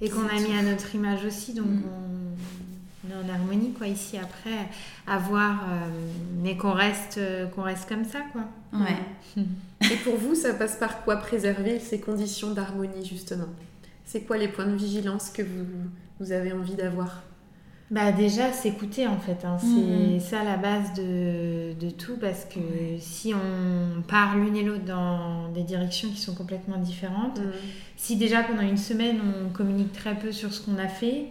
Et 0.01 0.09
qu'on 0.09 0.27
a 0.27 0.35
mis 0.35 0.57
à 0.57 0.63
notre 0.63 0.95
image 0.95 1.25
aussi, 1.25 1.55
donc 1.55 1.67
mm. 1.67 1.83
on, 1.85 2.31
est 3.09 3.15
en 3.15 3.33
harmonie, 3.33 3.73
quoi, 3.73 3.87
ici, 3.87 4.19
après, 4.19 4.69
à 5.07 5.19
voir, 5.19 5.65
euh, 5.71 5.89
mais 6.43 6.57
qu'on 6.57 6.73
reste, 6.73 7.21
qu'on 7.55 7.63
reste 7.63 7.89
comme 7.89 8.05
ça, 8.05 8.21
quoi. 8.33 8.43
Ouais. 8.73 9.43
Et 9.91 9.97
pour 10.05 10.17
vous, 10.17 10.35
ça 10.35 10.53
passe 10.53 10.77
par 10.77 11.03
quoi 11.05 11.17
préserver 11.17 11.79
ces 11.79 12.01
conditions 12.01 12.53
d'harmonie, 12.53 13.05
justement? 13.05 13.49
C'est 14.05 14.23
quoi 14.23 14.37
les 14.37 14.49
points 14.49 14.67
de 14.67 14.77
vigilance 14.77 15.31
que 15.31 15.43
vous, 15.43 15.67
vous 16.19 16.33
avez 16.33 16.53
envie 16.53 16.75
d'avoir? 16.75 17.23
Bah 17.91 18.13
déjà 18.13 18.53
s'écouter 18.53 19.09
en 19.09 19.19
fait, 19.19 19.45
hein. 19.45 19.59
c'est 19.59 19.67
mhm. 19.67 20.21
ça 20.21 20.45
la 20.45 20.57
base 20.57 20.95
de, 20.95 21.73
de, 21.73 21.91
tout 21.91 22.17
parce 22.21 22.45
que 22.45 22.61
si 23.01 23.35
on 23.35 24.01
part 24.03 24.37
l'une 24.37 24.55
et 24.55 24.63
l'autre 24.63 24.85
dans 24.85 25.49
des 25.49 25.65
directions 25.65 26.09
qui 26.09 26.21
sont 26.21 26.37
complètement 26.37 26.77
différentes, 26.77 27.41
mhm. 27.41 27.51
si 27.97 28.15
déjà 28.15 28.45
pendant 28.45 28.63
une 28.63 28.77
semaine 28.77 29.19
on 29.45 29.51
communique 29.51 29.93
très 29.93 30.15
peu 30.15 30.31
sur 30.31 30.53
ce 30.53 30.61
qu'on 30.61 30.79
a 30.79 30.87
fait, 30.87 31.17
euh, 31.17 31.25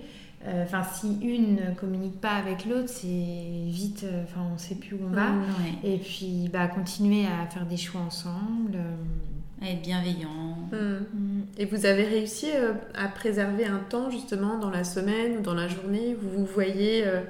enfin 0.64 0.84
si 0.84 1.18
une 1.22 1.56
ne 1.56 1.76
communique 1.76 2.20
pas 2.20 2.32
avec 2.32 2.66
l'autre, 2.66 2.90
c'est 2.90 3.08
vite, 3.08 4.04
euh, 4.04 4.24
enfin 4.24 4.42
on 4.54 4.58
sait 4.58 4.76
plus 4.76 4.96
où 4.96 5.00
on 5.06 5.14
va. 5.14 5.28
Et 5.84 5.98
puis 5.98 6.50
bah 6.52 6.68
continuer 6.68 7.26
à 7.26 7.48
faire 7.48 7.66
des 7.66 7.78
choix 7.78 8.02
ensemble. 8.02 8.76
Euh, 8.76 8.96
à 9.62 9.72
être 9.72 9.82
bienveillant. 9.82 10.58
Hmm. 10.72 11.04
Hmm. 11.14 11.42
Et 11.58 11.66
vous 11.66 11.86
avez 11.86 12.04
réussi 12.04 12.48
euh, 12.56 12.74
à 12.96 13.08
préserver 13.08 13.66
un 13.66 13.80
temps 13.80 14.10
justement 14.10 14.58
dans 14.58 14.70
la 14.70 14.84
semaine 14.84 15.40
ou 15.40 15.42
dans 15.42 15.54
la 15.54 15.68
journée 15.68 16.16
Vous 16.20 16.30
vous 16.30 16.46
voyez 16.46 17.06
euh, 17.06 17.22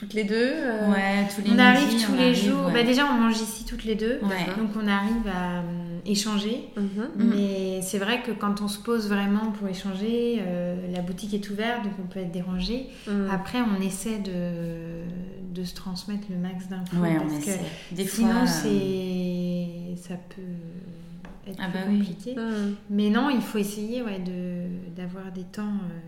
toutes 0.00 0.14
les 0.14 0.24
deux 0.24 0.34
euh, 0.34 0.90
Ouais, 0.90 1.28
tous 1.32 1.42
les 1.42 1.52
On 1.52 1.58
arrive 1.58 2.04
tous 2.04 2.14
les 2.14 2.34
jours. 2.34 2.70
Bah, 2.72 2.82
déjà, 2.82 3.06
on 3.06 3.14
mange 3.20 3.40
ici 3.40 3.64
toutes 3.64 3.84
les 3.84 3.94
deux. 3.94 4.18
Donc 4.20 4.70
on 4.76 4.88
arrive 4.88 5.28
à 5.28 5.62
échanger. 6.04 6.64
Mhm. 6.76 7.08
Mais 7.16 7.80
c'est 7.82 7.98
vrai 7.98 8.22
que 8.22 8.32
quand 8.32 8.60
on 8.62 8.68
se 8.68 8.78
pose 8.78 9.08
vraiment 9.08 9.52
pour 9.52 9.68
échanger, 9.68 10.42
la 10.92 11.02
boutique 11.02 11.34
est 11.34 11.50
ouverte, 11.50 11.84
donc 11.84 11.92
on 12.02 12.06
peut 12.06 12.20
être 12.20 12.32
dérangé. 12.32 12.86
Mhm. 13.06 13.28
Après, 13.30 13.58
on 13.60 13.80
essaie 13.82 14.18
de 14.18 15.04
de 15.54 15.64
se 15.64 15.74
transmettre 15.74 16.26
le 16.30 16.36
max 16.36 16.68
d'infos. 16.68 16.96
Ouais, 16.98 17.16
on 17.20 17.40
que. 17.40 17.94
Des 17.94 18.06
sinon, 18.06 18.30
fois, 18.30 18.46
c'est 18.46 19.96
ça 19.96 20.14
peut 20.34 21.50
être 21.50 21.58
Ah 21.60 21.68
plus 21.68 21.72
bah 21.72 21.84
oui. 21.88 21.98
compliqué. 21.98 22.38
Hum, 22.38 22.76
Mais 22.88 23.10
non, 23.10 23.30
il 23.30 23.40
faut 23.40 23.58
essayer 23.58 24.02
ouais, 24.02 24.18
de 24.20 24.94
d'avoir 24.96 25.32
des 25.32 25.44
temps 25.44 25.62
euh, 25.62 25.98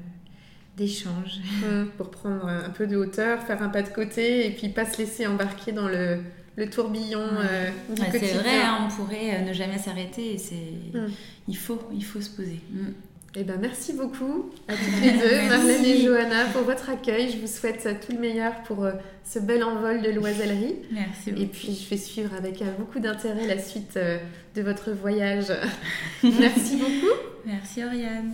d'échange. 0.77 1.41
hum, 1.65 1.89
Pour 1.97 2.11
prendre 2.11 2.47
un 2.47 2.71
peu 2.71 2.87
de 2.87 2.97
hauteur, 2.97 3.43
faire 3.43 3.63
un 3.63 3.69
pas 3.69 3.83
de 3.83 3.89
côté 3.91 4.47
et 4.47 4.51
puis 4.51 4.69
pas 4.69 4.85
se 4.87 4.99
laisser 4.99 5.27
embarquer 5.27 5.73
dans 5.73 5.89
le, 5.89 6.19
le 6.57 6.71
tourbillon 6.71 7.21
Ouais. 7.21 7.47
euh, 7.51 7.71
du 7.95 8.01
Ouais, 8.01 8.09
c'est 8.13 8.19
quotidien. 8.21 8.41
vrai, 8.41 8.61
hein, 8.63 8.79
on 8.87 8.89
pourrait 8.95 9.35
euh, 9.41 9.49
ne 9.49 9.53
jamais 9.53 9.79
s'arrêter 9.79 10.35
et 10.35 10.39
c'est. 10.39 10.99
Mm. 10.99 11.09
Il 11.49 11.57
faut, 11.57 11.81
il 11.93 12.05
faut 12.05 12.21
se 12.21 12.31
poser. 12.31 12.61
Mm. 12.71 12.87
Eh 13.35 13.45
ben, 13.45 13.57
merci 13.59 13.95
beaucoup 13.95 14.51
à 14.69 14.75
toutes 14.77 15.03
les 15.03 15.13
deux, 15.13 15.49
Marlène 15.49 15.85
et 15.87 16.03
Johanna, 16.03 16.45
pour 16.53 16.63
votre 16.65 16.91
accueil. 16.91 17.31
Je 17.33 17.39
vous 17.39 17.47
souhaite 17.47 17.89
tout 18.07 18.13
le 18.13 18.19
meilleur 18.19 18.63
pour 18.65 18.85
euh, 18.85 18.93
ce 19.25 19.39
bel 19.39 19.65
envol 19.65 20.03
de 20.03 20.11
l'oisellerie. 20.11 20.75
Merci 20.91 21.31
Et 21.31 21.33
beaucoup. 21.33 21.47
puis, 21.47 21.81
je 21.83 21.89
vais 21.89 21.97
suivre 21.97 22.31
avec 22.37 22.61
euh, 22.61 22.67
beaucoup 22.79 22.99
d'intérêt 22.99 23.47
la 23.47 23.59
suite 23.59 23.97
euh, 23.97 24.19
de 24.55 24.61
votre 24.61 24.91
voyage. 24.93 25.47
merci 26.23 26.77
beaucoup. 26.77 27.15
Merci 27.47 27.83
Oriane. 27.85 28.33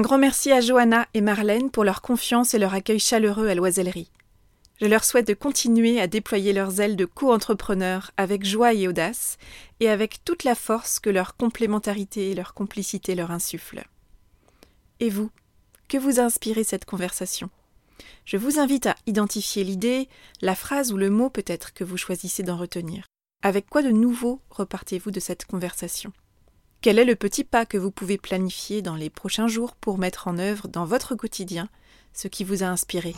Un 0.00 0.02
grand 0.02 0.16
merci 0.16 0.50
à 0.50 0.62
Johanna 0.62 1.06
et 1.12 1.20
Marlène 1.20 1.70
pour 1.70 1.84
leur 1.84 2.00
confiance 2.00 2.54
et 2.54 2.58
leur 2.58 2.72
accueil 2.72 2.98
chaleureux 2.98 3.48
à 3.48 3.54
l'oisellerie. 3.54 4.10
Je 4.80 4.86
leur 4.86 5.04
souhaite 5.04 5.28
de 5.28 5.34
continuer 5.34 6.00
à 6.00 6.06
déployer 6.06 6.54
leurs 6.54 6.80
ailes 6.80 6.96
de 6.96 7.04
co-entrepreneurs 7.04 8.10
avec 8.16 8.46
joie 8.46 8.72
et 8.72 8.88
audace, 8.88 9.36
et 9.78 9.90
avec 9.90 10.24
toute 10.24 10.44
la 10.44 10.54
force 10.54 11.00
que 11.00 11.10
leur 11.10 11.36
complémentarité 11.36 12.30
et 12.30 12.34
leur 12.34 12.54
complicité 12.54 13.14
leur 13.14 13.30
insufflent. 13.30 13.84
Et 15.00 15.10
vous, 15.10 15.30
que 15.86 15.98
vous 15.98 16.18
a 16.18 16.30
cette 16.30 16.86
conversation? 16.86 17.50
Je 18.24 18.38
vous 18.38 18.58
invite 18.58 18.86
à 18.86 18.96
identifier 19.06 19.64
l'idée, 19.64 20.08
la 20.40 20.54
phrase 20.54 20.92
ou 20.92 20.96
le 20.96 21.10
mot 21.10 21.28
peut-être 21.28 21.74
que 21.74 21.84
vous 21.84 21.98
choisissez 21.98 22.42
d'en 22.42 22.56
retenir. 22.56 23.04
Avec 23.42 23.68
quoi 23.68 23.82
de 23.82 23.90
nouveau 23.90 24.40
repartez-vous 24.48 25.10
de 25.10 25.20
cette 25.20 25.44
conversation? 25.44 26.10
Quel 26.82 26.98
est 26.98 27.04
le 27.04 27.16
petit 27.16 27.44
pas 27.44 27.66
que 27.66 27.76
vous 27.76 27.90
pouvez 27.90 28.16
planifier 28.16 28.80
dans 28.80 28.94
les 28.94 29.10
prochains 29.10 29.48
jours 29.48 29.74
pour 29.76 29.98
mettre 29.98 30.28
en 30.28 30.38
œuvre 30.38 30.66
dans 30.66 30.86
votre 30.86 31.14
quotidien 31.14 31.68
ce 32.14 32.26
qui 32.26 32.42
vous 32.42 32.62
a 32.62 32.66
inspiré? 32.66 33.14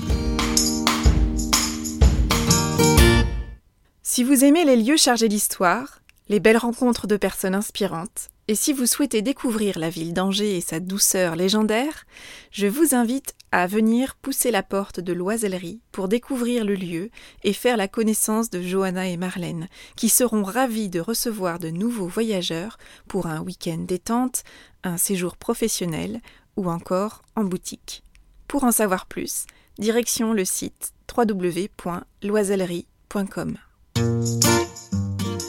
Si 4.03 4.25
vous 4.25 4.45
aimez 4.45 4.65
les 4.65 4.77
lieux 4.77 4.97
chargés 4.97 5.29
d'histoire, 5.29 6.01
les 6.29 6.41
belles 6.41 6.57
rencontres 6.57 7.07
de 7.07 7.17
personnes 7.17 7.55
inspirantes, 7.55 8.31
et 8.53 8.55
si 8.55 8.73
vous 8.75 8.85
souhaitez 8.85 9.23
découvrir 9.23 9.79
la 9.79 9.89
ville 9.89 10.13
d'Angers 10.13 10.59
et 10.59 10.61
sa 10.61 10.79
douceur 10.79 11.37
légendaire, 11.37 12.05
je 12.51 12.67
vous 12.67 12.95
invite 12.95 13.35
à 13.51 13.67
venir 13.67 14.15
pousser 14.17 14.51
la 14.51 14.63
porte 14.63 15.01
de 15.01 15.15
l'oisellerie 15.15 15.81
pour 15.91 16.07
découvrir 16.07 16.67
le 16.67 16.75
lieu 16.75 17.09
et 17.45 17.55
faire 17.55 17.79
la 17.79 17.89
connaissance 17.89 18.51
de 18.51 18.61
Johanna 18.61 19.09
et 19.09 19.17
Marlène, 19.17 19.69
qui 19.97 20.11
seront 20.11 20.43
ravis 20.43 20.91
de 20.91 21.01
recevoir 21.01 21.61
de 21.61 21.71
nouveaux 21.71 22.09
voyageurs 22.09 22.77
pour 23.09 23.27
un 23.27 23.41
week-end 23.41 23.87
détente, 23.89 24.45
un 24.85 24.99
séjour 24.99 25.39
professionnel 25.39 26.21
ou 26.57 26.69
encore 26.69 27.23
en 27.37 27.45
boutique. 27.45 28.03
Pour 28.49 28.65
en 28.65 28.71
savoir 28.71 29.07
plus, 29.07 29.47
direction 29.79 30.35
le 30.35 30.45
site 30.45 30.93
www.loisellerie.com. 31.17 33.57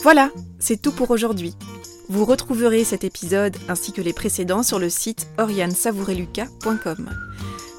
Voilà, 0.04 0.32
c'est 0.58 0.82
tout 0.82 0.94
pour 0.94 1.12
aujourd'hui. 1.12 1.54
Vous 2.10 2.26
retrouverez 2.26 2.84
cet 2.84 3.04
épisode 3.04 3.56
ainsi 3.70 3.94
que 3.94 4.02
les 4.02 4.14
précédents 4.14 4.64
sur 4.64 4.78
le 4.78 4.90
site 4.90 5.28
oriansavoureluca.com. 5.38 7.10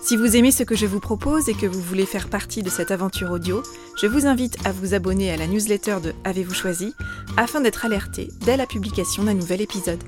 Si 0.02 0.16
vous 0.16 0.36
aimez 0.36 0.50
ce 0.50 0.62
que 0.62 0.76
je 0.76 0.86
vous 0.86 1.00
propose 1.00 1.48
et 1.48 1.54
que 1.54 1.66
vous 1.66 1.80
voulez 1.80 2.06
faire 2.06 2.28
partie 2.28 2.62
de 2.62 2.70
cette 2.70 2.90
aventure 2.90 3.30
audio, 3.30 3.62
je 4.00 4.06
vous 4.06 4.26
invite 4.26 4.58
à 4.66 4.72
vous 4.72 4.94
abonner 4.94 5.30
à 5.30 5.36
la 5.36 5.46
newsletter 5.46 5.96
de 6.02 6.14
Avez-vous 6.24 6.54
choisi 6.54 6.94
afin 7.36 7.60
d'être 7.60 7.84
alerté 7.84 8.28
dès 8.44 8.56
la 8.56 8.66
publication 8.66 9.24
d'un 9.24 9.34
nouvel 9.34 9.60
épisode. 9.60 10.02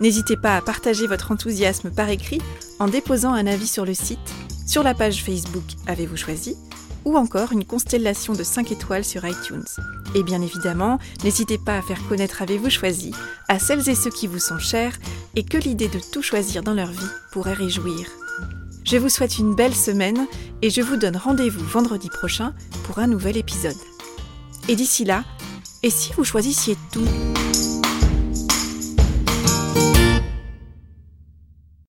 N'hésitez 0.00 0.36
pas 0.36 0.56
à 0.56 0.60
partager 0.60 1.06
votre 1.06 1.32
enthousiasme 1.32 1.90
par 1.90 2.08
écrit 2.08 2.40
en 2.78 2.86
déposant 2.86 3.32
un 3.32 3.46
avis 3.46 3.66
sur 3.66 3.84
le 3.84 3.94
site, 3.94 4.18
sur 4.66 4.82
la 4.82 4.94
page 4.94 5.24
Facebook 5.24 5.64
Avez-vous 5.86 6.16
choisi 6.16 6.56
ou 7.08 7.16
encore 7.16 7.52
une 7.52 7.64
constellation 7.64 8.34
de 8.34 8.42
5 8.42 8.70
étoiles 8.70 9.04
sur 9.04 9.26
iTunes. 9.26 9.64
Et 10.14 10.22
bien 10.22 10.42
évidemment, 10.42 10.98
n'hésitez 11.24 11.56
pas 11.56 11.78
à 11.78 11.82
faire 11.82 12.06
connaître 12.06 12.42
Avez-vous 12.42 12.68
choisi 12.68 13.14
à 13.48 13.58
celles 13.58 13.88
et 13.88 13.94
ceux 13.94 14.10
qui 14.10 14.26
vous 14.26 14.38
sont 14.38 14.58
chers 14.58 14.98
et 15.34 15.42
que 15.42 15.56
l'idée 15.56 15.88
de 15.88 16.00
tout 16.12 16.20
choisir 16.22 16.62
dans 16.62 16.74
leur 16.74 16.90
vie 16.90 16.98
pourrait 17.32 17.54
réjouir. 17.54 18.06
Je 18.84 18.98
vous 18.98 19.08
souhaite 19.08 19.38
une 19.38 19.54
belle 19.54 19.74
semaine 19.74 20.26
et 20.60 20.68
je 20.68 20.82
vous 20.82 20.96
donne 20.96 21.16
rendez-vous 21.16 21.64
vendredi 21.64 22.10
prochain 22.10 22.52
pour 22.84 22.98
un 22.98 23.06
nouvel 23.06 23.38
épisode. 23.38 23.76
Et 24.68 24.76
d'ici 24.76 25.06
là, 25.06 25.24
et 25.82 25.90
si 25.90 26.12
vous 26.12 26.24
choisissiez 26.24 26.76
tout? 26.92 27.08